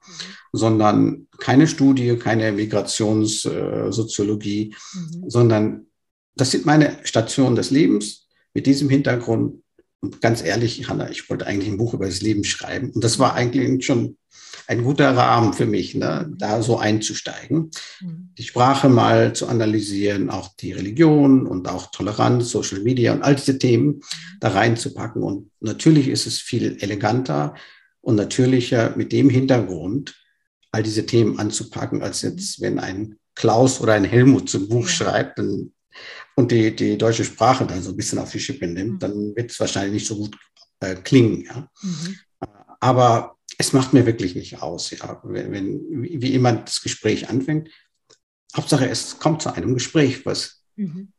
sondern 0.52 1.26
keine 1.38 1.66
Studie, 1.66 2.16
keine 2.16 2.52
Migrationssoziologie, 2.52 4.62
äh, 4.62 4.98
mhm. 4.98 5.24
sondern 5.28 5.86
das 6.34 6.50
sind 6.50 6.66
meine 6.66 6.98
Stationen 7.04 7.56
des 7.56 7.70
Lebens 7.70 8.28
mit 8.54 8.66
diesem 8.66 8.88
Hintergrund. 8.88 9.62
Und 10.00 10.20
ganz 10.22 10.42
ehrlich, 10.42 10.88
Hanna, 10.88 11.10
ich 11.10 11.28
wollte 11.28 11.46
eigentlich 11.46 11.70
ein 11.70 11.76
Buch 11.76 11.92
über 11.94 12.06
das 12.06 12.22
Leben 12.22 12.44
schreiben. 12.44 12.90
Und 12.90 13.04
das 13.04 13.18
war 13.18 13.34
eigentlich 13.34 13.84
schon 13.84 14.16
ein 14.66 14.84
guter 14.84 15.16
Rahmen 15.16 15.52
für 15.52 15.66
mich, 15.66 15.94
ne, 15.94 16.32
da 16.38 16.62
so 16.62 16.78
einzusteigen, 16.78 17.70
mhm. 18.00 18.30
die 18.38 18.44
Sprache 18.44 18.88
mal 18.88 19.34
zu 19.34 19.48
analysieren, 19.48 20.30
auch 20.30 20.54
die 20.56 20.72
Religion 20.72 21.46
und 21.46 21.68
auch 21.68 21.90
Toleranz, 21.90 22.50
Social 22.50 22.80
Media 22.80 23.12
und 23.12 23.22
all 23.22 23.34
diese 23.34 23.58
Themen 23.58 24.00
da 24.38 24.48
reinzupacken. 24.48 25.22
Und 25.22 25.50
natürlich 25.60 26.08
ist 26.08 26.26
es 26.26 26.38
viel 26.38 26.76
eleganter 26.80 27.54
und 28.00 28.16
natürlicher 28.16 28.94
mit 28.96 29.12
dem 29.12 29.28
Hintergrund, 29.28 30.14
all 30.70 30.82
diese 30.82 31.04
Themen 31.04 31.38
anzupacken, 31.38 32.02
als 32.02 32.22
jetzt, 32.22 32.60
wenn 32.60 32.78
ein 32.78 33.16
Klaus 33.34 33.80
oder 33.80 33.94
ein 33.94 34.04
Helmut 34.04 34.48
zum 34.48 34.68
Buch 34.68 34.86
ja. 34.86 34.88
schreibt, 34.88 35.38
dann 35.38 35.72
und 36.40 36.50
die, 36.50 36.74
die 36.74 36.96
deutsche 36.96 37.24
Sprache 37.24 37.66
dann 37.66 37.82
so 37.82 37.90
ein 37.90 37.96
bisschen 37.96 38.18
auf 38.18 38.32
die 38.32 38.40
Schippe 38.40 38.66
nimmt, 38.66 38.94
mhm. 38.94 38.98
dann 38.98 39.36
wird 39.36 39.50
es 39.50 39.60
wahrscheinlich 39.60 39.92
nicht 39.92 40.06
so 40.06 40.16
gut 40.16 40.36
äh, 40.80 40.94
klingen. 40.94 41.42
Ja. 41.44 41.70
Mhm. 41.82 42.18
Aber 42.80 43.36
es 43.58 43.72
macht 43.72 43.92
mir 43.92 44.06
wirklich 44.06 44.34
nicht 44.34 44.62
aus, 44.62 44.90
ja. 44.90 45.20
wenn, 45.22 45.52
wenn, 45.52 45.80
wie 46.02 46.34
immer 46.34 46.52
das 46.52 46.80
Gespräch 46.80 47.28
anfängt. 47.28 47.68
Hauptsache, 48.56 48.88
es 48.88 49.18
kommt 49.18 49.42
zu 49.42 49.54
einem 49.54 49.74
Gespräch, 49.74 50.24
was 50.24 50.64
mhm. 50.76 51.12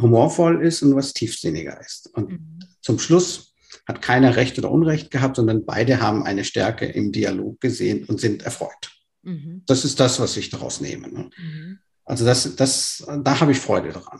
humorvoll 0.00 0.62
ist 0.62 0.82
und 0.82 0.94
was 0.94 1.14
tiefsinniger 1.14 1.80
ist. 1.80 2.10
Und 2.12 2.30
mhm. 2.30 2.58
zum 2.82 2.98
Schluss 2.98 3.54
hat 3.86 4.02
keiner 4.02 4.36
Recht 4.36 4.58
oder 4.58 4.70
Unrecht 4.70 5.10
gehabt, 5.10 5.36
sondern 5.36 5.64
beide 5.64 6.00
haben 6.00 6.22
eine 6.24 6.44
Stärke 6.44 6.84
im 6.84 7.12
Dialog 7.12 7.60
gesehen 7.60 8.04
und 8.04 8.20
sind 8.20 8.42
erfreut. 8.42 8.92
Mhm. 9.22 9.62
Das 9.66 9.86
ist 9.86 9.98
das, 10.00 10.20
was 10.20 10.36
ich 10.36 10.50
daraus 10.50 10.80
nehme. 10.82 11.08
Ne? 11.08 11.30
Also 12.10 12.24
das, 12.24 12.56
das, 12.56 13.06
da 13.22 13.40
habe 13.40 13.52
ich 13.52 13.60
Freude 13.60 13.92
dran. 13.92 14.18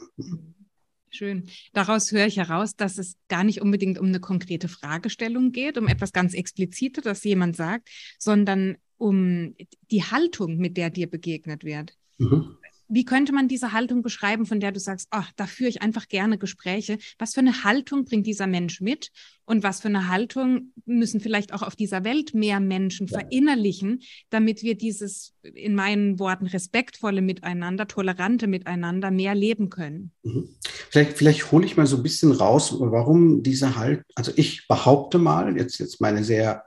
Schön. 1.11 1.48
Daraus 1.72 2.12
höre 2.12 2.26
ich 2.26 2.37
heraus, 2.37 2.76
dass 2.76 2.98
es 2.98 3.16
gar 3.26 3.42
nicht 3.42 3.61
unbedingt 3.61 3.98
um 3.98 4.07
eine 4.07 4.20
konkrete 4.20 4.68
Fragestellung 4.68 5.50
geht, 5.50 5.76
um 5.76 5.88
etwas 5.88 6.12
ganz 6.12 6.33
Explizites, 6.33 7.03
das 7.03 7.24
jemand 7.24 7.57
sagt, 7.57 7.88
sondern 8.16 8.76
um 8.96 9.57
die 9.90 10.05
Haltung, 10.05 10.59
mit 10.59 10.76
der 10.76 10.90
dir 10.90 11.11
begegnet 11.11 11.64
wird. 11.64 11.96
Mhm. 12.18 12.59
Wie 12.92 13.05
könnte 13.05 13.33
man 13.33 13.46
diese 13.46 13.72
Haltung 13.72 14.03
beschreiben, 14.03 14.46
von 14.46 14.59
der 14.59 14.72
du 14.72 14.81
sagst, 14.81 15.07
ach, 15.11 15.31
da 15.37 15.46
führe 15.46 15.70
ich 15.70 15.81
einfach 15.81 16.09
gerne 16.09 16.38
Gespräche? 16.38 16.98
Was 17.18 17.35
für 17.35 17.40
eine 17.40 17.62
Haltung 17.62 18.05
bringt 18.05 18.26
dieser 18.26 18.48
Mensch 18.48 18.81
mit? 18.81 19.12
Und 19.44 19.62
was 19.62 19.81
für 19.81 19.88
eine 19.88 20.09
Haltung 20.09 20.72
müssen 20.87 21.20
vielleicht 21.20 21.53
auch 21.53 21.62
auf 21.62 21.76
dieser 21.76 22.03
Welt 22.05 22.35
mehr 22.35 22.59
Menschen 22.59 23.07
verinnerlichen, 23.07 24.03
damit 24.29 24.62
wir 24.62 24.76
dieses, 24.76 25.35
in 25.42 25.76
meinen 25.76 26.18
Worten, 26.18 26.46
respektvolle 26.46 27.22
Miteinander, 27.22 27.87
tolerante 27.87 28.48
Miteinander 28.48 29.12
mehr 29.12 29.37
leben 29.37 29.70
können? 29.70 30.12
Mhm. 30.24 30.57
Vielleicht, 30.90 31.16
vielleicht 31.16 31.53
hole 31.53 31.66
ich 31.66 31.76
mal 31.76 31.87
so 31.87 31.96
ein 31.96 32.03
bisschen 32.03 32.33
raus, 32.33 32.74
warum 32.79 33.44
diese 33.44 33.76
Haltung, 33.76 34.05
also 34.16 34.33
ich 34.35 34.66
behaupte 34.66 35.18
mal, 35.18 35.57
jetzt, 35.57 35.79
jetzt 35.79 36.00
meine 36.00 36.24
sehr 36.24 36.64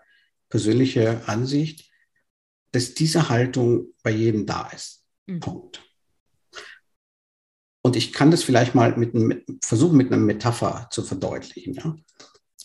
persönliche 0.50 1.22
Ansicht, 1.28 1.92
dass 2.72 2.94
diese 2.94 3.28
Haltung 3.28 3.88
bei 4.04 4.12
jedem 4.12 4.46
da 4.46 4.70
ist. 4.74 5.04
Mhm. 5.26 5.40
Punkt. 5.40 5.83
Und 7.86 7.98
ich 7.98 8.14
kann 8.14 8.32
das 8.32 8.44
vielleicht 8.44 8.76
mal 8.76 8.98
mit, 8.98 9.14
mit 9.14 9.46
versuchen, 9.62 9.98
mit 9.98 10.08
einer 10.08 10.22
Metapher 10.22 10.88
zu 10.90 11.04
verdeutlichen. 11.04 11.74
Ja? 11.74 11.96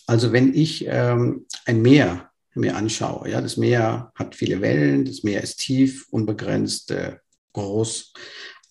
Also 0.07 0.31
wenn 0.31 0.53
ich 0.53 0.85
ähm, 0.87 1.45
ein 1.65 1.81
Meer 1.81 2.31
mir 2.55 2.75
anschaue, 2.75 3.29
ja, 3.29 3.41
das 3.41 3.57
Meer 3.57 4.11
hat 4.15 4.33
viele 4.33 4.61
Wellen, 4.61 5.05
das 5.05 5.23
Meer 5.23 5.43
ist 5.43 5.57
tief, 5.57 6.07
unbegrenzt, 6.09 6.91
äh, 6.91 7.17
groß, 7.53 8.13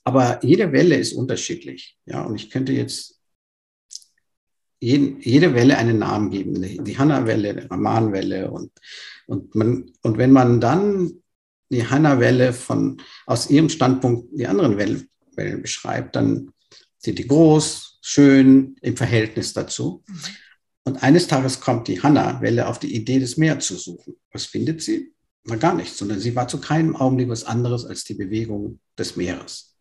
aber 0.04 0.42
jede 0.42 0.72
Welle 0.72 0.96
ist 0.96 1.12
unterschiedlich. 1.12 1.98
Ja, 2.06 2.22
und 2.22 2.34
ich 2.34 2.50
könnte 2.50 2.72
jetzt 2.72 3.20
jeden, 4.80 5.20
jede 5.20 5.54
Welle 5.54 5.76
einen 5.76 5.98
Namen 5.98 6.30
geben, 6.30 6.62
die 6.62 6.98
Hanna-Welle, 6.98 7.54
die 7.54 7.66
Raman-Welle 7.66 8.50
und, 8.50 8.72
und, 9.26 9.54
und 9.54 10.18
wenn 10.18 10.32
man 10.32 10.60
dann 10.60 11.22
die 11.70 11.86
Hanna-Welle 11.86 12.54
von 12.54 13.02
aus 13.26 13.50
ihrem 13.50 13.68
Standpunkt 13.68 14.28
die 14.32 14.46
anderen 14.46 14.78
Wellen 14.78 15.08
Quellen 15.38 15.62
beschreibt, 15.62 16.16
dann 16.16 16.50
sind 16.98 17.18
die 17.18 17.28
groß, 17.28 18.00
schön 18.02 18.76
im 18.82 18.96
Verhältnis 18.96 19.52
dazu. 19.52 20.02
Mhm. 20.06 20.20
Und 20.84 21.02
eines 21.02 21.28
Tages 21.28 21.60
kommt 21.60 21.86
die 21.86 22.02
Hanna-Welle 22.02 22.66
auf 22.66 22.78
die 22.78 22.94
Idee, 22.94 23.20
das 23.20 23.36
Meer 23.36 23.60
zu 23.60 23.76
suchen. 23.76 24.16
Was 24.32 24.46
findet 24.46 24.82
sie? 24.82 25.12
Na, 25.44 25.56
gar 25.56 25.74
nichts, 25.74 25.98
sondern 25.98 26.18
sie 26.18 26.34
war 26.34 26.48
zu 26.48 26.60
keinem 26.60 26.96
Augenblick 26.96 27.28
was 27.28 27.44
anderes 27.44 27.84
als 27.84 28.04
die 28.04 28.14
Bewegung 28.14 28.80
des 28.98 29.16
Meeres. 29.16 29.76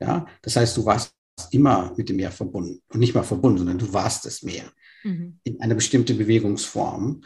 Ja, 0.00 0.26
das 0.42 0.56
heißt, 0.56 0.76
du 0.76 0.84
warst 0.84 1.14
immer 1.50 1.94
mit 1.96 2.08
dem 2.08 2.16
Meer 2.16 2.32
verbunden 2.32 2.82
und 2.88 3.00
nicht 3.00 3.14
mal 3.14 3.22
verbunden, 3.22 3.58
sondern 3.58 3.78
du 3.78 3.92
warst 3.92 4.24
das 4.24 4.42
Meer 4.42 4.72
mhm. 5.04 5.38
in 5.44 5.60
einer 5.60 5.74
bestimmten 5.74 6.18
Bewegungsform. 6.18 7.22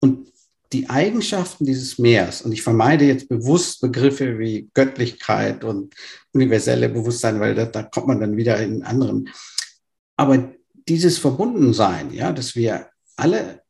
Und 0.00 0.28
die 0.72 0.90
Eigenschaften 0.90 1.64
dieses 1.64 1.98
Meers, 1.98 2.42
und 2.42 2.52
ich 2.52 2.62
vermeide 2.62 3.06
jetzt 3.06 3.28
bewusst 3.28 3.80
Begriffe 3.80 4.38
wie 4.38 4.70
Göttlichkeit 4.74 5.64
und 5.64 5.94
universelle 6.32 6.88
Bewusstsein, 6.88 7.40
weil 7.40 7.54
da, 7.54 7.64
da 7.64 7.82
kommt 7.82 8.08
man 8.08 8.20
dann 8.20 8.36
wieder 8.36 8.62
in 8.62 8.82
anderen. 8.82 9.30
Aber 10.16 10.52
dieses 10.88 11.18
Verbundensein, 11.18 12.12
ja, 12.12 12.32
dass 12.32 12.54
wir 12.54 12.88
alle 13.16 13.62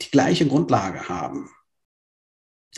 die 0.00 0.10
gleiche 0.10 0.46
Grundlage 0.46 1.08
haben, 1.08 1.50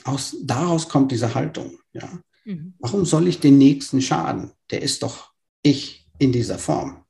aus, 0.05 0.37
daraus 0.42 0.88
kommt 0.88 1.12
diese 1.12 1.35
Haltung. 1.35 1.79
Ja. 1.92 2.09
Mhm. 2.44 2.75
Warum 2.79 3.05
soll 3.05 3.29
ich 3.29 3.40
den 3.40 3.59
Nächsten 3.59 4.01
schaden? 4.01 4.53
Der 4.70 4.83
ist 4.83 5.03
doch 5.03 5.33
ich 5.62 6.09
in 6.18 6.33
dieser 6.33 6.59
Form. 6.59 7.01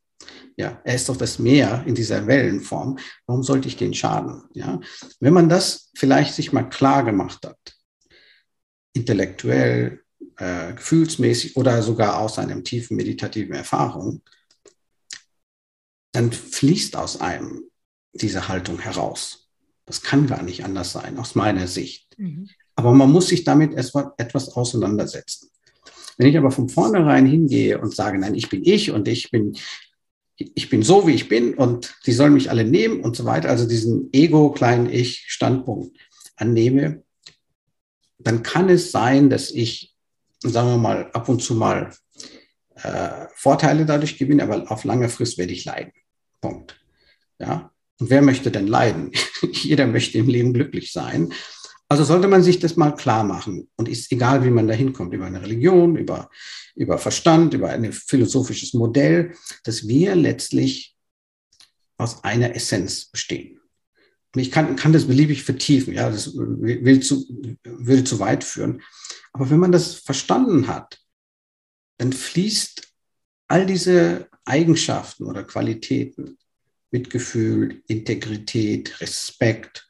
Ja, 0.56 0.80
er 0.84 0.94
ist 0.94 1.08
doch 1.08 1.16
das 1.16 1.38
Meer 1.38 1.82
in 1.86 1.94
dieser 1.94 2.26
Wellenform. 2.26 2.98
Warum 3.26 3.42
sollte 3.42 3.68
ich 3.68 3.76
den 3.76 3.94
schaden? 3.94 4.42
Ja, 4.52 4.80
wenn 5.20 5.32
man 5.32 5.48
das 5.48 5.90
vielleicht 5.94 6.34
sich 6.34 6.52
mal 6.52 6.64
klar 6.64 7.04
gemacht 7.04 7.46
hat, 7.46 7.58
intellektuell, 8.92 10.02
äh, 10.36 10.74
gefühlsmäßig 10.74 11.56
oder 11.56 11.82
sogar 11.82 12.18
aus 12.18 12.38
einem 12.38 12.64
tiefen 12.64 12.96
meditativen 12.96 13.54
Erfahrung, 13.54 14.22
dann 16.12 16.30
fließt 16.30 16.96
aus 16.96 17.20
einem 17.20 17.64
diese 18.12 18.48
Haltung 18.48 18.78
heraus. 18.78 19.48
Das 19.86 20.02
kann 20.02 20.26
gar 20.26 20.42
nicht 20.42 20.64
anders 20.64 20.92
sein, 20.92 21.18
aus 21.18 21.34
meiner 21.34 21.66
Sicht. 21.66 22.18
Mhm. 22.18 22.48
Aber 22.74 22.92
man 22.92 23.10
muss 23.10 23.28
sich 23.28 23.44
damit 23.44 23.74
etwas 23.74 24.48
auseinandersetzen. 24.50 25.50
Wenn 26.18 26.28
ich 26.28 26.36
aber 26.36 26.50
von 26.50 26.68
vornherein 26.68 27.26
hingehe 27.26 27.80
und 27.80 27.94
sage, 27.94 28.18
nein, 28.18 28.34
ich 28.34 28.48
bin 28.48 28.62
ich 28.64 28.90
und 28.90 29.08
ich 29.08 29.30
bin 29.30 29.56
ich 30.54 30.70
bin 30.70 30.82
so, 30.82 31.06
wie 31.06 31.14
ich 31.14 31.28
bin 31.28 31.54
und 31.54 31.94
die 32.06 32.12
sollen 32.12 32.34
mich 32.34 32.50
alle 32.50 32.64
nehmen 32.64 33.00
und 33.00 33.16
so 33.16 33.24
weiter, 33.24 33.48
also 33.48 33.66
diesen 33.68 34.08
Ego, 34.12 34.50
kleinen 34.50 34.90
Ich-Standpunkt 34.90 35.96
annehme, 36.36 37.02
dann 38.18 38.42
kann 38.42 38.68
es 38.68 38.90
sein, 38.90 39.30
dass 39.30 39.50
ich, 39.50 39.94
sagen 40.40 40.68
wir 40.68 40.78
mal, 40.78 41.10
ab 41.12 41.28
und 41.28 41.42
zu 41.42 41.54
mal 41.54 41.92
äh, 42.76 43.26
Vorteile 43.34 43.86
dadurch 43.86 44.18
gewinne, 44.18 44.42
aber 44.42 44.70
auf 44.70 44.84
lange 44.84 45.08
Frist 45.08 45.38
werde 45.38 45.52
ich 45.52 45.64
leiden. 45.64 45.92
Punkt. 46.40 46.80
Ja. 47.38 47.72
Und 47.98 48.10
wer 48.10 48.22
möchte 48.22 48.50
denn 48.50 48.66
leiden? 48.66 49.12
Jeder 49.52 49.86
möchte 49.86 50.18
im 50.18 50.28
Leben 50.28 50.52
glücklich 50.52 50.92
sein. 50.92 51.32
Also 51.92 52.04
sollte 52.04 52.26
man 52.26 52.42
sich 52.42 52.58
das 52.58 52.76
mal 52.76 52.92
klar 52.92 53.22
machen. 53.22 53.68
Und 53.76 53.86
ist 53.86 54.10
egal, 54.12 54.42
wie 54.42 54.50
man 54.50 54.66
da 54.66 54.72
hinkommt, 54.72 55.12
über 55.12 55.26
eine 55.26 55.42
Religion, 55.42 55.96
über, 55.96 56.30
über 56.74 56.96
Verstand, 56.96 57.52
über 57.52 57.68
ein 57.68 57.92
philosophisches 57.92 58.72
Modell, 58.72 59.34
dass 59.64 59.86
wir 59.86 60.14
letztlich 60.14 60.96
aus 61.98 62.24
einer 62.24 62.56
Essenz 62.56 63.10
bestehen. 63.10 63.60
Und 64.34 64.40
ich 64.40 64.50
kann, 64.50 64.74
kann 64.74 64.94
das 64.94 65.06
beliebig 65.06 65.42
vertiefen, 65.42 65.92
ja, 65.92 66.08
das 66.08 66.34
will 66.34 67.00
zu, 67.00 67.26
würde 67.62 68.04
zu 68.04 68.18
weit 68.18 68.42
führen. 68.42 68.80
Aber 69.34 69.50
wenn 69.50 69.60
man 69.60 69.70
das 69.70 69.92
verstanden 69.92 70.68
hat, 70.68 70.98
dann 71.98 72.14
fließt 72.14 72.90
all 73.48 73.66
diese 73.66 74.30
Eigenschaften 74.46 75.24
oder 75.24 75.44
Qualitäten, 75.44 76.38
Mitgefühl, 76.90 77.82
Integrität, 77.86 78.98
Respekt, 79.02 79.86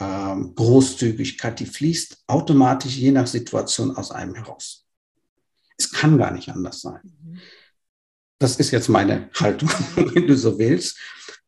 ähm, 0.00 0.54
Großzügigkeit, 0.54 1.58
die 1.60 1.66
fließt 1.66 2.24
automatisch 2.26 2.96
je 2.96 3.10
nach 3.10 3.26
Situation 3.26 3.96
aus 3.96 4.10
einem 4.10 4.34
heraus. 4.34 4.86
Es 5.76 5.90
kann 5.90 6.18
gar 6.18 6.32
nicht 6.32 6.48
anders 6.48 6.80
sein. 6.80 7.00
Mhm. 7.02 7.38
Das 8.38 8.56
ist 8.56 8.70
jetzt 8.70 8.88
meine 8.88 9.30
Haltung, 9.34 9.68
wenn 9.96 10.26
du 10.26 10.36
so 10.36 10.58
willst. 10.58 10.98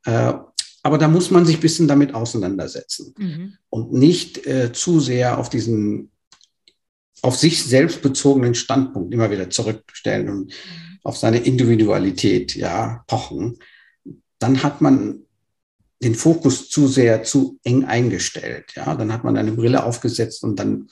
Äh, 0.04 0.34
aber 0.82 0.98
da 0.98 1.08
muss 1.08 1.30
man 1.30 1.44
sich 1.44 1.58
ein 1.58 1.62
bisschen 1.62 1.88
damit 1.88 2.14
auseinandersetzen 2.14 3.14
mhm. 3.18 3.58
und 3.68 3.92
nicht 3.92 4.46
äh, 4.46 4.72
zu 4.72 4.98
sehr 4.98 5.38
auf 5.38 5.50
diesen, 5.50 6.10
auf 7.22 7.36
sich 7.36 7.62
selbst 7.64 8.02
bezogenen 8.02 8.54
Standpunkt 8.54 9.12
immer 9.12 9.30
wieder 9.30 9.50
zurückstellen 9.50 10.28
und 10.28 10.46
mhm. 10.46 10.98
auf 11.02 11.16
seine 11.18 11.38
Individualität, 11.38 12.54
ja, 12.54 13.04
pochen. 13.06 13.58
Dann 14.38 14.62
hat 14.62 14.80
man 14.80 15.26
den 16.02 16.14
Fokus 16.14 16.70
zu 16.70 16.88
sehr, 16.88 17.22
zu 17.22 17.58
eng 17.62 17.84
eingestellt. 17.84 18.72
Ja, 18.74 18.94
dann 18.94 19.12
hat 19.12 19.24
man 19.24 19.36
eine 19.36 19.52
Brille 19.52 19.84
aufgesetzt 19.84 20.42
und 20.42 20.58
dann 20.58 20.88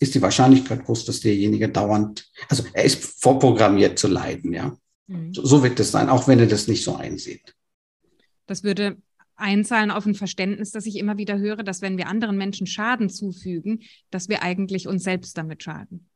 ist 0.00 0.14
die 0.14 0.22
Wahrscheinlichkeit 0.22 0.84
groß, 0.84 1.04
dass 1.04 1.20
derjenige 1.20 1.68
dauernd, 1.68 2.28
also 2.48 2.64
er 2.72 2.84
ist 2.84 3.22
vorprogrammiert 3.22 3.98
zu 3.98 4.08
leiden. 4.08 4.52
Ja, 4.52 4.76
mhm. 5.06 5.32
so, 5.32 5.44
so 5.46 5.62
wird 5.62 5.78
es 5.78 5.92
sein, 5.92 6.08
auch 6.08 6.26
wenn 6.26 6.40
er 6.40 6.46
das 6.46 6.66
nicht 6.66 6.82
so 6.82 6.96
einsieht. 6.96 7.54
Das 8.46 8.64
würde 8.64 8.96
einzahlen 9.36 9.90
auf 9.90 10.06
ein 10.06 10.14
Verständnis, 10.14 10.72
das 10.72 10.86
ich 10.86 10.96
immer 10.96 11.18
wieder 11.18 11.38
höre, 11.38 11.62
dass 11.62 11.82
wenn 11.82 11.96
wir 11.96 12.08
anderen 12.08 12.36
Menschen 12.36 12.66
Schaden 12.66 13.10
zufügen, 13.10 13.82
dass 14.10 14.28
wir 14.28 14.42
eigentlich 14.42 14.88
uns 14.88 15.04
selbst 15.04 15.38
damit 15.38 15.62
schaden. 15.62 16.08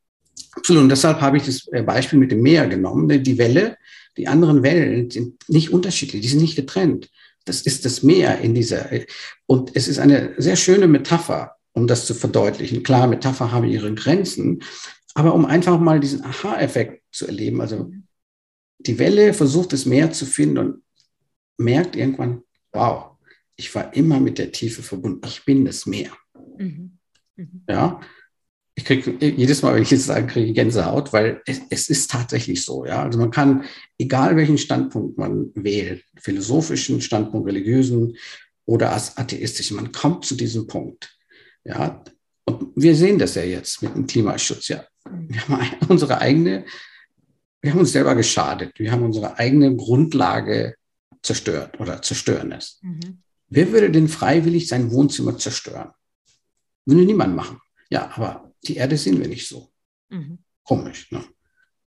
Absolut. 0.53 0.83
Und 0.83 0.89
deshalb 0.89 1.21
habe 1.21 1.37
ich 1.37 1.45
das 1.45 1.67
äh, 1.69 1.83
Beispiel 1.83 2.19
mit 2.19 2.31
dem 2.31 2.43
Meer 2.43 2.67
genommen. 2.67 3.23
Die 3.23 3.39
Welle, 3.39 3.77
die 4.17 4.29
anderen 4.29 4.63
Wellen 4.63 5.11
sind 5.11 5.49
nicht 5.49 5.73
unterschiedlich, 5.73 6.23
die 6.23 6.29
sind 6.29 6.41
nicht 6.41 6.57
getrennt. 6.57 7.11
Das 7.47 7.63
ist 7.63 7.85
das 7.85 8.03
Meer 8.03 8.41
in 8.41 8.55
dieser. 8.55 8.91
Und 9.47 9.75
es 9.75 9.89
ist 9.89 9.99
eine 9.99 10.35
sehr 10.37 10.57
schöne 10.57 10.87
Metapher, 10.87 11.57
um 11.73 11.87
das 11.87 12.07
zu 12.07 12.15
verdeutlichen. 12.15 12.83
Klar, 12.83 13.07
Metapher 13.07 13.53
haben 13.53 13.67
ihre 13.67 13.95
Grenzen, 13.95 14.63
aber 15.15 15.33
um 15.33 15.47
einfach 15.47 15.81
mal 15.81 16.01
diesen 16.01 16.25
Aha-Effekt 16.25 17.03
zu 17.13 17.27
erleben. 17.27 17.61
Also 17.61 17.91
die 18.79 18.99
Welle 18.99 19.33
versucht 19.33 19.73
das 19.73 19.87
Meer 19.87 20.13
zu 20.13 20.27
finden 20.27 20.59
und 20.59 20.83
merkt 21.57 21.97
irgendwann, 21.97 22.43
wow, 22.73 23.17
ich 23.57 23.75
war 23.75 23.95
immer 23.95 24.21
mit 24.21 24.39
der 24.39 24.53
Tiefe 24.53 24.83
verbunden. 24.83 25.27
Ich 25.27 25.45
bin 25.45 25.65
das 25.65 25.87
Meer. 25.87 26.11
Mhm. 26.59 26.99
Mhm. 27.37 27.63
Ja, 27.69 28.01
ich 28.79 28.85
kriege 28.85 29.17
jedes 29.25 29.63
Mal, 29.63 29.75
wenn 29.75 29.83
ich 29.83 29.91
jetzt 29.91 30.05
sage, 30.05 30.27
kriege 30.27 30.49
ich 30.49 30.55
Gänsehaut, 30.55 31.13
weil 31.15 31.41
es, 31.47 31.63
es, 31.71 31.89
ist 31.89 32.11
tatsächlich 32.11 32.63
so. 32.63 32.85
Ja, 32.85 33.03
also 33.03 33.19
man 33.19 33.31
kann, 33.31 33.65
egal 33.99 34.37
welchen 34.37 34.59
Standpunkt 34.59 35.17
man 35.17 35.51
wählt, 35.55 36.05
philosophischen 36.21 37.01
Standpunkt, 37.01 37.49
religiösen 37.49 38.17
oder 38.67 38.93
als 38.93 39.17
atheistischen, 39.17 39.77
man 39.77 39.93
kommt 39.93 40.27
zu 40.27 40.35
diesem 40.35 40.67
Punkt. 40.67 41.17
Ja, 41.65 42.05
und 42.45 42.69
wir 42.77 42.95
sehen 42.95 43.19
das 43.19 43.35
ja 43.35 43.43
jetzt 43.43 43.83
mit 43.83 43.95
dem 43.95 44.07
Klimaschutz. 44.07 44.69
Ja, 44.69 44.85
wir 45.11 45.41
haben 45.49 45.87
unsere 45.89 46.21
eigene, 46.21 46.67
wir 47.63 47.73
haben 47.73 47.81
uns 47.81 47.93
selber 47.93 48.15
geschadet. 48.15 48.79
Wir 48.79 48.93
haben 48.93 49.03
unsere 49.03 49.39
eigene 49.39 49.75
Grundlage 49.75 50.75
zerstört 51.23 51.81
oder 51.81 52.03
zerstören 52.03 52.53
es. 52.53 52.79
Mhm. 52.83 53.23
Wer 53.49 53.73
würde 53.73 53.91
denn 53.91 54.09
freiwillig 54.09 54.69
sein 54.69 54.91
Wohnzimmer 54.93 55.39
zerstören? 55.39 55.93
Würde 56.85 57.05
niemand 57.05 57.35
machen. 57.35 57.59
Ja, 57.89 58.11
aber 58.15 58.46
die 58.69 58.77
Erde 58.77 58.97
sehen 58.97 59.21
wir 59.21 59.29
nicht 59.29 59.49
so. 59.49 59.71
Mhm. 60.09 60.39
Komisch. 60.65 61.11
Ne? 61.11 61.25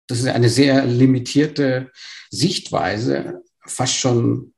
Das 0.07 0.19
ist 0.19 0.27
eine 0.27 0.49
sehr 0.49 0.85
limitierte 0.85 1.91
Sichtweise, 2.29 3.41
fast 3.65 3.95
schon 3.95 4.53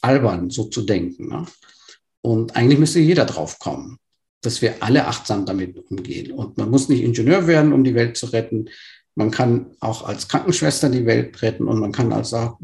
albern, 0.00 0.50
so 0.50 0.64
zu 0.64 0.82
denken. 0.82 1.28
Ne? 1.28 1.46
Und 2.20 2.56
eigentlich 2.56 2.78
müsste 2.78 3.00
jeder 3.00 3.24
drauf 3.24 3.58
kommen, 3.58 3.98
dass 4.42 4.62
wir 4.62 4.82
alle 4.82 5.06
achtsam 5.06 5.46
damit 5.46 5.78
umgehen. 5.90 6.32
Und 6.32 6.58
man 6.58 6.70
muss 6.70 6.88
nicht 6.88 7.02
Ingenieur 7.02 7.46
werden, 7.46 7.72
um 7.72 7.84
die 7.84 7.94
Welt 7.94 8.16
zu 8.16 8.26
retten. 8.26 8.68
Man 9.14 9.30
kann 9.30 9.76
auch 9.80 10.06
als 10.06 10.28
Krankenschwester 10.28 10.88
die 10.88 11.06
Welt 11.06 11.42
retten 11.42 11.68
und 11.68 11.78
man 11.78 11.92
kann 11.92 12.12
als, 12.12 12.32
auch 12.32 12.58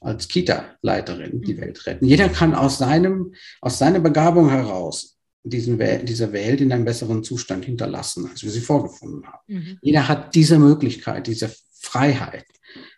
als 0.00 0.28
Kita-Leiterin 0.28 1.40
die 1.42 1.54
mhm. 1.54 1.60
Welt 1.60 1.86
retten. 1.86 2.04
Jeder 2.06 2.28
kann 2.28 2.54
aus, 2.54 2.78
seinem, 2.78 3.34
aus 3.60 3.78
seiner 3.78 4.00
Begabung 4.00 4.50
heraus 4.50 5.16
diesen 5.44 5.78
dieser 6.06 6.32
Welt 6.32 6.60
in 6.62 6.72
einem 6.72 6.86
besseren 6.86 7.22
Zustand 7.22 7.66
hinterlassen, 7.66 8.28
als 8.30 8.42
wir 8.42 8.50
sie 8.50 8.62
vorgefunden 8.62 9.26
haben. 9.26 9.42
Mhm. 9.46 9.78
Jeder 9.82 10.08
hat 10.08 10.34
diese 10.34 10.58
Möglichkeit, 10.58 11.26
diese 11.26 11.54
Freiheit, 11.78 12.46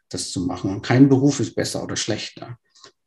das 0.09 0.31
zu 0.31 0.43
machen. 0.43 0.71
Und 0.71 0.83
kein 0.83 1.09
Beruf 1.09 1.41
ist 1.41 1.57
besser 1.57 1.83
oder 1.83 1.97
schlechter, 1.97 2.59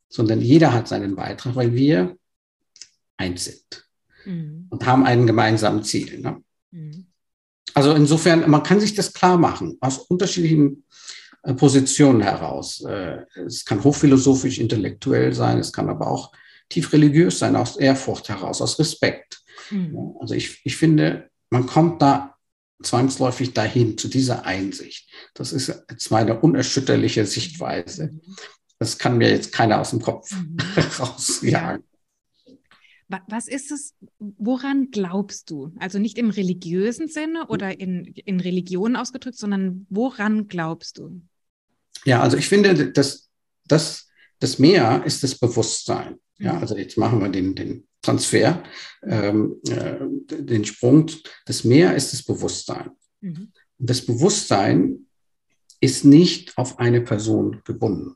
sondern 0.09 0.41
jeder 0.41 0.73
hat 0.73 0.89
seinen 0.89 1.15
Beitrag, 1.15 1.55
weil 1.55 1.73
wir 1.73 2.17
eins 3.15 3.45
sind 3.45 3.87
mhm. 4.25 4.67
und 4.69 4.85
haben 4.85 5.05
einen 5.05 5.25
gemeinsamen 5.25 5.83
Ziel. 5.83 6.19
Ne? 6.19 6.43
Mhm. 6.71 7.05
Also 7.73 7.93
insofern, 7.93 8.49
man 8.49 8.63
kann 8.63 8.81
sich 8.81 8.93
das 8.93 9.13
klar 9.13 9.37
machen, 9.37 9.77
aus 9.79 9.99
unterschiedlichen 9.99 10.83
äh, 11.43 11.53
Positionen 11.53 12.21
heraus. 12.21 12.81
Äh, 12.81 13.19
es 13.45 13.63
kann 13.63 13.83
hochphilosophisch, 13.83 14.59
intellektuell 14.59 15.33
sein, 15.33 15.59
es 15.59 15.71
kann 15.71 15.89
aber 15.89 16.07
auch 16.07 16.33
tief 16.69 16.93
religiös 16.93 17.39
sein, 17.39 17.55
aus 17.55 17.77
Ehrfurcht 17.77 18.29
heraus, 18.29 18.61
aus 18.61 18.79
Respekt. 18.79 19.41
Mhm. 19.71 20.15
Also 20.19 20.35
ich, 20.35 20.61
ich 20.63 20.77
finde, 20.77 21.29
man 21.49 21.65
kommt 21.65 22.01
da 22.01 22.35
zwangsläufig 22.81 23.53
dahin, 23.53 23.97
zu 23.97 24.07
dieser 24.07 24.45
Einsicht. 24.45 25.09
Das 25.33 25.51
ist 25.51 25.67
jetzt 25.67 26.11
meine 26.11 26.39
unerschütterliche 26.39 27.25
Sichtweise. 27.25 28.11
Mhm. 28.13 28.35
Das 28.77 28.97
kann 28.97 29.17
mir 29.17 29.29
jetzt 29.29 29.51
keiner 29.51 29.81
aus 29.81 29.89
dem 29.89 30.01
Kopf 30.01 30.31
mhm. 30.31 30.57
rausjagen. 30.99 31.83
Was 33.27 33.47
ist 33.47 33.71
es, 33.71 33.95
woran 34.19 34.91
glaubst 34.91 35.49
du? 35.49 35.73
Also 35.79 35.97
nicht 35.97 36.19
im 36.19 36.29
religiösen 36.29 37.07
Sinne 37.07 37.47
oder 37.47 37.79
in, 37.79 38.05
in 38.05 38.39
Religion 38.39 38.95
ausgedrückt, 38.95 39.37
sondern 39.37 39.87
woran 39.89 40.47
glaubst 40.47 40.99
du? 40.99 41.19
Ja, 42.05 42.21
also 42.21 42.37
ich 42.37 42.47
finde, 42.47 42.91
dass 42.91 43.29
das, 43.65 44.08
das 44.39 44.59
Meer 44.59 45.03
ist 45.05 45.23
das 45.23 45.35
Bewusstsein. 45.35 46.17
Ja, 46.37 46.57
also 46.57 46.77
jetzt 46.77 46.97
machen 46.97 47.19
wir 47.19 47.29
den, 47.29 47.53
den 47.53 47.87
Transfer, 48.01 48.63
ähm, 49.03 49.57
äh, 49.67 49.97
den 50.29 50.63
Sprung. 50.63 51.07
Das 51.45 51.63
Mehr 51.65 51.95
ist 51.95 52.13
das 52.13 52.23
Bewusstsein. 52.23 52.91
Mhm. 53.21 53.51
Das 53.77 54.05
Bewusstsein 54.05 55.07
ist 55.81 56.05
nicht 56.05 56.57
auf 56.57 56.79
eine 56.79 57.01
Person 57.01 57.61
gebunden. 57.65 58.15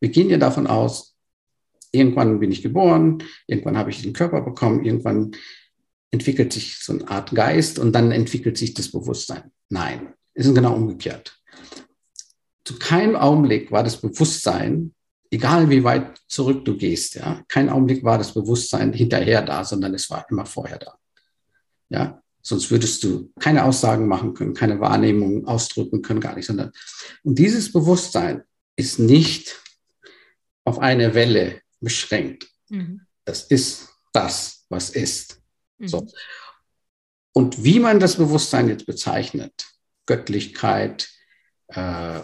Wir 0.00 0.10
gehen 0.10 0.28
ja 0.28 0.36
davon 0.36 0.66
aus, 0.66 1.16
irgendwann 1.92 2.40
bin 2.40 2.52
ich 2.52 2.62
geboren, 2.62 3.22
irgendwann 3.46 3.78
habe 3.78 3.90
ich 3.90 4.02
den 4.02 4.12
Körper 4.12 4.42
bekommen, 4.42 4.84
irgendwann 4.84 5.32
entwickelt 6.10 6.52
sich 6.52 6.78
so 6.78 6.92
eine 6.92 7.08
Art 7.08 7.34
Geist 7.34 7.78
und 7.78 7.92
dann 7.92 8.12
entwickelt 8.12 8.58
sich 8.58 8.74
das 8.74 8.90
Bewusstsein. 8.90 9.50
Nein, 9.70 10.14
es 10.34 10.46
ist 10.46 10.54
genau 10.54 10.74
umgekehrt. 10.74 11.40
Zu 12.64 12.78
keinem 12.78 13.16
Augenblick 13.16 13.70
war 13.72 13.82
das 13.82 14.00
Bewusstsein 14.00 14.94
egal 15.34 15.68
wie 15.68 15.82
weit 15.82 16.20
zurück 16.28 16.64
du 16.64 16.76
gehst, 16.76 17.16
ja, 17.16 17.42
kein 17.48 17.68
Augenblick 17.68 18.04
war 18.04 18.18
das 18.18 18.32
Bewusstsein 18.32 18.92
hinterher 18.92 19.42
da, 19.42 19.64
sondern 19.64 19.94
es 19.94 20.08
war 20.08 20.24
immer 20.30 20.46
vorher 20.46 20.78
da. 20.78 20.96
Ja, 21.88 22.22
sonst 22.40 22.70
würdest 22.70 23.02
du 23.02 23.32
keine 23.40 23.64
Aussagen 23.64 24.06
machen 24.06 24.34
können, 24.34 24.54
keine 24.54 24.80
Wahrnehmung 24.80 25.46
ausdrücken 25.46 26.02
können, 26.02 26.20
gar 26.20 26.36
nicht, 26.36 26.46
sondern 26.46 26.72
und 27.24 27.38
dieses 27.38 27.72
Bewusstsein 27.72 28.44
ist 28.76 28.98
nicht 28.98 29.60
auf 30.64 30.78
eine 30.78 31.14
Welle 31.14 31.60
beschränkt. 31.80 32.48
Mhm. 32.68 33.02
Das 33.24 33.42
ist 33.44 33.88
das, 34.12 34.64
was 34.68 34.90
ist. 34.90 35.40
Mhm. 35.78 35.88
So. 35.88 36.06
Und 37.32 37.64
wie 37.64 37.80
man 37.80 37.98
das 37.98 38.16
Bewusstsein 38.16 38.68
jetzt 38.68 38.86
bezeichnet, 38.86 39.66
Göttlichkeit, 40.06 41.08
äh, 41.68 42.20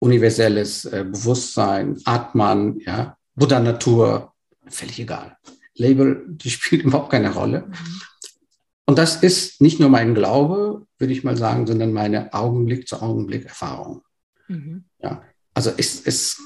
universelles 0.00 0.86
äh, 0.86 1.04
Bewusstsein, 1.04 2.00
Atman, 2.04 2.80
ja, 2.80 3.16
Buddha 3.36 3.60
Natur, 3.60 4.32
völlig 4.66 4.98
egal. 4.98 5.36
Label, 5.74 6.24
die 6.26 6.50
spielt 6.50 6.82
überhaupt 6.82 7.10
keine 7.10 7.32
Rolle. 7.32 7.66
Mhm. 7.68 8.02
Und 8.86 8.98
das 8.98 9.22
ist 9.22 9.60
nicht 9.60 9.78
nur 9.78 9.88
mein 9.88 10.16
Glaube, 10.16 10.84
würde 10.98 11.12
ich 11.12 11.22
mal 11.22 11.36
sagen, 11.36 11.66
sondern 11.66 11.92
meine 11.92 12.34
Augenblick-zu-Augenblick-Erfahrung. 12.34 14.02
Mhm. 14.48 14.84
Ja, 15.00 15.22
also 15.54 15.70
es, 15.76 16.04
es 16.04 16.38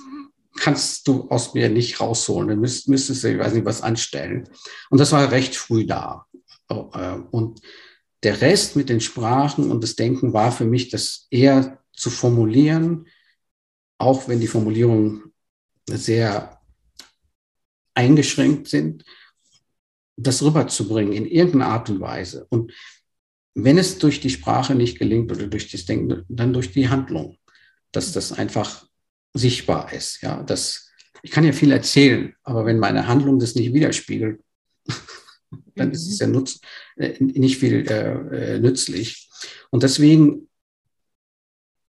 kannst 0.59 1.09
du 1.09 1.29
aus 1.31 1.55
mir 1.55 1.71
nicht 1.71 2.01
rausholen. 2.01 2.49
Du 2.49 2.57
müsst, 2.57 2.89
müsstest 2.89 3.25
du, 3.25 3.33
ich 3.33 3.39
weiß 3.39 3.55
nicht, 3.55 3.65
was 3.65 3.83
anstellen. 3.83 4.49
Und 4.91 5.01
das 5.01 5.13
war 5.13 5.31
recht 5.31 5.57
früh 5.57 5.87
da. 5.87 6.27
Oh, 6.69 6.91
äh, 6.95 7.19
und 7.31 7.63
der 8.23 8.41
Rest 8.41 8.77
mit 8.77 8.89
den 8.89 9.01
Sprachen 9.01 9.71
und 9.71 9.83
das 9.83 9.97
Denken 9.97 10.33
war 10.33 10.53
für 10.53 10.65
mich, 10.65 10.89
das 10.91 11.27
eher 11.31 11.79
zu 11.93 12.11
formulieren, 12.11 13.07
auch 13.99 14.29
wenn 14.29 14.41
die 14.41 14.47
Formulierungen 14.47 15.33
sehr 15.89 16.61
eingeschränkt 17.95 18.69
sind, 18.69 19.05
das 20.17 20.43
rüberzubringen 20.43 21.13
in 21.13 21.27
irgendeiner 21.27 21.69
Art 21.73 21.91
und 21.91 22.01
Weise. 22.01 22.47
Und 22.51 22.73
wenn 23.55 23.79
es 23.79 23.99
durch 23.99 24.21
die 24.21 24.31
Sprache 24.31 24.75
nicht 24.75 24.99
gelingt 24.99 25.31
oder 25.31 25.47
durch 25.47 25.71
das 25.71 25.85
Denken, 25.85 26.25
dann 26.29 26.53
durch 26.53 26.73
die 26.73 26.89
Handlung, 26.89 27.39
dass 27.93 28.13
das 28.13 28.33
einfach 28.33 28.87
sichtbar 29.33 29.93
ist. 29.93 30.21
Ja, 30.23 30.43
das, 30.43 30.91
ich 31.23 31.31
kann 31.31 31.45
ja 31.45 31.53
viel 31.53 31.73
erzählen, 31.73 32.35
aber 32.43 32.67
wenn 32.67 32.79
meine 32.79 33.07
Handlung 33.07 33.39
das 33.39 33.55
nicht 33.55 33.73
widerspiegelt, 33.73 34.41
dann 35.77 35.93
ist 35.93 36.09
es 36.09 36.19
ja 36.19 36.27
nutz, 36.27 36.61
äh, 36.97 37.15
nicht 37.23 37.59
viel 37.59 37.87
äh, 37.89 38.55
äh, 38.55 38.59
nützlich. 38.61 39.29
Und 39.71 39.83
deswegen, 39.83 40.49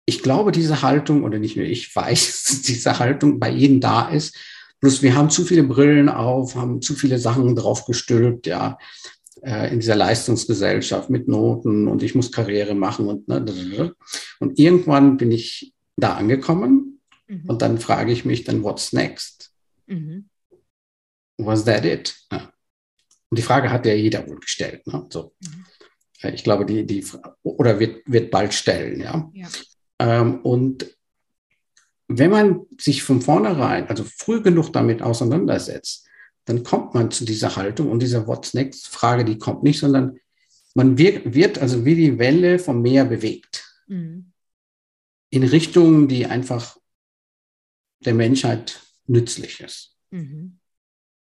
ich 0.06 0.22
glaube, 0.22 0.52
diese 0.52 0.82
Haltung, 0.82 1.24
oder 1.24 1.40
nicht 1.40 1.56
nur 1.58 1.66
ich 1.66 1.96
weiß, 1.96 2.44
dass 2.48 2.62
diese 2.62 3.00
Haltung 3.00 3.40
bei 3.40 3.50
jedem 3.50 3.80
da 3.80 4.10
ist. 4.10 4.36
Bloß 4.82 5.02
wir 5.02 5.16
haben 5.16 5.30
zu 5.30 5.46
viele 5.46 5.64
Brillen 5.64 6.10
auf, 6.10 6.56
haben 6.56 6.82
zu 6.82 6.96
viele 6.96 7.18
Sachen 7.18 7.56
draufgestülpt, 7.56 8.46
ja, 8.46 8.78
äh, 9.42 9.72
in 9.72 9.80
dieser 9.80 9.96
Leistungsgesellschaft 9.96 11.10
mit 11.10 11.28
Noten 11.28 11.88
und 11.88 12.04
ich 12.04 12.16
muss 12.16 12.32
Karriere 12.32 12.76
machen 12.76 13.08
und, 13.08 13.28
ne, 13.28 13.94
und 14.40 14.60
irgendwann 14.60 15.18
bin 15.18 15.32
ich 15.32 15.74
da 15.98 16.16
angekommen 16.16 17.00
mhm. 17.28 17.44
und 17.48 17.62
dann 17.62 17.80
frage 17.80 18.12
ich 18.12 18.26
mich 18.26 18.44
dann, 18.44 18.64
what's 18.64 18.94
next? 18.94 19.54
Mhm. 19.88 20.30
Was 21.38 21.66
that 21.66 21.86
it? 21.86 22.16
Ja. 22.32 22.52
Und 23.30 23.40
die 23.40 23.44
Frage 23.44 23.70
hat 23.72 23.86
ja 23.86 23.94
jeder 23.94 24.28
wohl 24.28 24.40
gestellt. 24.40 24.86
Ne? 24.88 25.06
So. 25.10 25.34
Mhm. 25.42 25.66
Ich 26.34 26.44
glaube, 26.44 26.66
die, 26.66 26.86
die, 26.86 27.06
oder 27.44 27.80
wird, 27.80 28.02
wird 28.06 28.32
bald 28.32 28.54
stellen, 28.54 29.00
ja. 29.00 29.30
ja. 29.34 29.48
Ähm, 30.00 30.42
und 30.42 30.96
wenn 32.08 32.32
man 32.32 32.66
sich 32.78 33.04
von 33.04 33.22
vornherein, 33.22 33.88
also 33.88 34.04
früh 34.04 34.42
genug 34.42 34.72
damit 34.72 35.02
auseinandersetzt, 35.02 36.08
dann 36.46 36.64
kommt 36.64 36.94
man 36.94 37.10
zu 37.10 37.26
dieser 37.26 37.56
Haltung 37.56 37.90
und 37.90 38.02
dieser 38.02 38.28
What's 38.28 38.54
next 38.54 38.88
Frage, 38.88 39.26
die 39.26 39.40
kommt 39.40 39.64
nicht, 39.64 39.80
sondern 39.80 40.20
man 40.76 40.98
wird, 40.98 41.34
wird 41.34 41.58
also 41.58 41.86
wie 41.86 41.96
die 41.96 42.20
Welle 42.20 42.60
vom 42.60 42.82
Meer 42.82 43.06
bewegt. 43.06 43.66
Mhm. 43.88 44.32
In 45.32 45.44
Richtungen, 45.44 46.08
die 46.08 46.28
einfach 46.28 46.78
der 48.02 48.14
Menschheit 48.14 48.82
nützlich 49.08 49.62
ist. 49.62 49.96
Mhm. 50.12 50.60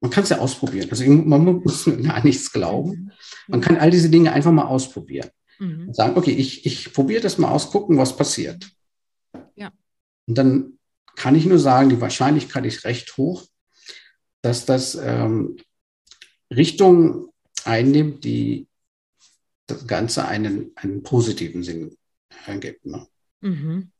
Man 0.00 0.10
kann 0.12 0.22
es 0.22 0.30
ja 0.30 0.38
ausprobieren. 0.38 0.88
Also 0.90 1.04
man 1.04 1.44
muss 1.44 1.84
gar 2.02 2.22
nichts 2.22 2.52
glauben. 2.52 2.90
Mhm. 2.90 3.12
Man 3.48 3.60
kann 3.60 3.76
all 3.76 3.90
diese 3.90 4.10
Dinge 4.10 4.32
einfach 4.32 4.52
mal 4.52 4.66
ausprobieren. 4.66 5.30
Mhm. 5.58 5.88
Und 5.88 5.94
sagen, 5.94 6.16
okay, 6.16 6.32
ich, 6.32 6.66
ich 6.66 6.92
probiere 6.92 7.20
das 7.20 7.38
mal 7.38 7.50
aus, 7.50 7.70
gucken, 7.70 7.98
was 7.98 8.16
passiert. 8.16 8.70
Ja. 9.56 9.72
Und 10.26 10.38
dann 10.38 10.78
kann 11.16 11.34
ich 11.34 11.46
nur 11.46 11.58
sagen, 11.58 11.88
die 11.88 12.00
Wahrscheinlichkeit 12.00 12.64
ist 12.64 12.84
recht 12.84 13.16
hoch, 13.16 13.44
dass 14.42 14.66
das 14.66 14.94
ähm, 14.94 15.56
Richtung 16.50 17.32
einnimmt, 17.64 18.24
die 18.24 18.68
das 19.66 19.86
Ganze 19.86 20.26
einen, 20.26 20.72
einen 20.76 21.02
positiven 21.02 21.62
Sinn 21.62 21.96
ergibt. 22.46 22.86
Ne? 22.86 23.06
Mhm. 23.40 23.90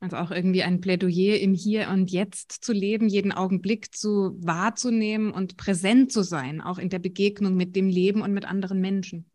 Also 0.00 0.16
auch 0.18 0.30
irgendwie 0.30 0.62
ein 0.62 0.82
Plädoyer 0.82 1.40
im 1.40 1.54
Hier 1.54 1.88
und 1.88 2.10
Jetzt 2.10 2.52
zu 2.62 2.74
leben, 2.74 3.08
jeden 3.08 3.32
Augenblick 3.32 3.94
zu 3.94 4.36
wahrzunehmen 4.38 5.32
und 5.32 5.56
präsent 5.56 6.12
zu 6.12 6.22
sein, 6.22 6.60
auch 6.60 6.78
in 6.78 6.90
der 6.90 6.98
Begegnung 6.98 7.56
mit 7.56 7.74
dem 7.74 7.88
Leben 7.88 8.20
und 8.20 8.34
mit 8.34 8.44
anderen 8.44 8.82
Menschen. 8.82 9.30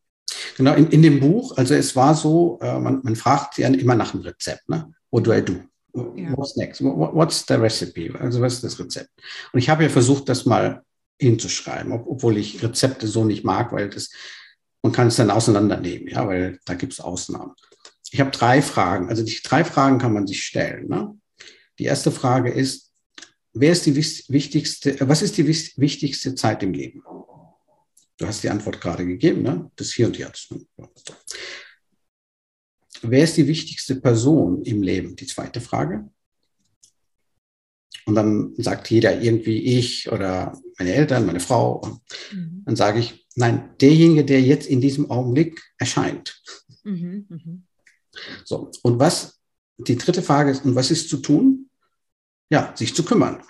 Genau, 0.60 0.76
in, 0.76 0.88
in 0.92 1.02
dem 1.02 1.20
Buch, 1.20 1.58
also 1.58 1.74
es 1.74 1.96
war 1.96 2.14
so, 2.14 2.60
äh, 2.62 2.80
man, 2.80 3.02
man 3.04 3.16
fragt 3.16 3.58
ja 3.58 3.68
immer 3.70 3.96
nach 3.96 4.14
einem 4.14 4.24
Rezept, 4.24 4.70
ne? 4.70 4.92
What 5.10 5.26
do 5.26 5.34
I 5.34 5.42
do? 5.42 5.56
Ja. 6.16 6.38
What's 6.38 6.56
next? 6.56 6.84
What's 6.84 7.46
the 7.48 7.56
recipe? 7.56 8.14
Also 8.20 8.42
was 8.42 8.56
ist 8.56 8.64
das 8.64 8.80
Rezept? 8.80 9.10
Und 9.52 9.60
ich 9.60 9.70
habe 9.70 9.84
ja 9.84 9.90
versucht, 9.90 10.30
das 10.30 10.46
mal 10.46 10.84
hinzuschreiben, 11.20 11.92
ob, 11.92 12.06
obwohl 12.06 12.38
ich 12.38 12.62
Rezepte 12.62 13.08
so 13.08 13.26
nicht 13.26 13.44
mag, 13.44 13.72
weil 13.72 13.90
das, 13.90 14.12
man 14.84 14.92
kann 14.92 15.08
es 15.08 15.16
dann 15.16 15.32
auseinandernehmen, 15.32 16.08
ja, 16.08 16.28
weil 16.28 16.60
da 16.66 16.76
gibt 16.76 16.94
es 16.94 17.02
Ausnahmen 17.02 17.56
ich 18.12 18.20
habe 18.20 18.32
drei 18.32 18.62
Fragen. 18.62 19.10
Also 19.10 19.24
die 19.24 19.40
drei 19.44 19.64
Fragen 19.64 20.00
kann 20.00 20.14
man 20.14 20.28
sich 20.28 20.44
stellen. 20.44 20.88
Ne? 20.88 21.18
Die 21.78 21.86
erste 21.86 22.12
Frage 22.12 22.52
ist, 22.52 22.92
wer 23.54 23.72
ist 23.72 23.86
die 23.86 23.96
wichtigste, 23.96 24.98
was 25.08 25.22
ist 25.22 25.38
die 25.38 25.48
wichtigste 25.48 26.36
Zeit 26.36 26.64
im 26.64 26.74
Leben? 26.74 27.04
Du 28.20 28.28
hast 28.28 28.44
die 28.44 28.50
Antwort 28.50 28.82
gerade 28.82 29.06
gegeben, 29.06 29.42
ne? 29.42 29.72
Das 29.78 29.94
Hier 29.94 30.08
und 30.08 30.18
Jetzt. 30.18 30.52
Ne? 30.52 30.66
Wer 33.02 33.24
ist 33.24 33.38
die 33.38 33.48
wichtigste 33.48 33.96
Person 33.96 34.62
im 34.64 34.84
Leben? 34.84 35.16
Die 35.16 35.26
zweite 35.26 35.62
Frage. 35.62 36.10
Und 38.06 38.16
dann 38.16 38.54
sagt 38.58 38.90
jeder 38.90 39.22
irgendwie 39.22 39.78
ich 39.78 40.12
oder 40.12 40.60
meine 40.78 40.94
Eltern, 40.94 41.26
meine 41.26 41.40
Frau. 41.40 42.00
Mhm. 42.34 42.64
Dann 42.66 42.76
sage 42.76 43.00
ich, 43.00 43.26
nein, 43.36 43.74
derjenige, 43.80 44.26
der 44.26 44.42
jetzt 44.42 44.68
in 44.68 44.82
diesem 44.82 45.10
Augenblick 45.10 45.62
erscheint. 45.78 46.42
Mhm, 46.84 47.26
mh. 47.30 47.60
So, 48.44 48.70
und 48.84 49.00
was, 49.00 49.40
die 49.78 49.96
dritte 49.96 50.24
Frage 50.24 50.52
ist, 50.52 50.66
und 50.66 50.76
was 50.76 50.92
ist 50.92 51.08
zu 51.10 51.18
tun? 51.18 51.70
Ja, 52.50 52.76
sich 52.76 52.94
zu 52.94 53.06
kümmern. 53.06 53.44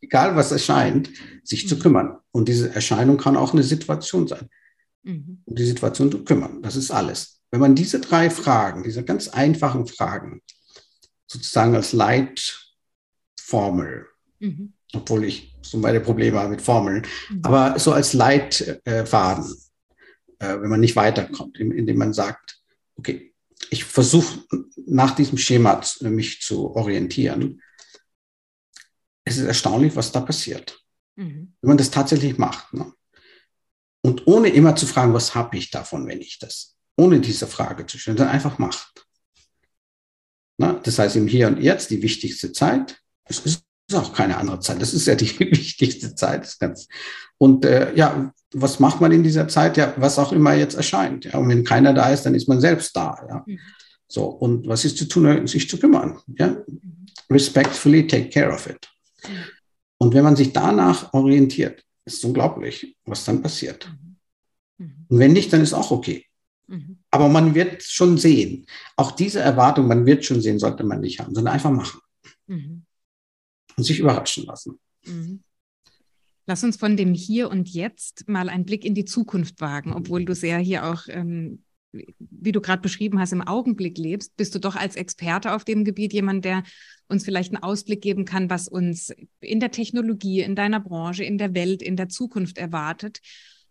Egal 0.00 0.36
was 0.36 0.52
erscheint, 0.52 1.10
sich 1.42 1.64
mhm. 1.64 1.68
zu 1.68 1.78
kümmern. 1.78 2.18
Und 2.30 2.48
diese 2.48 2.74
Erscheinung 2.74 3.16
kann 3.16 3.36
auch 3.36 3.52
eine 3.52 3.62
Situation 3.62 4.28
sein. 4.28 4.48
Mhm. 5.02 5.42
Um 5.44 5.54
die 5.54 5.64
Situation 5.64 6.10
zu 6.10 6.24
kümmern. 6.24 6.62
Das 6.62 6.76
ist 6.76 6.90
alles. 6.90 7.40
Wenn 7.50 7.60
man 7.60 7.74
diese 7.74 8.00
drei 8.00 8.30
Fragen, 8.30 8.82
diese 8.82 9.04
ganz 9.04 9.28
einfachen 9.28 9.86
Fragen, 9.86 10.42
sozusagen 11.26 11.74
als 11.74 11.92
Leitformel, 11.92 14.06
mhm. 14.38 14.72
obwohl 14.94 15.24
ich 15.24 15.54
so 15.62 15.78
meine 15.78 16.00
Probleme 16.00 16.38
habe 16.38 16.50
mit 16.50 16.62
Formeln, 16.62 17.06
mhm. 17.30 17.40
aber 17.42 17.78
so 17.78 17.92
als 17.92 18.12
Leitfaden, 18.12 19.54
äh, 20.38 20.60
wenn 20.60 20.70
man 20.70 20.80
nicht 20.80 20.96
weiterkommt, 20.96 21.58
indem 21.58 21.98
man 21.98 22.12
sagt, 22.12 22.60
okay, 22.96 23.34
ich 23.70 23.84
versuche 23.84 24.44
nach 24.86 25.14
diesem 25.14 25.38
Schema 25.38 25.80
mich 26.00 26.40
zu 26.40 26.74
orientieren. 26.74 27.60
Es 29.28 29.36
ist 29.36 29.46
erstaunlich, 29.46 29.94
was 29.96 30.12
da 30.12 30.20
passiert, 30.20 30.80
mhm. 31.16 31.54
wenn 31.60 31.68
man 31.68 31.78
das 31.78 31.90
tatsächlich 31.90 32.38
macht. 32.38 32.72
Ne? 32.72 32.92
Und 34.02 34.26
ohne 34.26 34.48
immer 34.48 34.76
zu 34.76 34.86
fragen, 34.86 35.12
was 35.12 35.34
habe 35.34 35.56
ich 35.56 35.70
davon, 35.70 36.06
wenn 36.06 36.20
ich 36.20 36.38
das, 36.38 36.76
ohne 36.96 37.20
diese 37.20 37.46
Frage 37.46 37.86
zu 37.86 37.98
stellen, 37.98 38.16
dann 38.16 38.28
einfach 38.28 38.58
macht. 38.58 39.06
Na, 40.56 40.72
das 40.72 40.98
heißt, 40.98 41.16
im 41.16 41.28
Hier 41.28 41.46
und 41.48 41.60
Jetzt 41.60 41.90
die 41.90 42.02
wichtigste 42.02 42.52
Zeit, 42.52 43.00
es 43.24 43.40
ist 43.40 43.64
auch 43.92 44.12
keine 44.12 44.36
andere 44.38 44.60
Zeit, 44.60 44.80
das 44.82 44.94
ist 44.94 45.06
ja 45.06 45.14
die 45.14 45.38
wichtigste 45.40 46.14
Zeit. 46.14 46.56
Und 47.38 47.64
äh, 47.64 47.94
ja, 47.94 48.32
was 48.52 48.80
macht 48.80 49.00
man 49.00 49.12
in 49.12 49.22
dieser 49.22 49.46
Zeit? 49.48 49.76
Ja, 49.76 49.94
was 49.96 50.18
auch 50.18 50.32
immer 50.32 50.54
jetzt 50.54 50.74
erscheint. 50.74 51.26
Ja, 51.26 51.38
und 51.38 51.48
wenn 51.48 51.64
keiner 51.64 51.92
da 51.92 52.10
ist, 52.10 52.22
dann 52.22 52.34
ist 52.34 52.48
man 52.48 52.60
selbst 52.60 52.96
da. 52.96 53.16
Ja. 53.28 53.44
Mhm. 53.46 53.58
So, 54.08 54.24
und 54.24 54.66
was 54.66 54.84
ist 54.84 54.96
zu 54.96 55.04
tun, 55.04 55.46
sich 55.46 55.68
zu 55.68 55.78
kümmern? 55.78 56.18
Ja? 56.38 56.48
Mhm. 56.66 57.06
Respectfully 57.30 58.06
take 58.06 58.30
care 58.30 58.52
of 58.52 58.66
it. 58.66 58.88
Und 59.98 60.14
wenn 60.14 60.24
man 60.24 60.36
sich 60.36 60.52
danach 60.52 61.12
orientiert, 61.12 61.84
ist 62.04 62.18
es 62.18 62.24
unglaublich, 62.24 62.96
was 63.04 63.24
dann 63.24 63.42
passiert. 63.42 63.88
Mhm. 63.88 64.16
mhm. 64.86 65.06
Und 65.08 65.18
wenn 65.18 65.32
nicht, 65.32 65.52
dann 65.52 65.60
ist 65.60 65.74
auch 65.74 65.90
okay. 65.90 66.24
Mhm. 66.66 66.98
Aber 67.10 67.28
man 67.28 67.54
wird 67.54 67.82
schon 67.82 68.18
sehen. 68.18 68.66
Auch 68.96 69.12
diese 69.12 69.40
Erwartung, 69.40 69.88
man 69.88 70.06
wird 70.06 70.24
schon 70.24 70.40
sehen, 70.40 70.58
sollte 70.58 70.84
man 70.84 71.00
nicht 71.00 71.20
haben, 71.20 71.34
sondern 71.34 71.54
einfach 71.54 71.70
machen. 71.70 72.00
Mhm. 72.46 72.84
Und 73.76 73.84
sich 73.84 73.98
überraschen 73.98 74.44
lassen. 74.44 74.78
Lass 76.46 76.64
uns 76.64 76.76
von 76.76 76.96
dem 76.96 77.12
Hier 77.14 77.50
und 77.50 77.68
Jetzt 77.68 78.26
mal 78.26 78.48
einen 78.48 78.64
Blick 78.64 78.84
in 78.84 78.94
die 78.94 79.04
Zukunft 79.04 79.60
wagen, 79.60 79.92
obwohl 79.92 80.24
du 80.24 80.34
sehr 80.34 80.58
hier 80.58 80.86
auch, 80.86 81.02
ähm, 81.08 81.62
wie 81.92 82.52
du 82.52 82.60
gerade 82.60 82.82
beschrieben 82.82 83.18
hast, 83.18 83.32
im 83.32 83.46
Augenblick 83.46 83.98
lebst. 83.98 84.36
Bist 84.36 84.54
du 84.54 84.58
doch 84.58 84.76
als 84.76 84.96
Experte 84.96 85.52
auf 85.54 85.64
dem 85.64 85.84
Gebiet 85.84 86.12
jemand, 86.12 86.44
der 86.44 86.62
uns 87.08 87.24
vielleicht 87.24 87.54
einen 87.54 87.62
Ausblick 87.62 88.02
geben 88.02 88.24
kann, 88.24 88.50
was 88.50 88.68
uns 88.68 89.12
in 89.40 89.60
der 89.60 89.70
Technologie, 89.70 90.40
in 90.40 90.54
deiner 90.54 90.80
Branche, 90.80 91.24
in 91.24 91.38
der 91.38 91.54
Welt, 91.54 91.82
in 91.82 91.96
der 91.96 92.08
Zukunft 92.08 92.58
erwartet? 92.58 93.20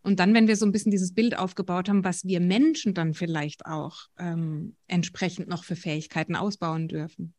Und 0.02 0.20
dann, 0.20 0.34
wenn 0.34 0.48
wir 0.48 0.56
so 0.56 0.66
ein 0.66 0.72
bisschen 0.72 0.92
dieses 0.92 1.14
Bild 1.14 1.38
aufgebaut 1.38 1.90
haben, 1.90 2.04
was 2.04 2.24
wir 2.24 2.40
Menschen 2.40 2.94
dann 2.94 3.14
vielleicht 3.14 3.66
auch 3.66 4.06
ähm, 4.18 4.76
entsprechend 4.88 5.50
noch 5.50 5.64
für 5.64 5.76
Fähigkeiten 5.76 6.36
ausbauen 6.36 6.88
dürfen. 6.88 7.34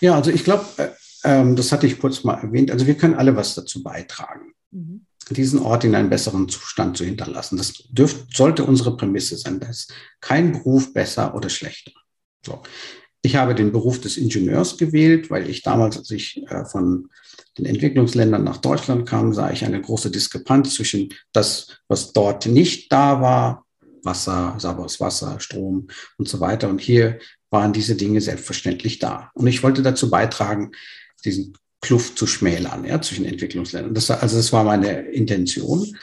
Ja, 0.00 0.16
also 0.16 0.30
ich 0.30 0.44
glaube, 0.44 0.66
äh, 0.78 0.88
ähm, 1.24 1.56
das 1.56 1.72
hatte 1.72 1.86
ich 1.86 1.98
kurz 1.98 2.24
mal 2.24 2.34
erwähnt. 2.34 2.70
Also 2.70 2.86
wir 2.86 2.96
können 2.96 3.14
alle 3.14 3.36
was 3.36 3.54
dazu 3.54 3.82
beitragen, 3.82 4.53
mhm. 4.74 5.06
diesen 5.30 5.60
Ort 5.60 5.84
in 5.84 5.94
einen 5.94 6.10
besseren 6.10 6.48
Zustand 6.48 6.96
zu 6.96 7.04
hinterlassen. 7.04 7.56
Das 7.56 7.72
dürft, 7.88 8.36
sollte 8.36 8.64
unsere 8.64 8.96
Prämisse 8.96 9.36
sein. 9.36 9.60
Da 9.60 9.68
ist 9.68 9.92
kein 10.20 10.52
Beruf 10.52 10.92
besser 10.92 11.34
oder 11.34 11.48
schlechter. 11.48 11.92
So. 12.44 12.62
Ich 13.22 13.36
habe 13.36 13.54
den 13.54 13.72
Beruf 13.72 14.00
des 14.02 14.18
Ingenieurs 14.18 14.76
gewählt, 14.76 15.30
weil 15.30 15.48
ich 15.48 15.62
damals, 15.62 15.96
als 15.96 16.10
ich 16.10 16.42
äh, 16.48 16.66
von 16.66 17.08
den 17.56 17.64
Entwicklungsländern 17.64 18.44
nach 18.44 18.58
Deutschland 18.58 19.08
kam, 19.08 19.32
sah 19.32 19.50
ich 19.50 19.64
eine 19.64 19.80
große 19.80 20.10
Diskrepanz 20.10 20.74
zwischen 20.74 21.14
das, 21.32 21.78
was 21.88 22.12
dort 22.12 22.44
nicht 22.44 22.92
da 22.92 23.22
war, 23.22 23.64
Wasser, 24.02 24.56
sauberes 24.58 25.00
Wasser, 25.00 25.40
Strom 25.40 25.88
und 26.18 26.28
so 26.28 26.40
weiter. 26.40 26.68
Und 26.68 26.82
hier 26.82 27.18
waren 27.48 27.72
diese 27.72 27.96
Dinge 27.96 28.20
selbstverständlich 28.20 28.98
da. 28.98 29.30
Und 29.32 29.46
ich 29.46 29.62
wollte 29.62 29.80
dazu 29.80 30.10
beitragen, 30.10 30.72
diesen 31.24 31.56
Kluft 31.84 32.16
zu 32.18 32.26
schmälern 32.26 32.84
ja, 32.84 33.00
zwischen 33.02 33.26
Entwicklungsländern. 33.26 33.92
Das, 33.92 34.10
also 34.10 34.38
das 34.38 34.52
war 34.54 34.64
meine 34.64 35.02
Intention, 35.02 35.94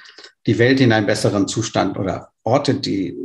die 0.45 0.59
Welt 0.59 0.79
in 0.79 0.91
einen 0.91 1.07
besseren 1.07 1.47
Zustand 1.47 1.97
oder 1.97 2.31
Orte, 2.43 2.75
die 2.75 3.17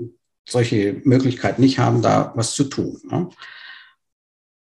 solche 0.49 1.01
Möglichkeiten 1.05 1.61
nicht 1.61 1.79
haben, 1.79 2.01
da 2.01 2.33
was 2.35 2.55
zu 2.55 2.65
tun. 2.65 2.99
Ne? 3.11 3.29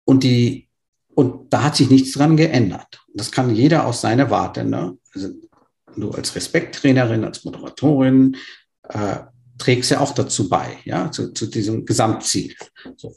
Und, 0.05 0.24
die, 0.24 0.68
und 1.14 1.53
da 1.53 1.62
hat 1.62 1.76
sich 1.76 1.88
nichts 1.88 2.12
dran 2.12 2.36
geändert. 2.36 3.03
Das 3.14 3.32
kann 3.32 3.55
jeder 3.55 3.86
aus 3.86 4.03
seiner 4.03 4.30
Warte. 4.30 4.64
Ne? 4.64 4.99
Also 5.14 5.30
du 5.97 6.11
als 6.11 6.34
Respekttrainerin, 6.34 7.24
als 7.24 7.44
Moderatorin 7.44 8.36
äh, 8.90 9.20
trägst 9.57 9.90
ja 9.90 10.01
auch 10.01 10.12
dazu 10.12 10.51
bei, 10.51 10.76
ja, 10.84 11.11
zu, 11.11 11.32
zu 11.32 11.47
diesem 11.47 11.86
Gesamtziel. 11.86 12.55
So. 12.97 13.14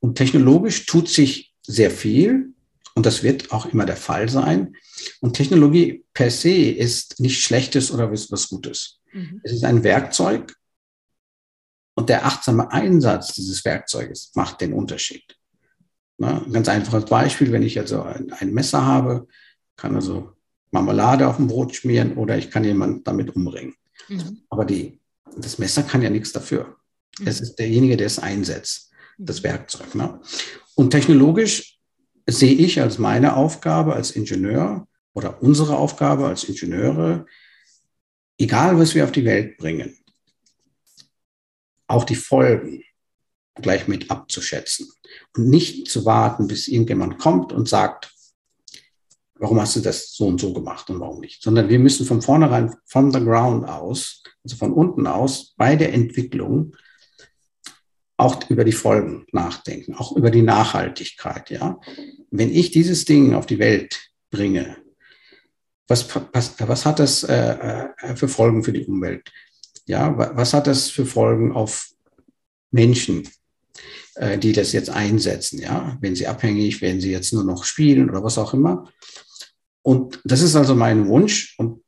Und 0.00 0.16
technologisch 0.16 0.86
tut 0.86 1.10
sich 1.10 1.52
sehr 1.62 1.90
viel. 1.90 2.51
Und 2.94 3.06
das 3.06 3.22
wird 3.22 3.52
auch 3.52 3.66
immer 3.66 3.86
der 3.86 3.96
Fall 3.96 4.28
sein. 4.28 4.76
Und 5.20 5.34
Technologie 5.34 6.04
per 6.12 6.30
se 6.30 6.70
ist 6.70 7.20
nicht 7.20 7.42
Schlechtes 7.42 7.90
oder 7.90 8.10
was 8.10 8.48
Gutes. 8.48 9.00
Mhm. 9.12 9.40
Es 9.44 9.52
ist 9.52 9.64
ein 9.64 9.82
Werkzeug. 9.82 10.54
Und 11.94 12.08
der 12.08 12.26
achtsame 12.26 12.70
Einsatz 12.70 13.34
dieses 13.34 13.64
Werkzeuges 13.64 14.32
macht 14.34 14.60
den 14.60 14.72
Unterschied. 14.72 15.24
Na, 16.18 16.42
ein 16.42 16.52
ganz 16.52 16.68
einfaches 16.68 17.06
Beispiel, 17.06 17.52
wenn 17.52 17.62
ich 17.62 17.78
also 17.78 18.02
ein, 18.02 18.32
ein 18.32 18.52
Messer 18.52 18.84
habe, 18.84 19.26
kann 19.76 19.94
also 19.94 20.32
Marmelade 20.70 21.28
auf 21.28 21.36
dem 21.36 21.48
Brot 21.48 21.74
schmieren 21.74 22.16
oder 22.16 22.38
ich 22.38 22.50
kann 22.50 22.64
jemanden 22.64 23.04
damit 23.04 23.34
umbringen. 23.34 23.74
Mhm. 24.08 24.42
Aber 24.48 24.64
die, 24.64 25.00
das 25.36 25.58
Messer 25.58 25.82
kann 25.82 26.02
ja 26.02 26.10
nichts 26.10 26.32
dafür. 26.32 26.76
Mhm. 27.18 27.26
Es 27.26 27.40
ist 27.40 27.56
derjenige, 27.56 27.96
der 27.96 28.06
es 28.06 28.18
einsetzt, 28.18 28.90
das 29.18 29.40
mhm. 29.40 29.44
Werkzeug. 29.44 29.94
Ne? 29.94 30.20
Und 30.74 30.90
technologisch 30.90 31.78
sehe 32.26 32.54
ich 32.54 32.80
als 32.80 32.98
meine 32.98 33.36
Aufgabe 33.36 33.94
als 33.94 34.12
Ingenieur 34.12 34.86
oder 35.14 35.42
unsere 35.42 35.76
Aufgabe 35.76 36.26
als 36.26 36.44
Ingenieure, 36.44 37.26
egal 38.38 38.78
was 38.78 38.94
wir 38.94 39.04
auf 39.04 39.12
die 39.12 39.24
Welt 39.24 39.56
bringen, 39.58 39.96
auch 41.86 42.04
die 42.04 42.14
Folgen 42.14 42.82
gleich 43.54 43.86
mit 43.86 44.10
abzuschätzen 44.10 44.88
und 45.36 45.48
nicht 45.48 45.88
zu 45.88 46.04
warten, 46.06 46.46
bis 46.46 46.68
irgendjemand 46.68 47.18
kommt 47.18 47.52
und 47.52 47.68
sagt, 47.68 48.10
warum 49.34 49.60
hast 49.60 49.76
du 49.76 49.80
das 49.80 50.14
so 50.14 50.26
und 50.26 50.40
so 50.40 50.54
gemacht 50.54 50.88
und 50.88 51.00
warum 51.00 51.20
nicht, 51.20 51.42
sondern 51.42 51.68
wir 51.68 51.78
müssen 51.78 52.06
von 52.06 52.22
vornherein, 52.22 52.74
from 52.86 53.12
the 53.12 53.20
ground 53.20 53.68
aus, 53.68 54.22
also 54.42 54.56
von 54.56 54.72
unten 54.72 55.06
aus, 55.06 55.54
bei 55.56 55.76
der 55.76 55.92
Entwicklung 55.92 56.74
auch 58.22 58.48
über 58.50 58.64
die 58.64 58.72
Folgen 58.72 59.26
nachdenken, 59.32 59.94
auch 59.94 60.16
über 60.16 60.30
die 60.30 60.42
Nachhaltigkeit. 60.42 61.50
Ja, 61.50 61.80
wenn 62.30 62.50
ich 62.50 62.70
dieses 62.70 63.04
Ding 63.04 63.34
auf 63.34 63.46
die 63.46 63.58
Welt 63.58 64.00
bringe, 64.30 64.76
was, 65.88 66.08
was, 66.32 66.54
was 66.58 66.86
hat 66.86 66.98
das 66.98 67.22
äh, 67.24 67.86
äh, 67.98 68.16
für 68.16 68.28
Folgen 68.28 68.64
für 68.64 68.72
die 68.72 68.86
Umwelt? 68.86 69.30
Ja, 69.84 70.16
was 70.16 70.54
hat 70.54 70.66
das 70.66 70.88
für 70.88 71.04
Folgen 71.04 71.52
auf 71.52 71.88
Menschen, 72.70 73.28
äh, 74.14 74.38
die 74.38 74.52
das 74.52 74.72
jetzt 74.72 74.90
einsetzen? 74.90 75.60
Ja, 75.60 75.98
wenn 76.00 76.14
sie 76.14 76.26
abhängig, 76.26 76.80
wenn 76.80 77.00
sie 77.00 77.10
jetzt 77.10 77.32
nur 77.32 77.44
noch 77.44 77.64
spielen 77.64 78.08
oder 78.08 78.22
was 78.22 78.38
auch 78.38 78.54
immer. 78.54 78.88
Und 79.82 80.20
das 80.24 80.40
ist 80.40 80.54
also 80.54 80.74
mein 80.74 81.08
Wunsch 81.08 81.56
und 81.58 81.81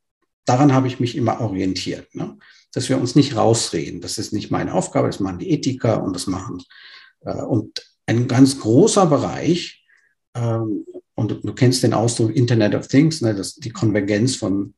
daran 0.45 0.73
habe 0.73 0.87
ich 0.87 0.99
mich 0.99 1.15
immer 1.15 1.41
orientiert. 1.41 2.13
Ne? 2.15 2.37
dass 2.75 2.89
wir 2.89 2.99
uns 2.99 3.15
nicht 3.15 3.37
rausreden. 3.37 4.01
Das 4.01 4.17
ist 4.17 4.33
nicht 4.33 4.51
meine 4.51 4.73
Aufgabe, 4.73 5.07
das 5.07 5.21
machen 5.21 5.39
die 5.39 5.49
Ethiker 5.49 6.03
und 6.03 6.13
das 6.13 6.27
machen. 6.27 6.61
Äh, 7.21 7.41
und 7.41 7.81
ein 8.05 8.27
ganz 8.27 8.59
großer 8.59 9.05
Bereich, 9.07 9.83
ähm, 10.35 10.85
und 11.15 11.31
du, 11.31 11.53
kennst 11.53 11.83
den 11.83 11.93
Ausdruck 11.93 12.35
Internet 12.35 12.75
of 12.75 12.89
Things, 12.89 13.21
ne, 13.21 13.33
das, 13.33 13.55
die 13.55 13.69
Konvergenz 13.69 14.35
von, 14.35 14.73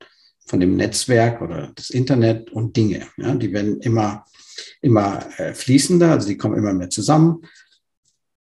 von 0.45 0.59
dem 0.59 0.75
Netzwerk 0.75 1.41
oder 1.41 1.71
das 1.73 1.89
Internet 1.89 2.51
und 2.51 2.77
Dinge. 2.77 3.07
Ja, 3.17 3.33
die 3.33 3.51
werden 3.51 3.81
immer, 3.81 4.23
immer 4.81 5.27
äh, 5.39 5.55
fließender, 5.55 6.11
also 6.11 6.27
die 6.27 6.37
kommen 6.37 6.55
immer 6.55 6.73
mehr 6.73 6.91
zusammen. 6.91 7.41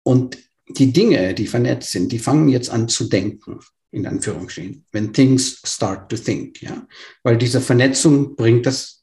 Und 0.04 0.38
die 0.70 0.94
Dinge, 0.94 1.34
die 1.34 1.48
vernetzt 1.48 1.92
sind, 1.92 2.14
die 2.14 2.20
fangen 2.20 2.48
jetzt 2.48 2.70
an 2.70 2.88
zu 2.88 3.10
denken, 3.10 3.60
in 3.92 4.08
Anführungsstrichen, 4.08 4.86
when 4.92 5.14
things 5.14 5.62
start 5.66 6.10
to 6.10 6.18
think, 6.18 6.62
ja. 6.62 6.88
Weil 7.24 7.38
diese 7.38 7.62
Vernetzung 7.62 8.36
bringt 8.36 8.66
das 8.66 9.02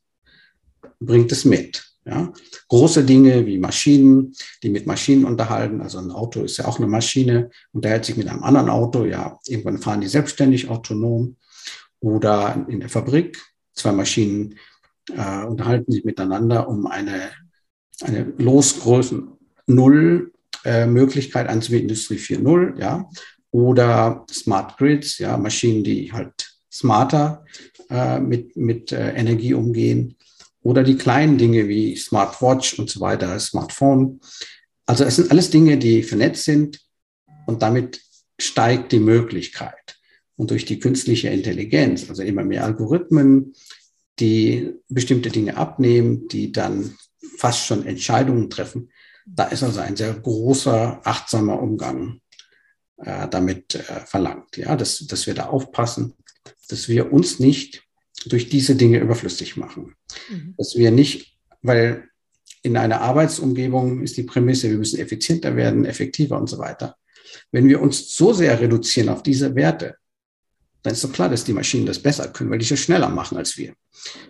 bringt 1.01 1.32
es 1.32 1.45
mit. 1.45 1.84
Ja? 2.05 2.32
Große 2.68 3.05
Dinge 3.05 3.47
wie 3.47 3.59
Maschinen, 3.59 4.34
die 4.62 4.70
mit 4.70 4.86
Maschinen 4.86 5.24
unterhalten. 5.24 5.80
Also 5.80 5.99
ein 5.99 6.11
Auto 6.11 6.43
ist 6.43 6.57
ja 6.57 6.66
auch 6.66 6.78
eine 6.78 6.86
Maschine, 6.86 7.51
unterhält 7.72 8.05
sich 8.05 8.16
mit 8.16 8.28
einem 8.28 8.43
anderen 8.43 8.68
Auto. 8.68 9.05
Ja, 9.05 9.39
irgendwann 9.47 9.78
fahren 9.78 10.01
die 10.01 10.09
selbstständig 10.09 10.68
autonom. 10.68 11.36
Oder 12.01 12.64
in 12.68 12.80
der 12.80 12.89
Fabrik, 12.89 13.39
zwei 13.74 13.93
Maschinen 13.93 14.55
äh, 15.11 15.45
unterhalten 15.45 15.91
sich 15.91 16.05
miteinander, 16.05 16.68
um 16.68 16.86
eine, 16.86 17.30
eine 18.03 18.32
Losgrößen 18.39 19.28
Null 19.66 20.32
äh, 20.64 20.86
Möglichkeit 20.86 21.49
anzubieten, 21.49 21.89
Industrie 21.89 22.16
4.0, 22.16 22.78
ja. 22.78 23.11
Oder 23.51 24.26
Smart 24.30 24.76
Grids, 24.76 25.18
ja, 25.18 25.36
Maschinen, 25.36 25.82
die 25.84 26.12
halt 26.12 26.32
smarter 26.70 27.44
äh, 27.90 28.20
mit, 28.20 28.57
mit 28.57 28.92
äh, 28.92 29.12
Energie 29.14 29.55
umgehen 29.55 30.16
oder 30.62 30.82
die 30.82 30.96
kleinen 30.96 31.38
Dinge 31.38 31.68
wie 31.68 31.96
Smartwatch 31.96 32.78
und 32.78 32.90
so 32.90 33.01
weiter, 33.01 33.38
Smartphone. 33.40 34.20
Also 34.86 35.05
es 35.05 35.16
sind 35.16 35.30
alles 35.30 35.51
Dinge, 35.51 35.78
die 35.78 36.03
vernetzt 36.03 36.44
sind 36.44 36.80
und 37.46 37.62
damit 37.62 38.01
steigt 38.38 38.92
die 38.92 38.99
Möglichkeit. 38.99 39.99
Und 40.36 40.51
durch 40.51 40.64
die 40.64 40.78
künstliche 40.78 41.28
Intelligenz, 41.28 42.09
also 42.09 42.22
immer 42.22 42.44
mehr 42.44 42.64
Algorithmen, 42.64 43.55
die 44.20 44.72
bestimmte 44.88 45.30
Dinge 45.30 45.57
abnehmen, 45.57 46.28
die 46.28 46.53
dann 46.53 46.96
fast 47.38 47.64
schon 47.64 47.86
Entscheidungen 47.86 48.51
treffen, 48.51 48.90
da 49.26 49.44
ist 49.44 49.62
also 49.62 49.80
ein 49.80 49.96
sehr 49.96 50.14
großer, 50.14 51.01
achtsamer 51.05 51.61
Umgang 51.61 52.20
äh, 53.03 53.28
damit 53.28 53.74
äh, 53.74 54.01
verlangt. 54.07 54.57
Ja, 54.57 54.76
dass, 54.76 54.99
dass 55.07 55.26
wir 55.26 55.34
da 55.34 55.46
aufpassen, 55.46 56.14
dass 56.68 56.88
wir 56.88 57.12
uns 57.12 57.38
nicht 57.38 57.82
durch 58.26 58.49
diese 58.49 58.74
Dinge 58.74 58.99
überflüssig 58.99 59.57
machen. 59.57 59.94
Mhm. 60.28 60.55
Dass 60.57 60.76
wir 60.76 60.90
nicht, 60.90 61.38
weil 61.62 62.09
in 62.62 62.76
einer 62.76 63.01
Arbeitsumgebung 63.01 64.03
ist 64.03 64.16
die 64.16 64.24
Prämisse, 64.24 64.70
wir 64.70 64.78
müssen 64.78 64.99
effizienter 64.99 65.57
werden, 65.57 65.84
effektiver 65.84 66.38
und 66.38 66.49
so 66.49 66.59
weiter. 66.59 66.96
Wenn 67.53 67.68
wir 67.68 67.80
uns 67.80 68.14
so 68.14 68.32
sehr 68.32 68.61
reduzieren 68.61 69.09
auf 69.09 69.22
diese 69.22 69.55
Werte, 69.55 69.96
dann 70.82 70.92
ist 70.92 71.05
doch 71.05 71.12
klar, 71.12 71.28
dass 71.28 71.44
die 71.44 71.53
Maschinen 71.53 71.86
das 71.86 71.99
besser 71.99 72.28
können, 72.28 72.51
weil 72.51 72.59
die 72.59 72.68
das 72.68 72.78
schneller 72.78 73.09
machen 73.09 73.38
als 73.38 73.57
wir. 73.57 73.74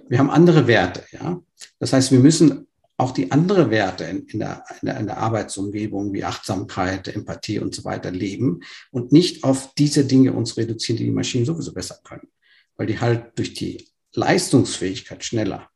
Wir 0.09 0.19
haben 0.19 0.31
andere 0.31 0.67
Werte, 0.67 1.05
ja. 1.13 1.41
Das 1.79 1.93
heißt, 1.93 2.13
wir 2.13 2.21
müssen 2.21 2.68
auch 2.99 3.13
die 3.13 3.33
andere 3.33 3.71
Werte 3.71 4.05
in, 4.05 4.27
in, 4.27 4.41
der, 4.41 4.65
in, 4.83 4.87
der, 4.87 5.01
in 5.01 5.07
der 5.07 5.17
Arbeitsumgebung 5.19 6.13
wie 6.13 6.25
Achtsamkeit, 6.25 7.09
Empathie 7.09 7.61
und 7.61 7.75
so 7.75 7.85
weiter 7.85 8.11
leben 8.11 8.61
und 8.91 9.13
nicht 9.13 9.45
auf 9.45 9.73
diese 9.75 10.05
Dinge 10.05 10.35
uns 10.35 10.59
reduzieren, 10.59 10.99
die 10.99 11.05
die 11.05 11.11
Maschinen 11.11 11.47
sowieso 11.47 11.73
besser 11.73 11.99
können 12.05 12.29
weil 12.79 12.87
die 12.87 12.99
halt 12.99 13.37
durch 13.39 13.53
die 13.53 13.91
Leistungsfähigkeit 14.15 15.23
schneller 15.23 15.69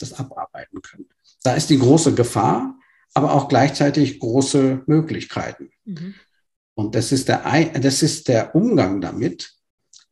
das 0.00 0.14
abarbeiten 0.14 0.82
können. 0.82 1.08
Da 1.44 1.54
ist 1.54 1.70
die 1.70 1.78
große 1.78 2.14
Gefahr, 2.14 2.76
aber 3.14 3.32
auch 3.32 3.48
gleichzeitig 3.48 4.18
große 4.18 4.82
Möglichkeiten. 4.86 5.70
Mhm. 5.84 6.14
Und 6.74 6.94
das 6.94 7.12
ist, 7.12 7.28
der, 7.28 7.44
das 7.78 8.02
ist 8.02 8.28
der 8.28 8.54
Umgang 8.54 9.00
damit, 9.00 9.54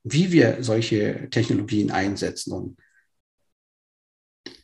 wie 0.04 0.32
wir 0.32 0.58
solche 0.60 1.28
Technologien 1.30 1.90
einsetzen, 1.90 2.52
um 2.52 2.76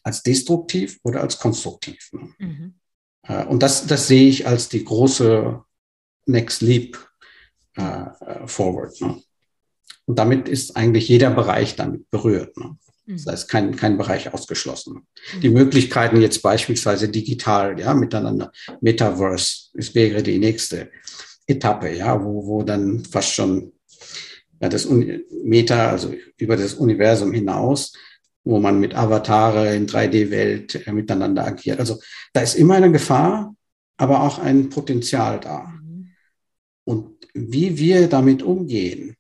als 0.03 0.23
destruktiv 0.23 0.99
oder 1.03 1.21
als 1.21 1.39
konstruktiv. 1.39 2.11
Ne? 2.13 2.35
Mhm. 2.39 2.75
Äh, 3.23 3.45
und 3.45 3.63
das, 3.63 3.87
das 3.87 4.09
sehe 4.09 4.29
ich 4.29 4.47
als 4.47 4.69
die 4.69 4.85
große 4.85 5.63
Next 6.27 6.63
Leap 6.63 6.99
uh, 7.79 8.47
forward. 8.47 9.01
Ne? 9.01 9.21
Und 10.07 10.19
damit 10.19 10.49
ist 10.49 10.77
eigentlich 10.77 11.09
jeder 11.09 11.31
Bereich 11.31 11.77
damit 11.77 12.09
berührt. 12.11 12.57
Ne? 12.57 12.77
Das 13.07 13.25
mhm. 13.25 13.31
heißt, 13.31 13.49
kein, 13.49 13.77
kein 13.77 13.99
Bereich 13.99 14.33
ausgeschlossen. 14.33 15.07
Die 15.43 15.49
mhm. 15.49 15.55
Möglichkeiten 15.55 16.21
jetzt 16.21 16.43
beispielsweise 16.43 17.09
digital, 17.09 17.79
ja, 17.79 17.95
miteinander, 17.95 18.53
Metaverse, 18.81 19.71
ist, 19.75 19.95
wäre 19.95 20.23
die 20.23 20.39
nächste. 20.39 20.91
Etappe, 21.47 21.93
ja, 21.97 22.23
wo, 22.23 22.47
wo 22.47 22.63
dann 22.63 23.05
fast 23.05 23.33
schon 23.33 23.73
ja, 24.61 24.69
das 24.69 24.89
Meta, 25.43 25.91
also 25.91 26.15
über 26.37 26.57
das 26.57 26.75
Universum 26.75 27.33
hinaus, 27.33 27.93
wo 28.45 28.59
man 28.59 28.81
mit 28.81 28.95
Avatare 28.95 29.75
in 29.75 29.87
3D-Welt 29.87 30.87
äh, 30.87 30.93
miteinander 30.93 31.47
agiert. 31.47 31.79
Also 31.79 32.01
da 32.33 32.41
ist 32.41 32.55
immer 32.55 32.75
eine 32.75 32.91
Gefahr, 32.91 33.55
aber 33.97 34.23
auch 34.23 34.39
ein 34.39 34.71
Potenzial 34.71 35.41
da. 35.41 35.65
Mhm. 35.65 36.11
Und 36.85 37.29
wie 37.35 37.79
wir 37.79 38.09
damit 38.09 38.43
umgehen, 38.43 39.17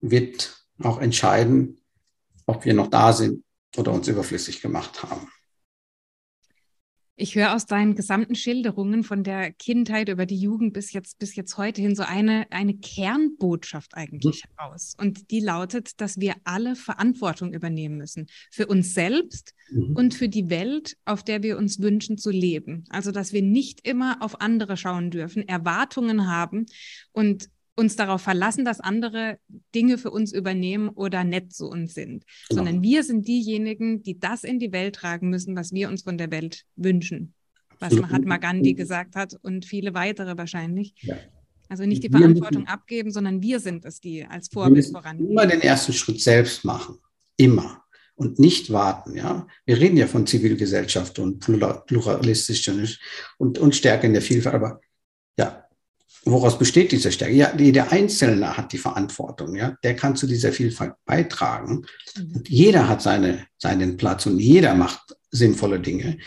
wird 0.00 0.64
auch 0.82 1.00
entscheiden, 1.00 1.78
ob 2.46 2.64
wir 2.64 2.74
noch 2.74 2.88
da 2.88 3.12
sind 3.12 3.44
oder 3.76 3.92
uns 3.92 4.08
überflüssig 4.08 4.60
gemacht 4.60 5.02
haben. 5.02 5.30
Ich 7.20 7.34
höre 7.34 7.54
aus 7.54 7.66
deinen 7.66 7.94
gesamten 7.94 8.34
Schilderungen 8.34 9.04
von 9.04 9.22
der 9.22 9.52
Kindheit 9.52 10.08
über 10.08 10.24
die 10.24 10.38
Jugend 10.38 10.72
bis 10.72 10.90
jetzt, 10.94 11.18
bis 11.18 11.36
jetzt 11.36 11.58
heute 11.58 11.82
hin 11.82 11.94
so 11.94 12.02
eine, 12.02 12.46
eine 12.50 12.72
Kernbotschaft 12.72 13.94
eigentlich 13.94 14.42
mhm. 14.42 14.56
heraus. 14.56 14.94
Und 14.98 15.30
die 15.30 15.40
lautet, 15.40 16.00
dass 16.00 16.18
wir 16.18 16.36
alle 16.44 16.76
Verantwortung 16.76 17.52
übernehmen 17.52 17.98
müssen. 17.98 18.26
Für 18.50 18.68
uns 18.68 18.94
selbst 18.94 19.54
mhm. 19.70 19.96
und 19.96 20.14
für 20.14 20.30
die 20.30 20.48
Welt, 20.48 20.96
auf 21.04 21.22
der 21.22 21.42
wir 21.42 21.58
uns 21.58 21.82
wünschen 21.82 22.16
zu 22.16 22.30
leben. 22.30 22.84
Also, 22.88 23.10
dass 23.10 23.34
wir 23.34 23.42
nicht 23.42 23.86
immer 23.86 24.22
auf 24.22 24.40
andere 24.40 24.78
schauen 24.78 25.10
dürfen, 25.10 25.46
Erwartungen 25.46 26.26
haben 26.26 26.64
und 27.12 27.50
uns 27.76 27.96
darauf 27.96 28.22
verlassen, 28.22 28.64
dass 28.64 28.80
andere 28.80 29.38
Dinge 29.74 29.98
für 29.98 30.10
uns 30.10 30.32
übernehmen 30.32 30.88
oder 30.88 31.24
nett 31.24 31.52
zu 31.52 31.68
uns 31.68 31.94
sind, 31.94 32.24
genau. 32.48 32.60
sondern 32.62 32.82
wir 32.82 33.02
sind 33.04 33.26
diejenigen, 33.26 34.02
die 34.02 34.18
das 34.18 34.44
in 34.44 34.58
die 34.58 34.72
Welt 34.72 34.96
tragen 34.96 35.30
müssen, 35.30 35.56
was 35.56 35.72
wir 35.72 35.88
uns 35.88 36.02
von 36.02 36.18
der 36.18 36.30
Welt 36.30 36.64
wünschen, 36.76 37.34
was 37.78 37.94
Mahatma 37.94 38.36
Gandhi 38.36 38.74
gesagt 38.74 39.16
hat 39.16 39.36
und 39.42 39.64
viele 39.64 39.94
weitere 39.94 40.36
wahrscheinlich. 40.36 40.94
Ja. 41.00 41.16
Also 41.68 41.86
nicht 41.86 42.02
die 42.02 42.10
Verantwortung 42.10 42.62
müssen, 42.62 42.72
abgeben, 42.72 43.12
sondern 43.12 43.42
wir 43.42 43.60
sind 43.60 43.84
es, 43.84 44.00
die 44.00 44.24
als 44.24 44.48
Vorbild 44.48 44.86
vorangehen. 44.86 45.30
Immer 45.30 45.46
den 45.46 45.60
ersten 45.60 45.92
Schritt 45.92 46.20
selbst 46.20 46.64
machen, 46.64 46.98
immer 47.36 47.84
und 48.16 48.38
nicht 48.38 48.70
warten. 48.70 49.16
Ja, 49.16 49.46
wir 49.64 49.78
reden 49.78 49.96
ja 49.96 50.06
von 50.06 50.26
Zivilgesellschaft 50.26 51.18
und 51.18 51.38
pluralistisch 51.38 52.70
und, 53.38 53.58
und 53.58 53.74
Stärke 53.74 54.06
in 54.06 54.12
der 54.12 54.20
Vielfalt, 54.20 54.54
aber 54.54 54.80
woraus 56.24 56.58
besteht 56.58 56.92
diese 56.92 57.12
Stärke? 57.12 57.34
Ja, 57.34 57.56
jeder 57.56 57.92
Einzelne 57.92 58.56
hat 58.56 58.72
die 58.72 58.78
Verantwortung, 58.78 59.54
ja. 59.54 59.76
Der 59.82 59.96
kann 59.96 60.16
zu 60.16 60.26
dieser 60.26 60.52
Vielfalt 60.52 60.94
beitragen. 61.04 61.86
Mhm. 62.16 62.36
Und 62.36 62.48
jeder 62.48 62.88
hat 62.88 63.02
seine, 63.02 63.46
seinen 63.58 63.96
Platz 63.96 64.26
und 64.26 64.38
jeder 64.38 64.74
macht 64.74 65.16
sinnvolle 65.30 65.80
Dinge. 65.80 66.18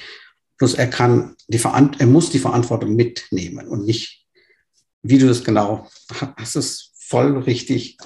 Plus 0.58 0.74
er 0.74 0.88
kann 0.88 1.36
die 1.48 1.58
Verant 1.58 2.00
er 2.00 2.08
muss 2.08 2.30
die 2.30 2.39
Verantwortung 2.39 2.96
mitnehmen 2.96 3.68
und 3.68 3.86
nicht, 3.86 4.26
wie 5.02 5.18
du 5.18 5.28
das 5.28 5.44
genau 5.44 5.89
hast, 6.38 6.56
es 6.56 6.91
voll 6.96 7.38
richtig 7.39 7.98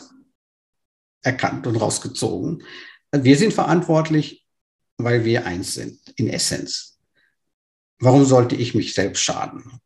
erkannt 1.22 1.68
und 1.68 1.76
rausgezogen. 1.76 2.64
Wir 3.12 3.38
sind 3.38 3.54
verantwortlich, 3.54 4.46
weil 4.98 5.24
wir 5.24 5.46
eins 5.46 5.76
sind, 5.76 6.00
in 6.16 6.28
Essenz. 6.28 6.98
Warum 8.00 8.26
sollte 8.26 8.56
ich 8.56 8.76
mich 8.76 8.94
selbst 8.94 9.22
schaden? 9.22 9.80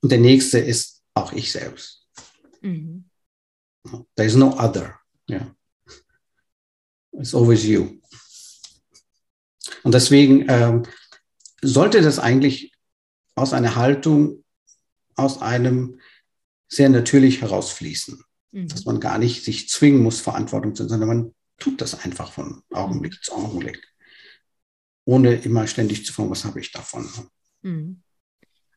Und 0.00 0.10
der 0.10 0.18
nächste 0.18 0.58
ist 0.58 0.93
auch 1.14 1.32
ich 1.32 1.52
selbst. 1.52 2.06
Mhm. 2.60 3.04
There 4.16 4.26
is 4.26 4.34
no 4.34 4.56
other. 4.58 4.98
Yeah. 5.28 5.54
It's 7.12 7.34
always 7.34 7.64
you. 7.64 8.00
Und 9.82 9.92
deswegen 9.92 10.46
ähm, 10.48 10.84
sollte 11.62 12.00
das 12.00 12.18
eigentlich 12.18 12.72
aus 13.34 13.52
einer 13.52 13.76
Haltung, 13.76 14.44
aus 15.14 15.40
einem 15.40 16.00
sehr 16.68 16.88
natürlich 16.88 17.42
herausfließen. 17.42 18.22
Mhm. 18.52 18.68
Dass 18.68 18.84
man 18.84 19.00
gar 19.00 19.18
nicht 19.18 19.44
sich 19.44 19.68
zwingen 19.68 20.02
muss, 20.02 20.20
Verantwortung 20.20 20.74
zu, 20.74 20.88
sondern 20.88 21.08
man 21.08 21.34
tut 21.58 21.80
das 21.80 22.04
einfach 22.04 22.32
von 22.32 22.62
Augenblick 22.70 23.12
mhm. 23.12 23.22
zu 23.22 23.32
Augenblick. 23.34 23.86
Ohne 25.04 25.34
immer 25.34 25.66
ständig 25.66 26.06
zu 26.06 26.12
fragen, 26.12 26.30
was 26.30 26.44
habe 26.44 26.60
ich 26.60 26.72
davon. 26.72 27.08
Mhm. 27.62 28.03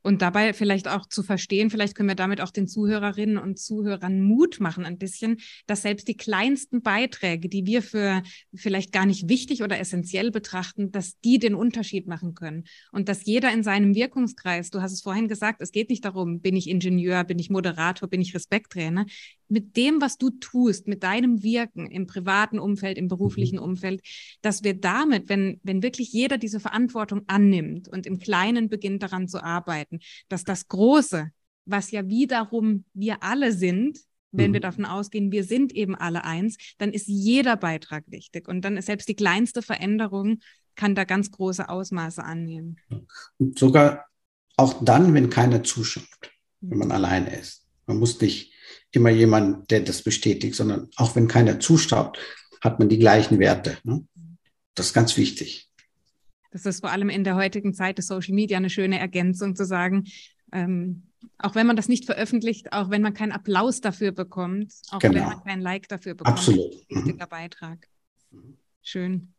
Und 0.07 0.21
dabei 0.21 0.53
vielleicht 0.53 0.87
auch 0.87 1.05
zu 1.05 1.21
verstehen, 1.21 1.69
vielleicht 1.69 1.93
können 1.93 2.07
wir 2.07 2.15
damit 2.15 2.39
auch 2.39 2.51
den 2.51 2.65
Zuhörerinnen 2.65 3.37
und 3.37 3.59
Zuhörern 3.59 4.21
Mut 4.21 4.61
machen, 4.61 4.85
ein 4.85 4.97
bisschen, 4.97 5.41
dass 5.65 5.81
selbst 5.81 6.07
die 6.07 6.15
kleinsten 6.15 6.81
Beiträge, 6.81 7.49
die 7.49 7.65
wir 7.65 7.81
für 7.81 8.23
vielleicht 8.55 8.93
gar 8.93 9.05
nicht 9.05 9.27
wichtig 9.27 9.63
oder 9.63 9.77
essentiell 9.81 10.31
betrachten, 10.31 10.93
dass 10.93 11.19
die 11.19 11.39
den 11.39 11.55
Unterschied 11.55 12.07
machen 12.07 12.35
können. 12.35 12.63
Und 12.93 13.09
dass 13.09 13.25
jeder 13.25 13.51
in 13.51 13.63
seinem 13.63 13.95
Wirkungskreis, 13.95 14.69
du 14.69 14.81
hast 14.81 14.93
es 14.93 15.01
vorhin 15.01 15.27
gesagt, 15.27 15.61
es 15.61 15.73
geht 15.73 15.89
nicht 15.89 16.05
darum, 16.05 16.39
bin 16.39 16.55
ich 16.55 16.69
Ingenieur, 16.69 17.25
bin 17.25 17.37
ich 17.37 17.49
Moderator, 17.49 18.07
bin 18.07 18.21
ich 18.21 18.33
Respekttrainer, 18.33 19.07
mit 19.49 19.77
dem, 19.77 20.01
was 20.01 20.17
du 20.17 20.29
tust, 20.29 20.87
mit 20.87 21.03
deinem 21.03 21.43
Wirken 21.43 21.89
im 21.89 22.07
privaten 22.07 22.59
Umfeld, 22.59 22.97
im 22.97 23.07
beruflichen 23.07 23.57
mhm. 23.57 23.63
Umfeld, 23.63 24.01
dass 24.41 24.63
wir 24.63 24.73
damit, 24.73 25.29
wenn, 25.29 25.59
wenn 25.63 25.83
wirklich 25.83 26.11
jeder 26.11 26.37
diese 26.37 26.59
Verantwortung 26.59 27.23
annimmt 27.27 27.87
und 27.87 28.05
im 28.05 28.19
Kleinen 28.19 28.69
beginnt 28.69 29.03
daran 29.03 29.27
zu 29.27 29.43
arbeiten, 29.43 29.99
dass 30.29 30.43
das 30.43 30.67
Große, 30.67 31.29
was 31.65 31.91
ja 31.91 32.07
wiederum 32.07 32.85
wir 32.93 33.23
alle 33.23 33.51
sind, 33.51 33.99
wenn 34.31 34.51
mhm. 34.51 34.55
wir 34.55 34.61
davon 34.61 34.85
ausgehen, 34.85 35.31
wir 35.31 35.43
sind 35.43 35.73
eben 35.73 35.95
alle 35.95 36.23
eins, 36.23 36.57
dann 36.77 36.91
ist 36.91 37.07
jeder 37.07 37.55
Beitrag 37.55 38.03
wichtig. 38.07 38.47
Und 38.47 38.61
dann 38.61 38.77
ist 38.77 38.87
selbst 38.87 39.07
die 39.07 39.15
kleinste 39.15 39.61
Veränderung 39.61 40.39
kann 40.75 40.95
da 40.95 41.05
ganz 41.05 41.31
große 41.31 41.67
Ausmaße 41.67 42.23
annehmen. 42.23 42.77
Und 43.37 43.57
sogar 43.57 44.05
auch 44.57 44.83
dann, 44.83 45.13
wenn 45.13 45.29
keiner 45.29 45.63
zuschaut, 45.63 46.31
wenn 46.61 46.77
man 46.77 46.91
alleine 46.91 47.35
ist. 47.35 47.65
Man 47.85 47.97
muss 47.97 48.19
nicht 48.19 48.53
immer 48.97 49.09
jemand, 49.09 49.71
der 49.71 49.81
das 49.81 50.01
bestätigt, 50.01 50.55
sondern 50.55 50.89
auch 50.97 51.15
wenn 51.15 51.27
keiner 51.27 51.59
zuschaut, 51.59 52.17
hat 52.61 52.79
man 52.79 52.89
die 52.89 52.99
gleichen 52.99 53.39
Werte. 53.39 53.77
Ne? 53.83 54.05
Das 54.75 54.87
ist 54.87 54.93
ganz 54.93 55.15
wichtig. 55.17 55.69
Das 56.51 56.65
ist 56.65 56.81
vor 56.81 56.91
allem 56.91 57.09
in 57.09 57.23
der 57.23 57.35
heutigen 57.35 57.73
Zeit 57.73 57.97
des 57.97 58.07
Social 58.07 58.33
Media 58.33 58.57
eine 58.57 58.69
schöne 58.69 58.99
Ergänzung 58.99 59.55
zu 59.55 59.65
sagen, 59.65 60.05
ähm, 60.51 61.03
auch 61.37 61.55
wenn 61.55 61.67
man 61.67 61.75
das 61.75 61.87
nicht 61.87 62.05
veröffentlicht, 62.05 62.73
auch 62.73 62.89
wenn 62.89 63.01
man 63.01 63.13
keinen 63.13 63.31
Applaus 63.31 63.81
dafür 63.81 64.11
bekommt, 64.11 64.73
auch 64.91 64.99
genau. 64.99 65.15
wenn 65.15 65.23
man 65.23 65.43
kein 65.43 65.61
Like 65.61 65.87
dafür 65.87 66.15
bekommt, 66.15 66.37
Absolut. 66.37 66.73
ein 66.89 67.05
wichtiger 67.05 67.25
mhm. 67.25 67.29
Beitrag. 67.29 67.87
Schön. 68.81 69.33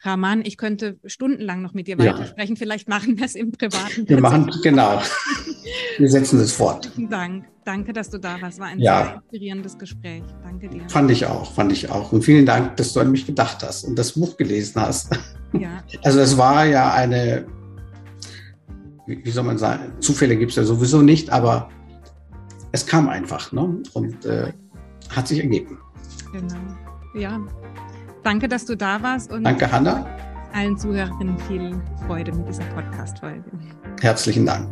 Raman, 0.00 0.42
ich 0.44 0.56
könnte 0.56 0.98
stundenlang 1.04 1.60
noch 1.60 1.74
mit 1.74 1.88
dir 1.88 1.98
weitersprechen. 1.98 2.54
Ja. 2.54 2.58
Vielleicht 2.58 2.88
machen 2.88 3.18
wir 3.18 3.24
es 3.24 3.34
im 3.34 3.50
Privaten. 3.50 4.08
Wir 4.08 4.20
machen, 4.20 4.50
genau. 4.62 5.02
Wir 5.98 6.08
setzen 6.08 6.40
es 6.40 6.52
fort. 6.52 6.90
Vielen 6.94 7.10
Dank. 7.10 7.44
Danke, 7.64 7.92
dass 7.92 8.08
du 8.08 8.18
da 8.18 8.40
warst. 8.40 8.58
War 8.58 8.68
ein 8.68 8.78
ja. 8.78 9.04
sehr 9.04 9.14
inspirierendes 9.16 9.76
Gespräch. 9.76 10.22
Danke 10.42 10.68
dir. 10.68 10.88
Fand 10.88 11.10
ich 11.10 11.26
auch, 11.26 11.52
fand 11.52 11.72
ich 11.72 11.90
auch. 11.90 12.12
Und 12.12 12.22
vielen 12.22 12.46
Dank, 12.46 12.76
dass 12.76 12.92
du 12.92 13.00
an 13.00 13.10
mich 13.10 13.26
gedacht 13.26 13.62
hast 13.62 13.84
und 13.84 13.98
das 13.98 14.12
Buch 14.12 14.36
gelesen 14.36 14.80
hast. 14.80 15.18
Ja. 15.52 15.82
Also 16.02 16.20
es 16.20 16.36
war 16.36 16.66
ja 16.66 16.92
eine, 16.92 17.46
wie 19.06 19.30
soll 19.30 19.44
man 19.44 19.58
sagen, 19.58 19.92
Zufälle 20.00 20.36
gibt 20.36 20.50
es 20.50 20.56
ja 20.56 20.64
sowieso 20.64 21.02
nicht, 21.02 21.30
aber 21.30 21.70
es 22.72 22.86
kam 22.86 23.08
einfach 23.08 23.50
ne? 23.52 23.82
und 23.94 24.24
äh, 24.24 24.52
hat 25.10 25.28
sich 25.28 25.40
ergeben. 25.40 25.78
Genau. 26.32 26.56
Ja, 27.14 27.40
Danke, 28.28 28.46
dass 28.46 28.66
du 28.66 28.76
da 28.76 29.02
warst. 29.02 29.32
Und 29.32 29.44
Danke, 29.44 29.72
Hanna. 29.72 30.04
Allen 30.52 30.76
Zuhörerinnen 30.76 31.38
viel 31.48 31.80
Freude 32.06 32.30
mit 32.30 32.46
dieser 32.46 32.64
Podcast-Folge. 32.64 33.42
Herzlichen 34.02 34.44
Dank. 34.44 34.68